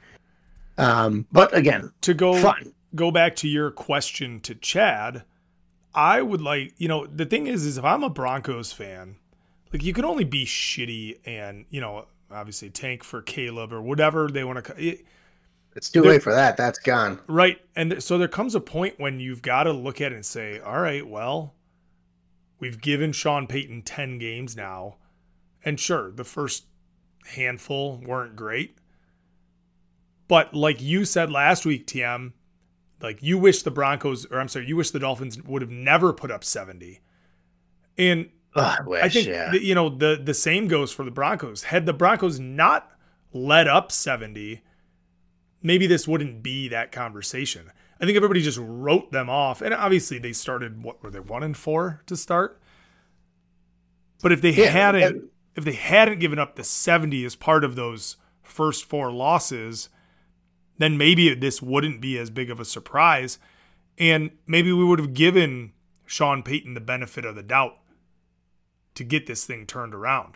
[0.78, 2.74] Um, but again, To go fun.
[2.97, 5.23] go back to your question to Chad,
[5.94, 9.15] I would like, you know, the thing is is if I'm a Broncos fan,
[9.73, 14.28] like you can only be shitty and, you know, obviously tank for Caleb or whatever
[14.28, 15.05] they want to It,
[15.77, 16.56] It's too late for that.
[16.56, 17.20] That's gone.
[17.28, 17.61] Right.
[17.77, 20.59] And so there comes a point when you've got to look at it and say,
[20.59, 21.55] all right, well,
[22.59, 24.97] we've given Sean Payton 10 games now.
[25.65, 26.66] And sure, the first
[27.28, 28.77] handful weren't great.
[30.28, 32.32] But like you said last week, TM,
[33.01, 36.12] like you wish the Broncos, or I'm sorry, you wish the Dolphins would have never
[36.12, 37.01] put up 70.
[37.99, 39.03] And Ugh, I wish.
[39.03, 39.53] I think yeah.
[39.53, 41.65] you know the the same goes for the Broncos.
[41.65, 42.91] Had the Broncos not
[43.32, 44.62] let up 70,
[45.62, 47.70] maybe this wouldn't be that conversation.
[48.01, 49.61] I think everybody just wrote them off.
[49.61, 52.61] And obviously they started what were they 1 and 4 to start?
[54.23, 57.77] But if they Yeah, hadn't if they hadn't given up the 70 as part of
[57.77, 59.89] those first four losses,
[60.79, 63.39] then maybe this wouldn't be as big of a surprise.
[63.99, 65.73] And maybe we would have given
[66.07, 67.79] Sean Payton the benefit of the doubt
[68.97, 70.35] to get this thing turned around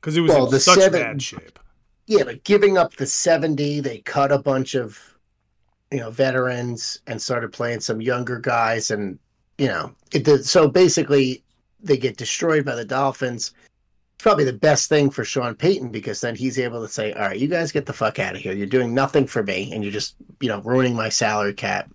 [0.00, 1.58] because it was Well, in such seven- bad shape.
[2.06, 4.98] yeah, but giving up the 70, they cut a bunch of,
[5.92, 8.90] you know, veterans and started playing some younger guys.
[8.90, 9.18] And,
[9.58, 11.42] you know, it did, so basically
[11.80, 13.52] they get destroyed by the Dolphins.
[14.16, 17.20] It's probably the best thing for Sean Payton because then he's able to say, all
[17.20, 18.54] right, you guys get the fuck out of here.
[18.54, 21.90] You're doing nothing for me and you're just, you know, ruining my salary cap.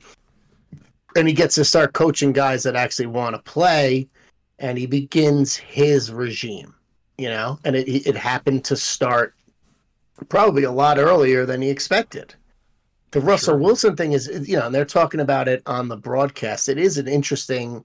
[1.16, 4.08] And he gets to start coaching guys that actually want to play
[4.60, 6.76] and he begins his regime,
[7.18, 9.34] you know, and it, it happened to start
[10.30, 12.36] probably a lot earlier than he expected.
[13.10, 16.70] The Russell Wilson thing is, you know, and they're talking about it on the broadcast.
[16.70, 17.84] It is an interesting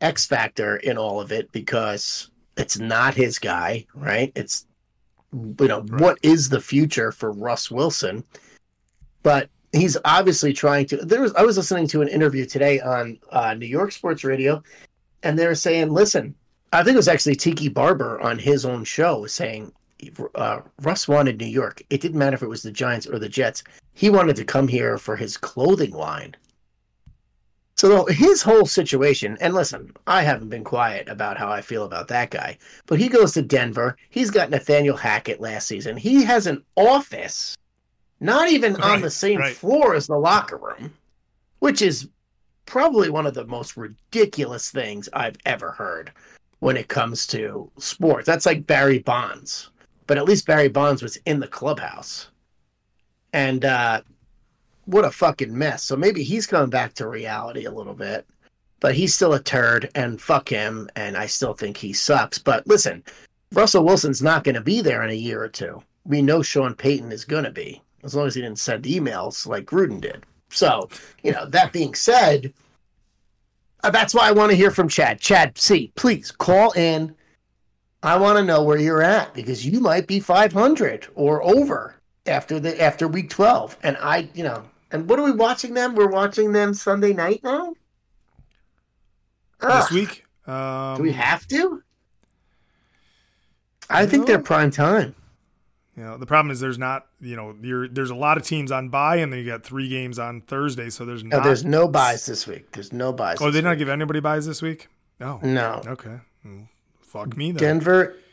[0.00, 4.32] X factor in all of it because it's not his guy, right?
[4.34, 4.66] It's,
[5.32, 8.24] you know, what is the future for Russ Wilson?
[9.22, 10.96] But he's obviously trying to.
[10.96, 14.62] There was I was listening to an interview today on uh, New York Sports Radio,
[15.22, 16.34] and they were saying, listen,
[16.72, 19.72] I think it was actually Tiki Barber on his own show saying
[20.34, 21.82] uh, Russ wanted New York.
[21.90, 23.64] It didn't matter if it was the Giants or the Jets.
[23.94, 26.36] He wanted to come here for his clothing line.
[27.78, 32.08] So his whole situation, and listen, I haven't been quiet about how I feel about
[32.08, 33.96] that guy, but he goes to Denver.
[34.10, 35.96] He's got Nathaniel Hackett last season.
[35.96, 37.56] He has an office,
[38.18, 39.54] not even on the same right.
[39.54, 40.92] floor as the locker room,
[41.60, 42.08] which is
[42.66, 46.10] probably one of the most ridiculous things I've ever heard
[46.58, 48.26] when it comes to sports.
[48.26, 49.70] That's like Barry Bonds,
[50.08, 52.28] but at least Barry Bonds was in the clubhouse.
[53.32, 54.02] And uh,
[54.88, 55.84] what a fucking mess.
[55.84, 58.26] So maybe he's coming back to reality a little bit,
[58.80, 60.88] but he's still a turd and fuck him.
[60.96, 62.38] And I still think he sucks.
[62.38, 63.04] But listen,
[63.52, 65.82] Russell Wilson's not going to be there in a year or two.
[66.06, 69.46] We know Sean Payton is going to be, as long as he didn't send emails
[69.46, 70.24] like Gruden did.
[70.48, 70.88] So,
[71.22, 72.54] you know, that being said,
[73.84, 75.20] uh, that's why I want to hear from Chad.
[75.20, 77.14] Chad, see, please call in.
[78.02, 82.58] I want to know where you're at because you might be 500 or over after
[82.58, 83.76] the after week 12.
[83.82, 85.94] And I, you know, and what are we watching them?
[85.94, 87.74] We're watching them Sunday night now.
[89.60, 91.82] This week, um, do we have to?
[93.90, 95.14] I think they're prime time.
[95.96, 98.70] You know, the problem is there's not, you know, you're, there's a lot of teams
[98.70, 101.44] on bye, and then you got three games on Thursday, so there's No, not.
[101.44, 102.70] there's no byes this week.
[102.70, 103.38] There's no byes.
[103.40, 104.86] Oh, they not give anybody byes this week?
[105.18, 105.40] No.
[105.42, 105.82] No.
[105.84, 106.20] Okay.
[106.44, 106.68] Well,
[107.00, 107.60] fuck me then.
[107.60, 108.14] Denver.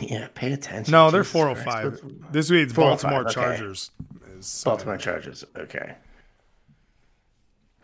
[0.00, 0.90] Yeah, pay attention.
[0.90, 2.00] no, they're Jesus 405.
[2.00, 2.32] Christ.
[2.32, 3.32] This week it's Baltimore okay.
[3.34, 3.92] Chargers.
[4.38, 5.44] Is, Baltimore Chargers.
[5.56, 5.94] Okay.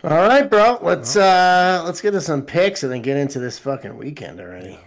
[0.02, 0.78] All right, bro.
[0.82, 4.78] Let's uh let's get to some picks and then get into this fucking weekend already.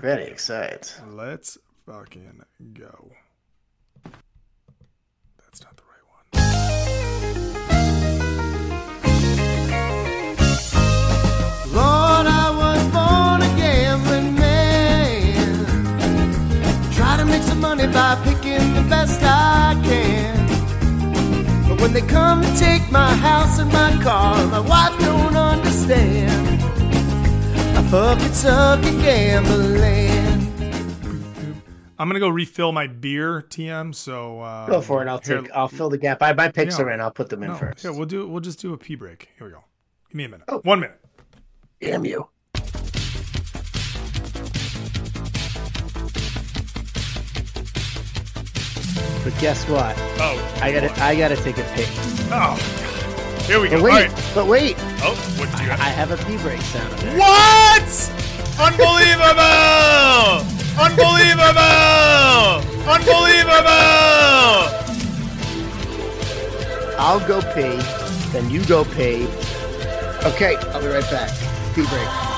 [0.00, 0.90] Very excited.
[1.08, 2.42] Let's fucking
[2.72, 3.12] go.
[4.04, 6.42] That's not the right one.
[11.72, 15.52] Lord, I was born a gambling man.
[16.92, 20.43] Try to make some money by picking the best I can.
[21.84, 26.62] But when they come to take my house and my car, my wife don't understand.
[27.76, 30.40] I fucking suck at gambling.
[31.98, 33.94] I'm gonna go refill my beer, TM.
[33.94, 35.08] So uh, Go for it.
[35.08, 36.22] I'll here- take I'll fill the gap.
[36.22, 36.86] I my picks Yeah.
[36.86, 37.02] are in.
[37.02, 37.84] I'll put them in no, first.
[37.84, 38.26] Yeah, we'll do.
[38.26, 39.28] We'll just do a pee break.
[39.36, 39.62] Here we go.
[40.08, 40.46] Give me a minute.
[40.48, 40.60] Oh.
[40.64, 40.98] One minute.
[41.82, 42.30] Damn you.
[49.24, 49.96] But guess what?
[50.20, 51.88] Oh, I gotta I gotta take a pick.
[52.30, 52.56] Oh,
[53.46, 53.76] here we go.
[53.80, 54.32] But wait, All right.
[54.34, 54.76] but wait.
[55.02, 55.80] Oh, what do you I got?
[55.80, 57.16] have a pee break sound effect.
[57.18, 57.90] What?
[58.60, 60.44] Unbelievable!
[60.78, 62.62] Unbelievable!
[62.86, 64.70] Unbelievable!
[66.98, 67.80] I'll go pee,
[68.32, 69.26] then you go pee.
[70.24, 71.30] Okay, I'll be right back.
[71.74, 72.33] Pee break.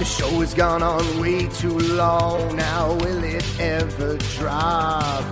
[0.00, 2.94] The show has gone on way too long now.
[2.94, 5.22] Will it ever drop?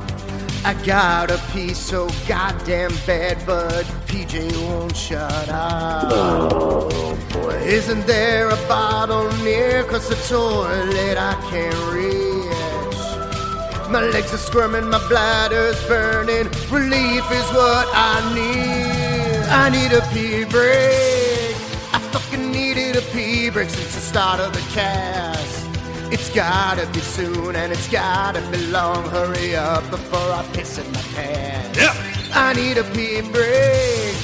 [0.63, 6.13] I got a piece so goddamn bad, but PJ won't shut up.
[6.13, 7.55] Oh boy.
[7.65, 9.85] Isn't there a bottle near?
[9.85, 13.91] Cause the toilet I can't reach.
[13.91, 16.45] My legs are squirming, my bladder's burning.
[16.71, 19.47] Relief is what I need.
[19.49, 21.57] I need a pee break.
[21.95, 25.67] I fucking needed a pee break since the start of the cast.
[26.13, 29.03] It's gotta be soon and it's gotta be long.
[29.11, 31.77] Hurry up before I piss in my pants.
[31.77, 31.93] Yeah.
[32.35, 34.15] I need a pee break.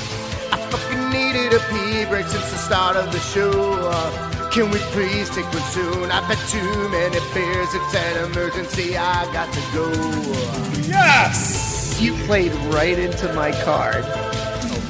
[0.54, 3.50] I fucking needed a pee break since the start of the show.
[4.52, 6.12] Can we please take one soon?
[6.12, 7.74] I've had too many beers.
[7.74, 8.96] It's an emergency.
[8.96, 9.90] I got to go.
[10.86, 12.00] Yes.
[12.00, 14.04] You played right into my card,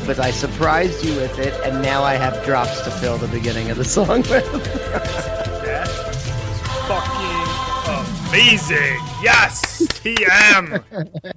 [0.06, 3.70] but I surprised you with it, and now I have drops to fill the beginning
[3.70, 4.52] of the song with.
[5.64, 5.88] That
[6.86, 9.00] fucking amazing.
[9.22, 9.82] Yes.
[9.82, 11.32] TM.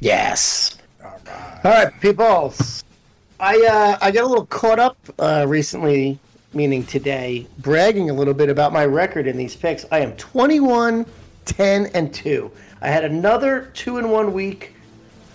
[0.00, 0.78] yes.
[1.04, 2.54] All right, people.
[3.38, 6.18] I uh, I got a little caught up uh, recently,
[6.54, 9.84] meaning today, bragging a little bit about my record in these picks.
[9.92, 11.06] I am 21,
[11.44, 12.50] 10, and 2.
[12.80, 14.75] I had another 2 in 1 week.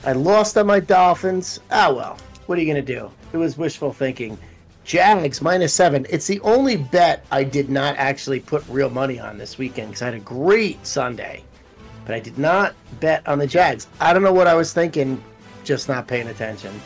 [0.03, 1.59] I lost on my Dolphins.
[1.69, 2.17] Ah, well.
[2.47, 3.11] What are you going to do?
[3.33, 4.37] It was wishful thinking.
[4.83, 6.07] Jags minus 7.
[6.09, 10.01] It's the only bet I did not actually put real money on this weekend because
[10.01, 11.43] I had a great Sunday.
[12.05, 13.87] But I did not bet on the Jags.
[13.99, 15.23] I don't know what I was thinking,
[15.63, 16.81] just not paying attention.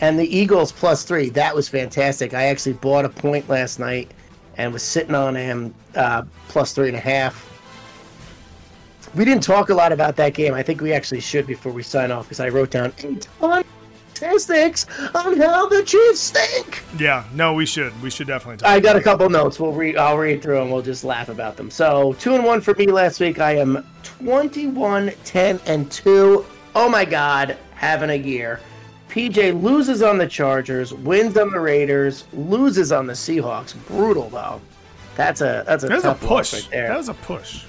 [0.00, 2.32] And the Eagles plus three, that was fantastic.
[2.32, 4.12] I actually bought a point last night
[4.56, 7.44] and was sitting on him uh, plus three and a half.
[9.14, 10.54] We didn't talk a lot about that game.
[10.54, 13.66] I think we actually should before we sign off because I wrote down a of
[14.14, 16.82] statistics on how the Chiefs stink.
[16.98, 17.24] Yeah.
[17.32, 18.00] No, we should.
[18.02, 18.68] We should definitely talk.
[18.68, 19.58] I got a couple notes.
[19.58, 19.96] We'll read.
[19.96, 21.70] I'll read through and we'll just laugh about them.
[21.70, 23.40] So two and one for me last week.
[23.40, 26.44] I am 21, 10, and two.
[26.74, 28.60] Oh my God, having a year.
[29.08, 33.74] PJ loses on the Chargers, wins on the Raiders, loses on the Seahawks.
[33.86, 34.60] Brutal though.
[35.16, 35.90] That's a that's a it.
[35.90, 36.62] That was a tough loss push.
[36.62, 36.88] right there.
[36.88, 37.64] That was a push.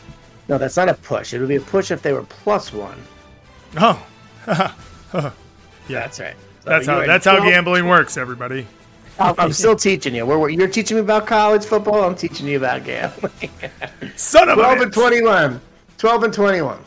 [0.49, 1.33] No, that's not a push.
[1.33, 2.99] It would be a push if they were plus one.
[3.77, 4.03] Oh.
[4.47, 5.31] yeah.
[5.87, 6.35] That's right.
[6.63, 7.05] So That's how.
[7.05, 8.67] That's how gambling works, everybody.
[9.19, 10.25] I'm, still teaching you.
[10.25, 12.03] We're, we're- you're teaching me about college football.
[12.03, 13.31] I'm teaching you about gambling.
[14.15, 15.61] Son of a 12 and 21.
[15.97, 16.79] 12 and 21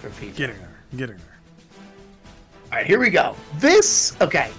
[0.00, 0.36] for PJ.
[0.36, 0.78] Getting there.
[0.96, 1.38] Getting there.
[2.70, 3.34] All right, here we go.
[3.58, 4.52] This, okay.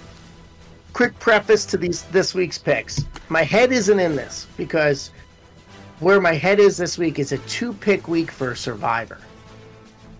[0.92, 3.04] Quick preface to these this week's picks.
[3.30, 5.10] My head isn't in this because
[6.00, 9.18] where my head is this week is a two pick week for Survivor.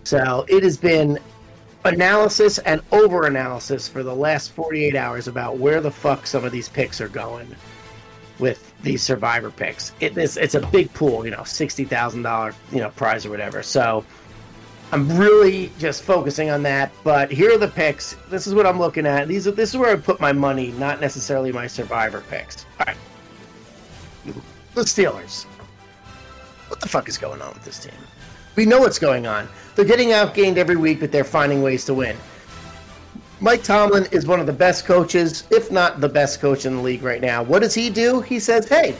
[0.03, 1.19] So it has been
[1.85, 6.51] analysis and over analysis for the last 48 hours about where the fuck some of
[6.51, 7.55] these picks are going
[8.39, 9.91] with these Survivor picks.
[9.99, 13.29] It is it's a big pool, you know, sixty thousand dollar you know prize or
[13.29, 13.61] whatever.
[13.63, 14.05] So
[14.91, 16.91] I'm really just focusing on that.
[17.03, 18.15] But here are the picks.
[18.29, 19.27] This is what I'm looking at.
[19.27, 22.65] These are this is where I put my money, not necessarily my survivor picks.
[22.79, 22.97] All right.
[24.73, 25.45] The Steelers.
[26.69, 27.93] What the fuck is going on with this team?
[28.55, 29.47] We know what's going on.
[29.75, 32.15] They're getting outgained every week, but they're finding ways to win.
[33.41, 36.81] Mike Tomlin is one of the best coaches, if not the best coach in the
[36.81, 37.41] league right now.
[37.41, 38.21] What does he do?
[38.21, 38.95] He says, "Hey,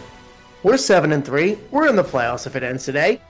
[0.64, 1.58] we're seven and three.
[1.72, 3.22] We're in the playoffs if it ends today.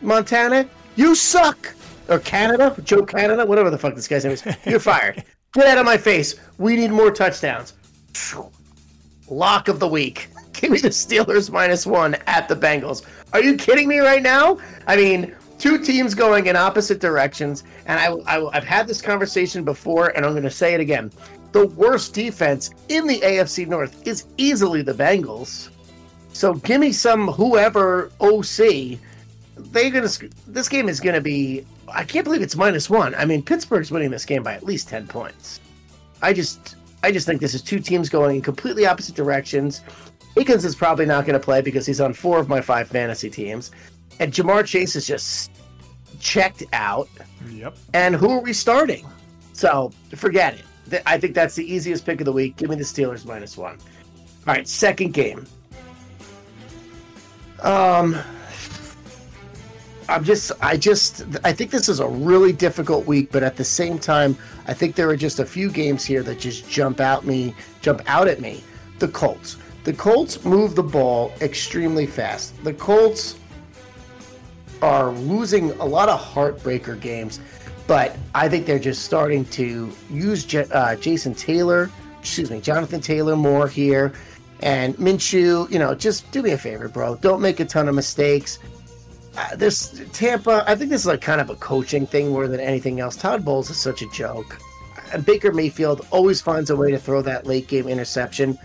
[0.00, 1.74] Montana, you suck.
[2.08, 4.44] Or Canada, Joe Canada, whatever the fuck this guy's name is.
[4.66, 5.24] You're fired.
[5.54, 6.34] Get out of my face.
[6.58, 7.74] We need more touchdowns.
[9.28, 10.28] Lock of the week.
[10.62, 13.06] Give me the Steelers minus one at the Bengals.
[13.32, 14.58] Are you kidding me right now?
[14.86, 19.64] I mean, two teams going in opposite directions, and I, I, I've had this conversation
[19.64, 21.10] before, and I'm going to say it again.
[21.52, 25.68] The worst defense in the AFC North is easily the Bengals.
[26.32, 28.98] So give me some whoever OC.
[29.56, 30.08] They're gonna.
[30.46, 31.66] This game is gonna be.
[31.88, 33.14] I can't believe it's minus one.
[33.14, 35.60] I mean, Pittsburgh's winning this game by at least ten points.
[36.22, 36.76] I just.
[37.04, 39.82] I just think this is two teams going in completely opposite directions.
[40.34, 43.28] Higgins is probably not going to play because he's on four of my five fantasy
[43.28, 43.70] teams,
[44.18, 45.50] and Ja'Marr Chase is just
[46.20, 47.08] checked out.
[47.50, 47.76] Yep.
[47.92, 49.06] And who are we starting?
[49.52, 51.02] So forget it.
[51.06, 52.56] I think that's the easiest pick of the week.
[52.56, 53.78] Give me the Steelers minus one.
[54.46, 55.46] All right, second game.
[57.60, 58.18] Um,
[60.08, 63.64] I'm just, I just, I think this is a really difficult week, but at the
[63.64, 64.36] same time,
[64.66, 68.02] I think there are just a few games here that just jump out me, jump
[68.06, 68.62] out at me.
[68.98, 69.56] The Colts.
[69.84, 72.62] The Colts move the ball extremely fast.
[72.62, 73.36] The Colts
[74.80, 77.40] are losing a lot of heartbreaker games,
[77.86, 81.90] but I think they're just starting to use J- uh, Jason Taylor,
[82.20, 84.12] excuse me, Jonathan Taylor more here.
[84.60, 87.16] And Minshew, you know, just do me a favor, bro.
[87.16, 88.60] Don't make a ton of mistakes.
[89.36, 92.60] Uh, this Tampa, I think this is like kind of a coaching thing more than
[92.60, 93.16] anything else.
[93.16, 94.58] Todd Bowles is such a joke.
[95.24, 98.58] Baker Mayfield always finds a way to throw that late game interception.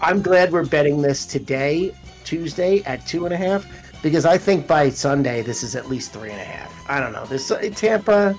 [0.00, 1.94] I'm glad we're betting this today,
[2.24, 3.66] Tuesday at two and a half,
[4.02, 6.72] because I think by Sunday this is at least three and a half.
[6.88, 7.24] I don't know.
[7.26, 8.34] This uh, Tampa.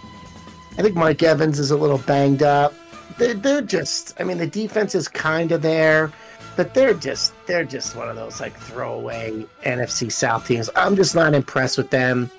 [0.77, 2.73] I think Mike Evans is a little banged up.
[3.17, 4.19] They're, they're just.
[4.19, 6.11] I mean, the defense is kind of there,
[6.55, 10.69] but they're just they're just one of those like throwaway NFC South teams.
[10.75, 12.29] I'm just not impressed with them.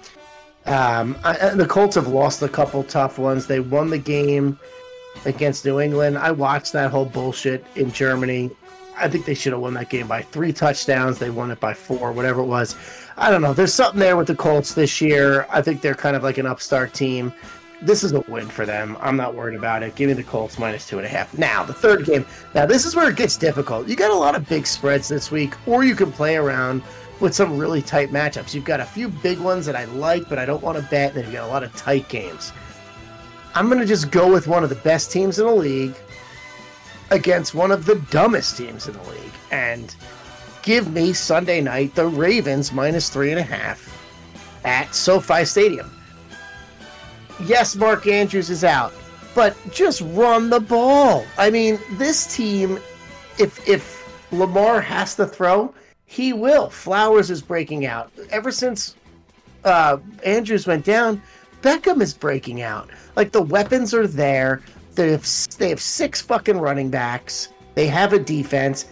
[0.66, 3.46] Um, I, the Colts have lost a couple tough ones.
[3.46, 4.58] They won the game
[5.24, 6.18] against New England.
[6.18, 8.50] I watched that whole bullshit in Germany.
[8.98, 11.18] I think they should have won that game by three touchdowns.
[11.18, 12.76] They won it by four, whatever it was.
[13.16, 13.52] I don't know.
[13.52, 15.46] There's something there with the Colts this year.
[15.50, 17.32] I think they're kind of like an upstart team.
[17.82, 18.96] This is a win for them.
[19.00, 19.94] I'm not worried about it.
[19.96, 21.36] Give me the Colts minus two and a half.
[21.36, 22.24] Now, the third game.
[22.54, 23.86] Now, this is where it gets difficult.
[23.86, 26.82] You got a lot of big spreads this week, or you can play around
[27.20, 28.54] with some really tight matchups.
[28.54, 31.10] You've got a few big ones that I like, but I don't want to bet,
[31.10, 32.52] and then you've got a lot of tight games.
[33.54, 35.94] I'm going to just go with one of the best teams in the league
[37.10, 39.94] against one of the dumbest teams in the league and
[40.62, 43.92] give me Sunday night the Ravens minus three and a half
[44.64, 45.90] at SoFi Stadium.
[47.44, 48.92] Yes, Mark Andrews is out,
[49.34, 51.24] but just run the ball.
[51.38, 52.78] I mean, this team,
[53.38, 53.96] if if
[54.32, 55.74] Lamar has to throw,
[56.06, 56.70] he will.
[56.70, 58.10] Flowers is breaking out.
[58.30, 58.96] Ever since
[59.64, 61.22] uh, Andrews went down,
[61.62, 62.88] Beckham is breaking out.
[63.16, 64.62] Like the weapons are there.
[64.96, 65.28] They have
[65.58, 67.50] they have six fucking running backs.
[67.74, 68.86] They have a defense.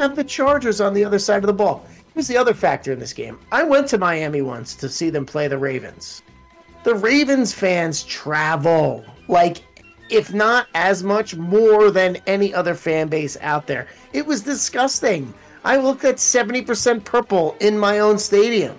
[0.00, 1.86] Have the Chargers on the other side of the ball.
[2.14, 3.38] Here's the other factor in this game.
[3.52, 6.22] I went to Miami once to see them play the Ravens.
[6.82, 9.62] The Ravens fans travel like
[10.10, 13.88] if not as much more than any other fan base out there.
[14.12, 15.32] It was disgusting.
[15.64, 18.76] I looked at 70% purple in my own stadium.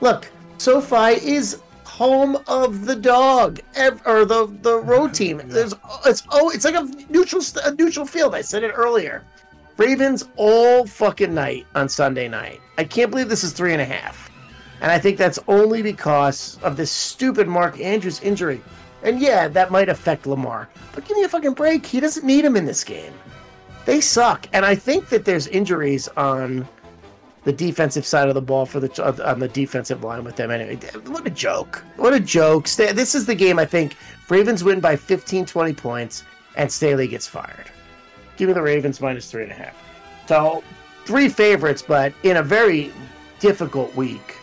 [0.00, 1.60] Look, SoFi is
[1.98, 3.58] home of the dog
[4.06, 5.42] or the the road team.
[5.46, 5.74] There's
[6.06, 8.36] it's oh it's like a neutral a neutral field.
[8.36, 9.24] I said it earlier.
[9.76, 12.60] Ravens all fucking night on Sunday night.
[12.78, 14.30] I can't believe this is three and a half,
[14.80, 18.62] and I think that's only because of this stupid Mark Andrews injury.
[19.02, 21.84] And yeah, that might affect Lamar, but give me a fucking break.
[21.84, 23.12] He doesn't need him in this game.
[23.86, 26.68] They suck, and I think that there's injuries on
[27.48, 30.50] the defensive side of the ball for the uh, on the defensive line with them
[30.50, 30.76] anyway.
[31.06, 31.82] What a joke.
[31.96, 32.68] What a joke.
[32.68, 33.96] This is the game I think
[34.28, 36.24] Ravens win by 15, 20 points,
[36.56, 37.70] and Staley gets fired.
[38.36, 39.74] Give me the Ravens minus three and a half.
[40.26, 40.62] So
[41.06, 42.92] three favorites, but in a very
[43.40, 44.36] difficult week,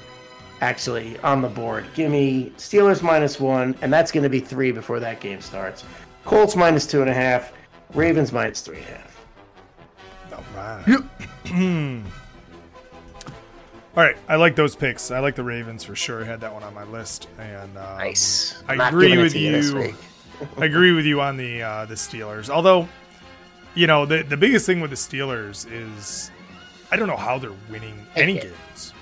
[0.61, 1.85] actually, on the board.
[1.93, 5.83] Give me Steelers minus one, and that's going to be three before that game starts.
[6.23, 7.53] Colts minus two and a half,
[7.93, 9.25] Ravens minus three and a half.
[10.33, 11.03] All
[11.53, 12.03] right.
[13.97, 15.09] All right, I like those picks.
[15.09, 16.21] I like the Ravens for sure.
[16.21, 18.61] I had that one on my list, and um, Nice.
[18.67, 19.95] I Not agree with you you.
[20.57, 22.49] I agree with you on the uh, the Steelers.
[22.49, 22.89] Although,
[23.73, 26.29] you know, the the biggest thing with the Steelers is
[26.91, 28.43] I don't know how they're winning any it.
[28.43, 28.93] games.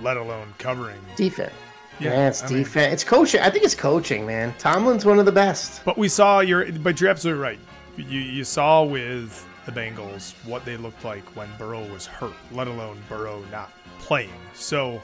[0.00, 1.00] let alone covering.
[1.16, 1.52] Defense.
[1.98, 2.92] Yeah, Yeah, it's I mean- defense.
[2.92, 3.40] it's coaching.
[3.40, 4.54] I think it's coaching, man.
[4.58, 5.84] Tomlin's one of the best.
[5.84, 7.58] But we saw your, but you're absolutely right.
[7.96, 12.68] You you saw with the Bengals what they looked like when Burrow was hurt, let
[12.68, 13.72] alone Burrow not
[14.06, 14.30] playing.
[14.54, 15.02] So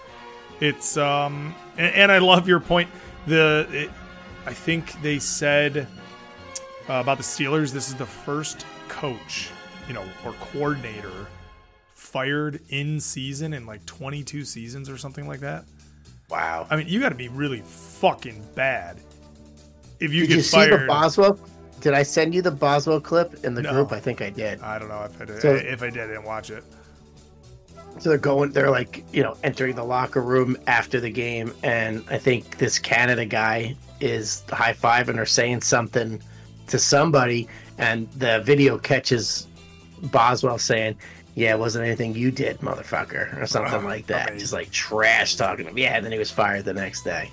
[0.61, 2.89] it's um, and, and I love your point.
[3.27, 3.91] The it,
[4.47, 5.87] I think they said
[6.89, 7.73] uh, about the Steelers.
[7.73, 9.51] This is the first coach,
[9.89, 11.27] you know, or coordinator
[11.95, 15.65] fired in season in like 22 seasons or something like that.
[16.29, 16.67] Wow.
[16.71, 18.99] I mean, you got to be really fucking bad
[20.01, 20.83] if you Did get you see fired.
[20.83, 21.39] the Boswell?
[21.81, 23.73] Did I send you the Boswell clip in the No.
[23.73, 23.93] group?
[23.93, 24.61] I think I did.
[24.61, 25.41] I don't know if I did.
[25.41, 26.65] So- if I did, I didn't watch it.
[27.99, 31.53] So they're going, they're like, you know, entering the locker room after the game.
[31.63, 36.21] And I think this Canada guy is high fiving or saying something
[36.67, 37.49] to somebody.
[37.79, 39.47] And the video catches
[40.11, 40.97] Boswell saying,
[41.37, 44.31] Yeah, it wasn't anything you did, motherfucker, or something Oh, like that.
[44.31, 44.41] amazing.
[44.41, 45.79] Just like trash talking to him.
[45.79, 47.31] Yeah, and then he was fired the next day.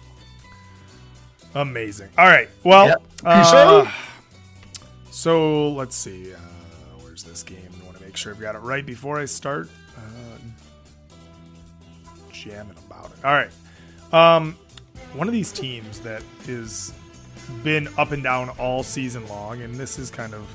[1.56, 2.10] Amazing.
[2.18, 2.48] All right.
[2.64, 3.02] Well, Yep.
[3.26, 3.92] uh,
[5.10, 6.34] so let's see.
[6.34, 6.38] Uh,
[7.02, 7.68] where's this game?
[7.82, 9.70] I want to make sure I've got it right before I start
[12.44, 13.26] jamming about it.
[13.26, 13.52] All right.
[14.14, 14.58] Um,
[15.14, 16.94] one of these teams that is
[17.64, 20.48] been up and down all season long, and this is kind of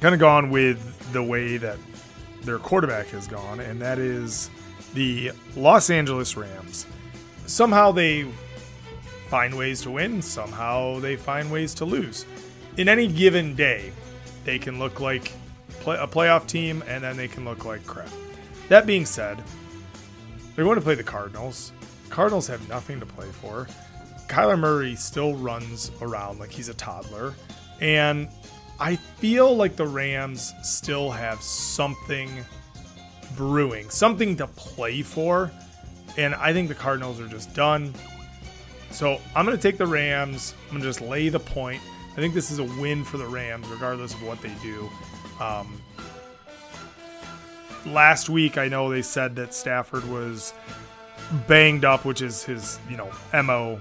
[0.00, 1.78] kind of gone with the way that
[2.42, 4.50] their quarterback has gone, and that is
[4.94, 6.86] the Los Angeles Rams.
[7.46, 8.24] Somehow they
[9.28, 12.26] find ways to win, somehow they find ways to lose.
[12.76, 13.92] In any given day,
[14.44, 15.32] they can look like
[15.80, 18.08] play, a playoff team and then they can look like crap.
[18.68, 19.42] That being said,
[20.56, 21.72] they're going to play the Cardinals.
[22.08, 23.68] Cardinals have nothing to play for.
[24.26, 27.34] Kyler Murray still runs around like he's a toddler.
[27.80, 28.28] And
[28.80, 32.30] I feel like the Rams still have something
[33.36, 35.52] brewing, something to play for.
[36.16, 37.94] And I think the Cardinals are just done.
[38.90, 40.54] So I'm going to take the Rams.
[40.64, 41.82] I'm going to just lay the point.
[42.12, 44.88] I think this is a win for the Rams, regardless of what they do.
[45.38, 45.82] Um,
[47.86, 50.52] last week, I know they said that Stafford was
[51.46, 53.10] banged up, which is his, you know,
[53.42, 53.80] mo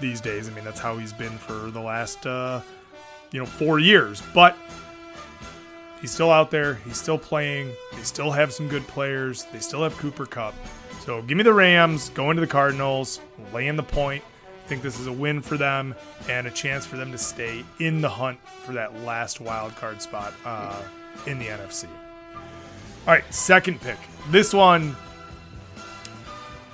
[0.00, 0.48] these days.
[0.48, 2.60] I mean, that's how he's been for the last, uh,
[3.30, 4.22] you know, four years.
[4.34, 4.56] But
[6.00, 6.74] he's still out there.
[6.74, 7.72] He's still playing.
[7.94, 9.44] They still have some good players.
[9.52, 10.54] They still have Cooper Kupp.
[11.00, 13.20] So give me the Rams, go into the Cardinals,
[13.52, 14.24] laying the point.
[14.64, 15.94] I think this is a win for them
[16.28, 20.02] and a chance for them to stay in the hunt for that last wild card
[20.02, 20.82] spot uh,
[21.28, 21.86] in the NFC.
[23.06, 23.98] All right, second pick.
[24.30, 24.96] This one,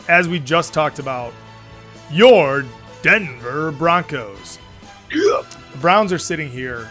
[0.08, 1.34] as we just talked about,
[2.10, 2.64] your
[3.02, 4.58] Denver Broncos.
[5.10, 6.90] The Browns are sitting here,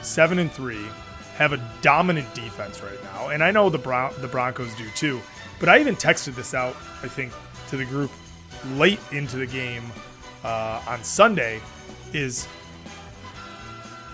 [0.00, 0.82] seven and three,
[1.36, 5.20] have a dominant defense right now, and I know the Brown the Broncos do too.
[5.58, 7.34] But I even texted this out, I think,
[7.68, 8.10] to the group
[8.76, 9.84] late into the game
[10.42, 11.60] uh, on Sunday.
[12.14, 12.48] Is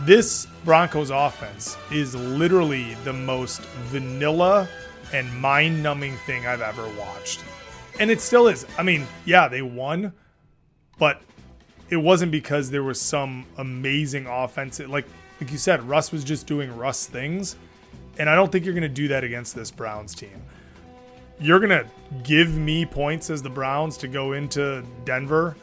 [0.00, 3.60] this Broncos offense is literally the most
[3.90, 4.68] vanilla
[5.12, 7.42] and mind-numbing thing I've ever watched,
[7.98, 8.66] and it still is.
[8.78, 10.12] I mean, yeah, they won,
[10.98, 11.22] but
[11.88, 14.80] it wasn't because there was some amazing offense.
[14.80, 15.06] Like
[15.40, 17.56] like you said, Russ was just doing Russ things,
[18.18, 20.42] and I don't think you're going to do that against this Browns team.
[21.38, 21.86] You're going to
[22.22, 25.54] give me points as the Browns to go into Denver,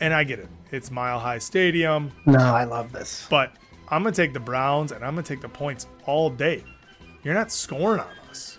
[0.00, 0.48] and I get it.
[0.70, 3.26] It's Mile High Stadium, No, I love this.
[3.30, 3.52] but
[3.92, 6.64] I'm going to take the Browns and I'm going to take the points all day.
[7.22, 8.58] You're not scoring on us.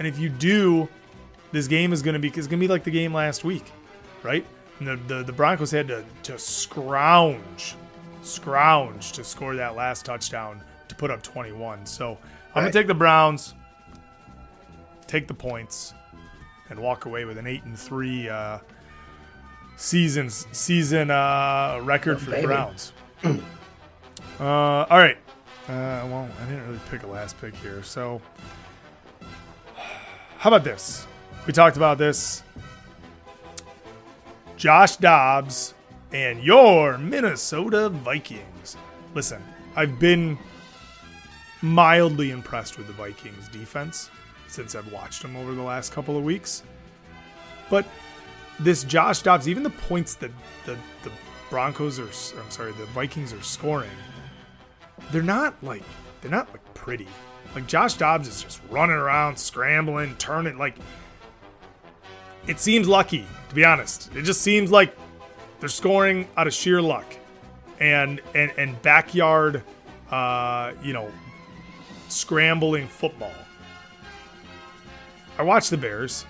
[0.00, 0.88] And if you do,
[1.52, 3.70] this game is going to be it's going to be like the game last week,
[4.24, 4.44] right?
[4.80, 7.76] And the, the, the Broncos had to, to scrounge,
[8.22, 11.86] scrounge to score that last touchdown to put up 21.
[11.86, 12.18] So
[12.56, 13.54] I'm going to take the Browns,
[15.06, 15.94] take the points,
[16.70, 18.58] and walk away with an eight and three uh,
[19.76, 22.42] seasons season uh, record for the.
[22.42, 22.92] Browns.
[24.40, 25.16] uh, all right.
[25.68, 28.20] Uh, well, I didn't really pick a last pick here, so
[30.38, 31.06] how about this?
[31.46, 32.42] We talked about this.
[34.56, 35.74] Josh Dobbs
[36.12, 38.76] and your Minnesota Vikings.
[39.14, 39.42] Listen,
[39.76, 40.38] I've been
[41.60, 44.10] mildly impressed with the Vikings defense
[44.48, 46.62] since I've watched them over the last couple of weeks.
[47.68, 47.86] But
[48.60, 50.30] this Josh Dobbs, even the points that
[50.64, 51.10] the, the
[51.50, 53.90] Broncos are, I'm sorry, the Vikings are scoring,
[55.10, 55.82] they're not like,
[56.20, 57.08] they're not like pretty.
[57.54, 60.76] Like Josh Dobbs is just running around, scrambling, turning, like,
[62.46, 64.14] it seems lucky, to be honest.
[64.14, 64.96] It just seems like
[65.60, 67.04] they're scoring out of sheer luck
[67.80, 69.60] and and and backyard
[70.12, 71.10] uh you know
[72.08, 73.32] scrambling football
[75.40, 76.24] i watch the bears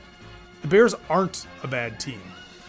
[0.65, 2.23] the Bears aren't a bad team.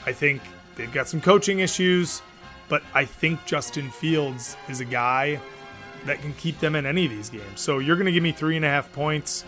[0.05, 0.41] I think
[0.75, 2.21] they've got some coaching issues,
[2.67, 5.39] but I think Justin Fields is a guy
[6.05, 7.59] that can keep them in any of these games.
[7.59, 9.43] So you're going to give me three and a half points.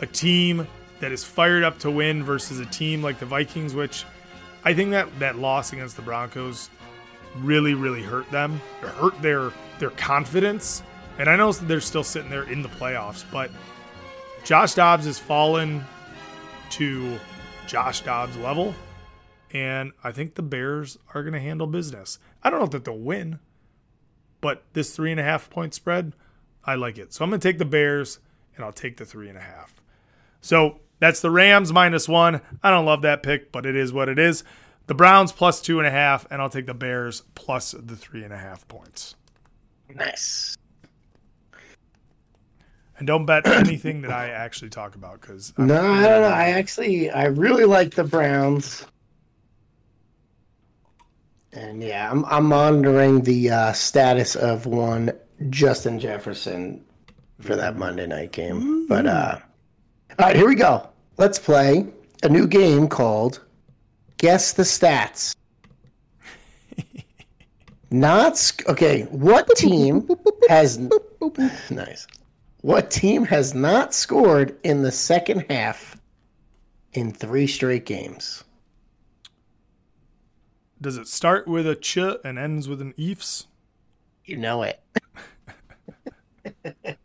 [0.00, 0.66] A team
[1.00, 4.04] that is fired up to win versus a team like the Vikings, which
[4.64, 6.70] I think that that loss against the Broncos
[7.38, 8.60] really, really hurt them.
[8.82, 10.82] It hurt their their confidence.
[11.18, 13.50] And I know they're still sitting there in the playoffs, but
[14.44, 15.84] Josh Dobbs has fallen
[16.70, 17.18] to
[17.66, 18.74] Josh Dobbs level.
[19.52, 22.18] And I think the Bears are going to handle business.
[22.42, 23.38] I don't know that they'll win,
[24.42, 26.12] but this three and a half point spread,
[26.66, 27.14] I like it.
[27.14, 28.18] So I'm going to take the Bears
[28.54, 29.80] and I'll take the three and a half.
[30.42, 32.42] So that's the Rams minus one.
[32.62, 34.44] I don't love that pick, but it is what it is.
[34.88, 38.24] The Browns plus two and a half, and I'll take the Bears plus the three
[38.24, 39.14] and a half points.
[39.94, 40.58] Nice.
[42.98, 46.28] And don't bet anything that I actually talk about because no, I don't know.
[46.28, 48.84] I actually I really like the Browns.
[51.52, 55.12] And yeah, I'm I'm monitoring the uh, status of one
[55.50, 56.84] Justin Jefferson
[57.40, 58.60] for that Monday night game.
[58.60, 58.86] Mm-hmm.
[58.86, 59.38] But uh
[60.18, 60.88] all right, here we go.
[61.16, 61.86] Let's play
[62.22, 63.40] a new game called
[64.18, 65.34] Guess the Stats.
[67.90, 69.02] Not okay.
[69.04, 70.08] What team
[70.48, 70.78] has
[71.70, 72.06] nice?
[72.60, 75.98] What team has not scored in the second half
[76.92, 78.44] in three straight games?
[80.82, 83.46] Does it start with a ch and ends with an eefs?
[84.24, 84.82] You know it.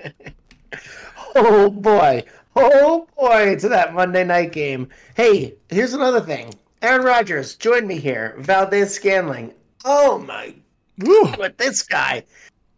[1.35, 2.23] oh boy.
[2.55, 4.89] Oh boy, to that Monday night game.
[5.15, 6.55] Hey, here's another thing.
[6.81, 8.33] Aaron Rodgers, join me here.
[8.39, 9.53] Valdes-Scantling.
[9.85, 10.55] Oh my
[10.97, 11.31] Woo.
[11.37, 12.23] With this guy.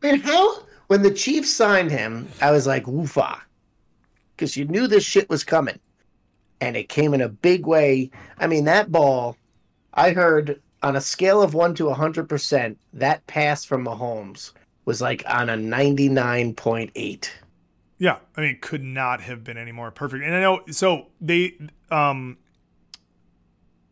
[0.03, 3.39] I mean, how when the Chiefs signed him, I was like, woofa.
[4.35, 5.79] Because you knew this shit was coming.
[6.59, 8.11] And it came in a big way.
[8.37, 9.37] I mean, that ball,
[9.93, 14.53] I heard on a scale of one to 100%, that pass from Mahomes
[14.85, 17.29] was like on a 99.8.
[17.97, 20.23] Yeah, I mean, could not have been any more perfect.
[20.23, 21.57] And I know, so they,
[21.91, 22.37] um,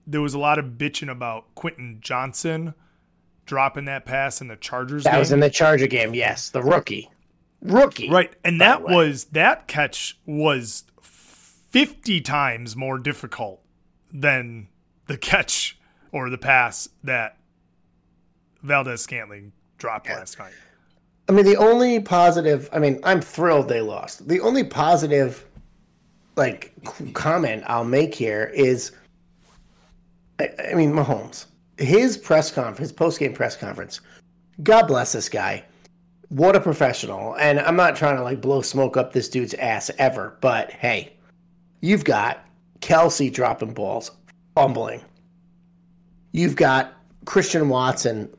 [0.07, 2.73] there was a lot of bitching about Quentin Johnston
[3.45, 5.03] dropping that pass in the Chargers.
[5.03, 5.19] That game.
[5.19, 6.14] was in the Charger game.
[6.14, 7.09] Yes, the rookie,
[7.61, 8.09] rookie.
[8.09, 13.61] Right, and that was that catch was fifty times more difficult
[14.14, 14.68] than
[15.07, 15.77] the catch
[16.11, 17.38] or the pass that
[18.63, 20.17] Valdes-Scantling dropped yeah.
[20.17, 20.53] last night.
[21.29, 22.69] I mean, the only positive.
[22.71, 24.27] I mean, I'm thrilled they lost.
[24.27, 25.45] The only positive,
[26.35, 26.73] like,
[27.13, 28.91] comment I'll make here is,
[30.39, 31.45] I, I mean, Mahomes.
[31.77, 34.01] His press conference, his post game press conference.
[34.63, 35.63] God bless this guy.
[36.29, 37.35] What a professional.
[37.38, 41.13] And I'm not trying to like blow smoke up this dude's ass ever, but hey,
[41.81, 42.43] you've got
[42.79, 44.11] Kelce dropping balls,
[44.55, 45.01] fumbling.
[46.32, 46.94] You've got
[47.26, 48.30] Christian Watson,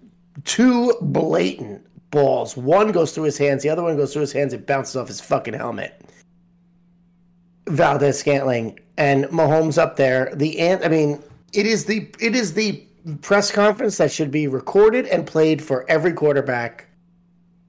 [0.44, 2.56] two blatant balls.
[2.56, 5.08] One goes through his hands, the other one goes through his hands, it bounces off
[5.08, 6.00] his fucking helmet.
[7.68, 10.32] Valdes-Scantling and Mahomes up there.
[10.34, 12.84] The ant I mean, it is the it is the
[13.20, 16.86] press conference that should be recorded and played for every quarterback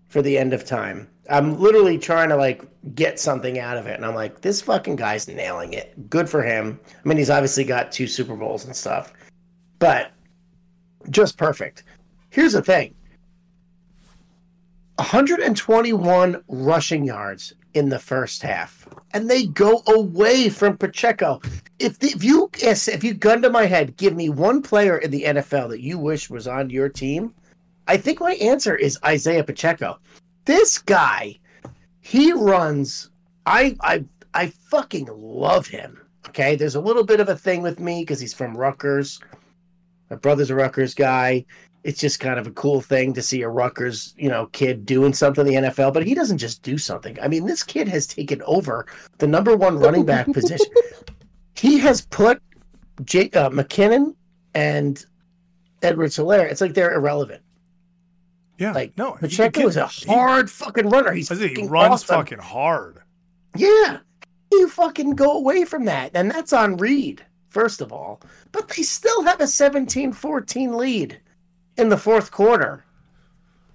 [0.08, 1.08] for the end of time.
[1.30, 2.66] I'm literally trying to like
[2.96, 6.10] get something out of it, and I'm like, this fucking guy's nailing it.
[6.10, 6.80] Good for him.
[6.88, 9.14] I mean, he's obviously got two Super Bowls and stuff,
[9.80, 10.12] but
[11.10, 11.84] just perfect.
[12.30, 12.94] Here's the thing
[14.96, 21.40] 121 rushing yards in the first half, and they go away from Pacheco.
[21.80, 25.12] If the, if you if you gun to my head, give me one player in
[25.12, 27.34] the NFL that you wish was on your team,
[27.88, 30.00] I think my answer is Isaiah Pacheco.
[30.46, 31.40] This guy,
[32.02, 33.10] he runs.
[33.46, 34.04] I I
[34.34, 36.02] I fucking love him.
[36.28, 39.20] Okay, there's a little bit of a thing with me because he's from Rutgers.
[40.10, 41.46] My brother's a Rutgers guy
[41.84, 45.14] it's just kind of a cool thing to see a Rutgers, you know, kid doing
[45.14, 45.94] something in the NFL.
[45.94, 47.18] But he doesn't just do something.
[47.22, 48.86] I mean, this kid has taken over
[49.18, 50.68] the number one running back position.
[51.56, 52.42] He has put
[53.06, 54.16] Jake uh, McKinnon
[54.54, 55.04] and
[55.82, 56.52] Edwards-Helaire.
[56.52, 57.44] It's like they're irrelevant.
[58.58, 61.14] Yeah, like no, Pacheco is a hard he, fucking runner.
[61.14, 62.18] He's he runs awesome.
[62.18, 63.02] fucking hard.
[63.56, 64.00] Yeah,
[64.52, 68.22] you fucking go away from that, and that's on Reid first of all.
[68.52, 71.20] But they still have a 17-14 lead
[71.78, 72.84] in the fourth quarter.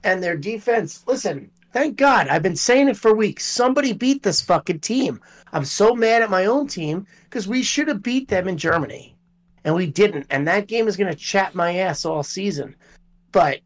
[0.03, 3.45] And their defense, listen, thank God, I've been saying it for weeks.
[3.45, 5.21] Somebody beat this fucking team.
[5.53, 9.17] I'm so mad at my own team because we should have beat them in Germany.
[9.65, 10.27] And we didn't.
[10.29, 12.77] And that game is going to chat my ass all season.
[13.33, 13.61] But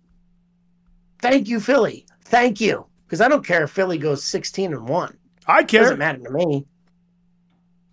[1.21, 2.07] thank you, Philly.
[2.25, 2.87] Thank you.
[3.07, 5.19] Because I don't care if Philly goes 16 and 1.
[5.47, 5.81] I care.
[5.81, 6.67] It doesn't matter to me.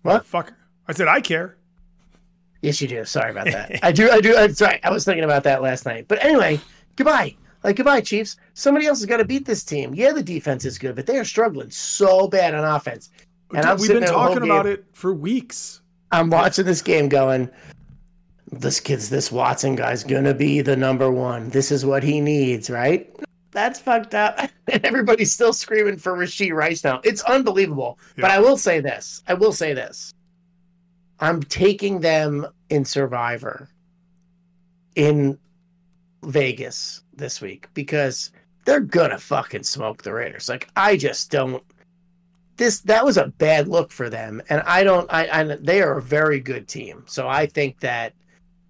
[0.02, 0.24] What?
[0.24, 0.54] Fucker.
[0.86, 1.55] I said, I care.
[2.62, 3.04] Yes, you do.
[3.04, 3.78] Sorry about that.
[3.84, 4.10] I do.
[4.10, 4.36] I do.
[4.36, 4.80] I'm sorry.
[4.82, 6.06] I was thinking about that last night.
[6.08, 6.60] But anyway,
[6.96, 7.34] goodbye.
[7.64, 8.36] Like goodbye, Chiefs.
[8.54, 9.94] Somebody else has got to beat this team.
[9.94, 13.10] Yeah, the defense is good, but they are struggling so bad on offense.
[13.52, 15.80] And I'm We've been there the whole talking about game- it for weeks.
[16.12, 17.50] I'm watching this game going,
[18.52, 21.48] this kid's, this Watson guy's gonna be the number one.
[21.50, 23.12] This is what he needs, right?
[23.50, 24.38] That's fucked up.
[24.72, 27.00] And everybody's still screaming for Rashee Rice now.
[27.04, 28.00] It's unbelievable.
[28.16, 29.22] But I will say this.
[29.28, 30.12] I will say this.
[31.20, 33.68] I'm taking them in Survivor
[34.94, 35.38] in
[36.22, 38.32] Vegas this week because
[38.64, 40.48] they're gonna fucking smoke the Raiders.
[40.48, 41.62] Like I just don't
[42.56, 44.42] this that was a bad look for them.
[44.48, 47.04] And i don't i, I they are a very good team.
[47.06, 48.14] So i think that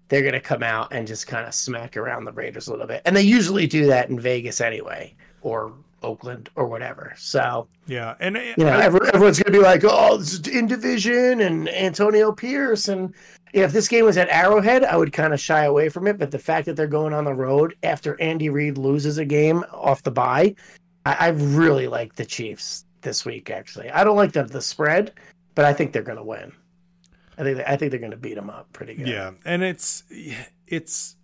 [0.09, 3.01] they're to come out and just kind of smack around the raiders a little bit.
[3.05, 7.13] And they usually do that in vegas anyway or oakland or whatever.
[7.17, 10.33] So Yeah, and uh, you know I- every, everyone's going to be like oh this
[10.33, 12.87] is in division and antonio pierce.
[12.87, 13.13] And
[13.53, 16.05] you know, if this game was at arrowhead i would kind of shy away from
[16.05, 19.25] it but the fact that they're going on the road after andy reid loses a
[19.25, 20.53] game off the bye
[21.05, 23.89] i, I really like the chiefs this week actually.
[23.89, 25.13] I don't like the, the spread
[25.55, 26.51] but i think they're going to win.
[27.37, 29.07] I think i think they're going to beat them up pretty good.
[29.07, 30.03] Yeah, and it's
[30.67, 31.15] it's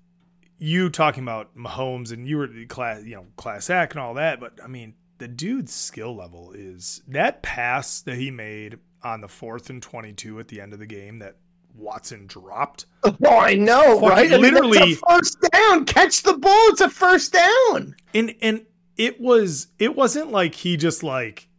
[0.64, 4.40] you talking about Mahomes and you were class, you know, class act and all that,
[4.40, 9.28] but I mean, the dude's skill level is that pass that he made on the
[9.28, 11.36] fourth and twenty-two at the end of the game that
[11.76, 12.86] Watson dropped.
[13.04, 14.32] oh i know Fucking right?
[14.32, 15.84] I mean, that's literally- a first down.
[15.84, 17.98] Catch the ball it's a first down.
[18.14, 18.66] And and
[18.96, 21.50] it was it wasn't like he just like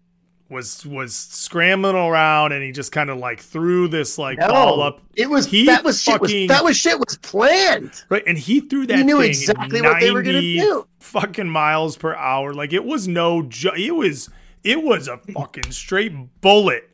[0.55, 5.02] was was scrambling around and he just kind of like threw this like ball up
[5.14, 8.60] it was He that was shit was, that was shit was planned Right, and he
[8.60, 10.86] threw that He knew exactly what they were gonna do.
[11.01, 12.55] Fucking miles per hour.
[12.55, 14.31] Like it was no jo- it was
[14.62, 16.89] it was a fucking straight bullet.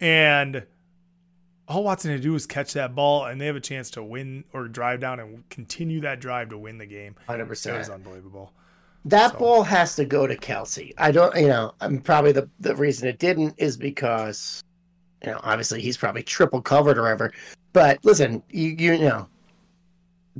[0.00, 0.64] And
[1.66, 4.02] all Watson had to do was catch that ball and they have a chance to
[4.02, 7.16] win or drive down and continue that drive to win the game.
[7.28, 8.52] It 100% it was unbelievable.
[9.04, 10.92] That So- ball has to go to Kelce.
[10.98, 14.62] I don't, you know, I'm probably the, the reason it didn't is because,
[15.24, 17.32] you know, obviously he's probably triple covered or whatever.
[17.72, 19.28] But listen, you, you know,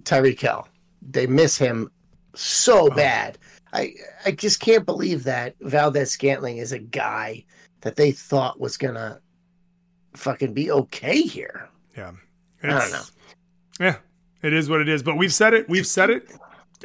[0.01, 0.68] Tyreek Hill,
[1.10, 1.90] they miss him
[2.35, 2.94] so oh.
[2.94, 3.39] bad.
[3.72, 3.94] I,
[4.24, 7.44] I just can't believe that Valdes-Scantling is a guy
[7.82, 9.20] that they thought was going to
[10.14, 11.68] fucking be okay here.
[11.97, 12.12] Yeah.
[12.62, 13.02] I don't know.
[13.78, 13.97] Yeah.
[14.43, 15.02] It is what it is.
[15.02, 15.68] But we've said it.
[15.68, 16.30] We've said it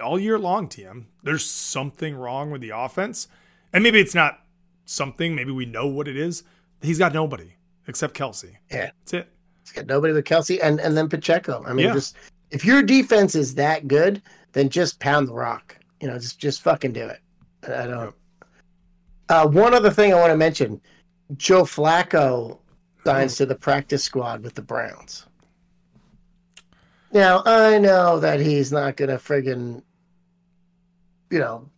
[0.01, 1.05] all year long, TM.
[1.23, 3.27] There's something wrong with the offense.
[3.73, 4.39] And maybe it's not
[4.85, 5.35] something.
[5.35, 6.43] Maybe we know what it is.
[6.81, 7.53] He's got nobody
[7.87, 8.55] except Kelce.
[8.71, 8.91] Yeah.
[9.01, 9.29] That's it.
[9.63, 11.63] He's got nobody but Kelce and, and then Pacheco.
[11.65, 11.93] I mean, Yeah.
[11.93, 12.17] just
[12.51, 14.21] if your defense is that good,
[14.51, 15.77] then just pound the rock.
[16.01, 17.19] You know, just just fucking do it.
[17.63, 18.15] I don't.
[19.29, 20.81] Uh, one other thing I want to mention:
[21.37, 22.59] Joe Flacco
[23.05, 25.25] signs to the practice squad with the Browns.
[27.14, 29.84] Now I know that he's not gonna friggin',
[31.30, 31.69] you know,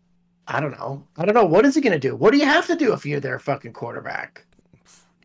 [0.48, 1.06] I don't know.
[1.18, 2.16] I don't know what is he gonna do.
[2.16, 4.46] What do you have to do if you're their fucking quarterback?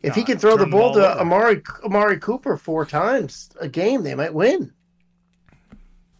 [0.03, 1.19] If he can throw the ball ball to.
[1.19, 4.73] Amari Amari Cooper four times a game, they might win.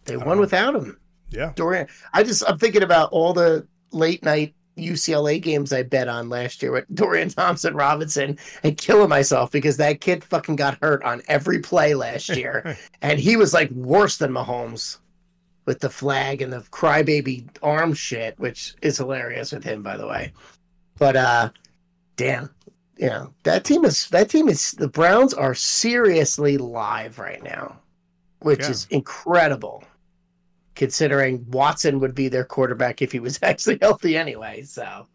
[0.04, 0.40] They won know.
[0.40, 0.98] without him.
[1.30, 1.52] Yeah.
[1.54, 6.28] Dorian, I just I'm thinking about all the late night UCLA games I bet on
[6.28, 11.02] last year with Dorian Thompson Robinson and killing myself because that kid fucking got hurt
[11.04, 14.98] on every play last year, and he was like worse than Mahomes
[15.66, 20.06] with the flag and the crybaby arm shit, which is hilarious with him, by the
[20.06, 20.32] way.
[20.98, 21.50] But uh,
[22.16, 22.50] damn,
[22.96, 27.78] you know that team is that team is the Browns are seriously live right now,
[28.40, 28.70] which Yeah.
[28.70, 29.84] is incredible
[30.74, 34.62] considering Watson would be their quarterback if he was actually healthy anyway.
[34.62, 35.06] So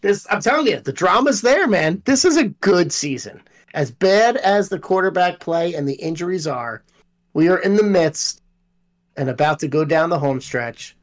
[0.00, 2.02] this I'm telling you, the drama's there, man.
[2.04, 3.40] This is a good season.
[3.74, 6.84] As bad as the quarterback play and the injuries are,
[7.32, 8.40] we are in the midst
[9.16, 10.96] and about to go down the home stretch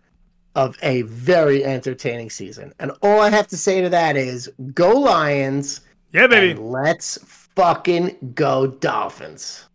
[0.55, 2.73] of a very entertaining season.
[2.79, 5.81] And all I have to say to that is go Lions
[6.13, 6.59] Yeah, baby.
[6.59, 7.17] let's
[7.55, 9.67] fucking go Dolphins.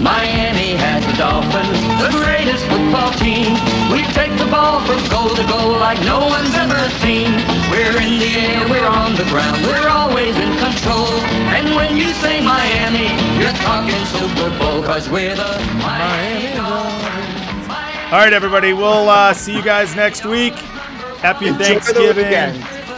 [0.00, 3.52] Miami has the Dolphins, the greatest football team.
[3.92, 7.28] We take the ball from goal to goal like no one's ever seen.
[7.68, 11.12] We're in the air, we're on the ground, we're always in control.
[11.52, 17.40] And when you say Miami, you're talking Super Bowl, cause we're the Miami Dolphins.
[18.10, 18.72] All right, everybody.
[18.72, 20.54] We'll uh, see you guys next week.
[21.20, 22.24] Happy Enjoy Thanksgiving.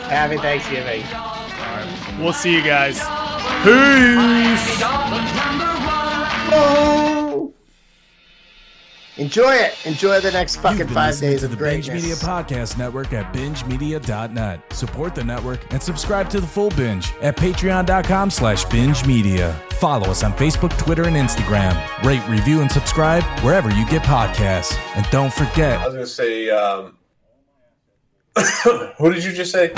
[0.06, 1.04] Happy Thanksgiving.
[2.22, 2.98] We'll see you guys.
[3.62, 5.31] Peace.
[6.54, 7.52] Dolphins number one.
[9.18, 9.74] Enjoy it.
[9.84, 11.90] Enjoy the next fucking You've been five days to of the Binge.
[11.90, 14.72] Media Podcast Network at bingemedia.net.
[14.72, 19.52] Support the network and subscribe to the full binge at patreon.com slash binge media.
[19.72, 21.74] Follow us on Facebook, Twitter, and Instagram.
[22.04, 24.78] Rate, review, and subscribe wherever you get podcasts.
[24.96, 26.96] And don't forget, I was going to say, um,
[28.96, 29.72] what did you just say?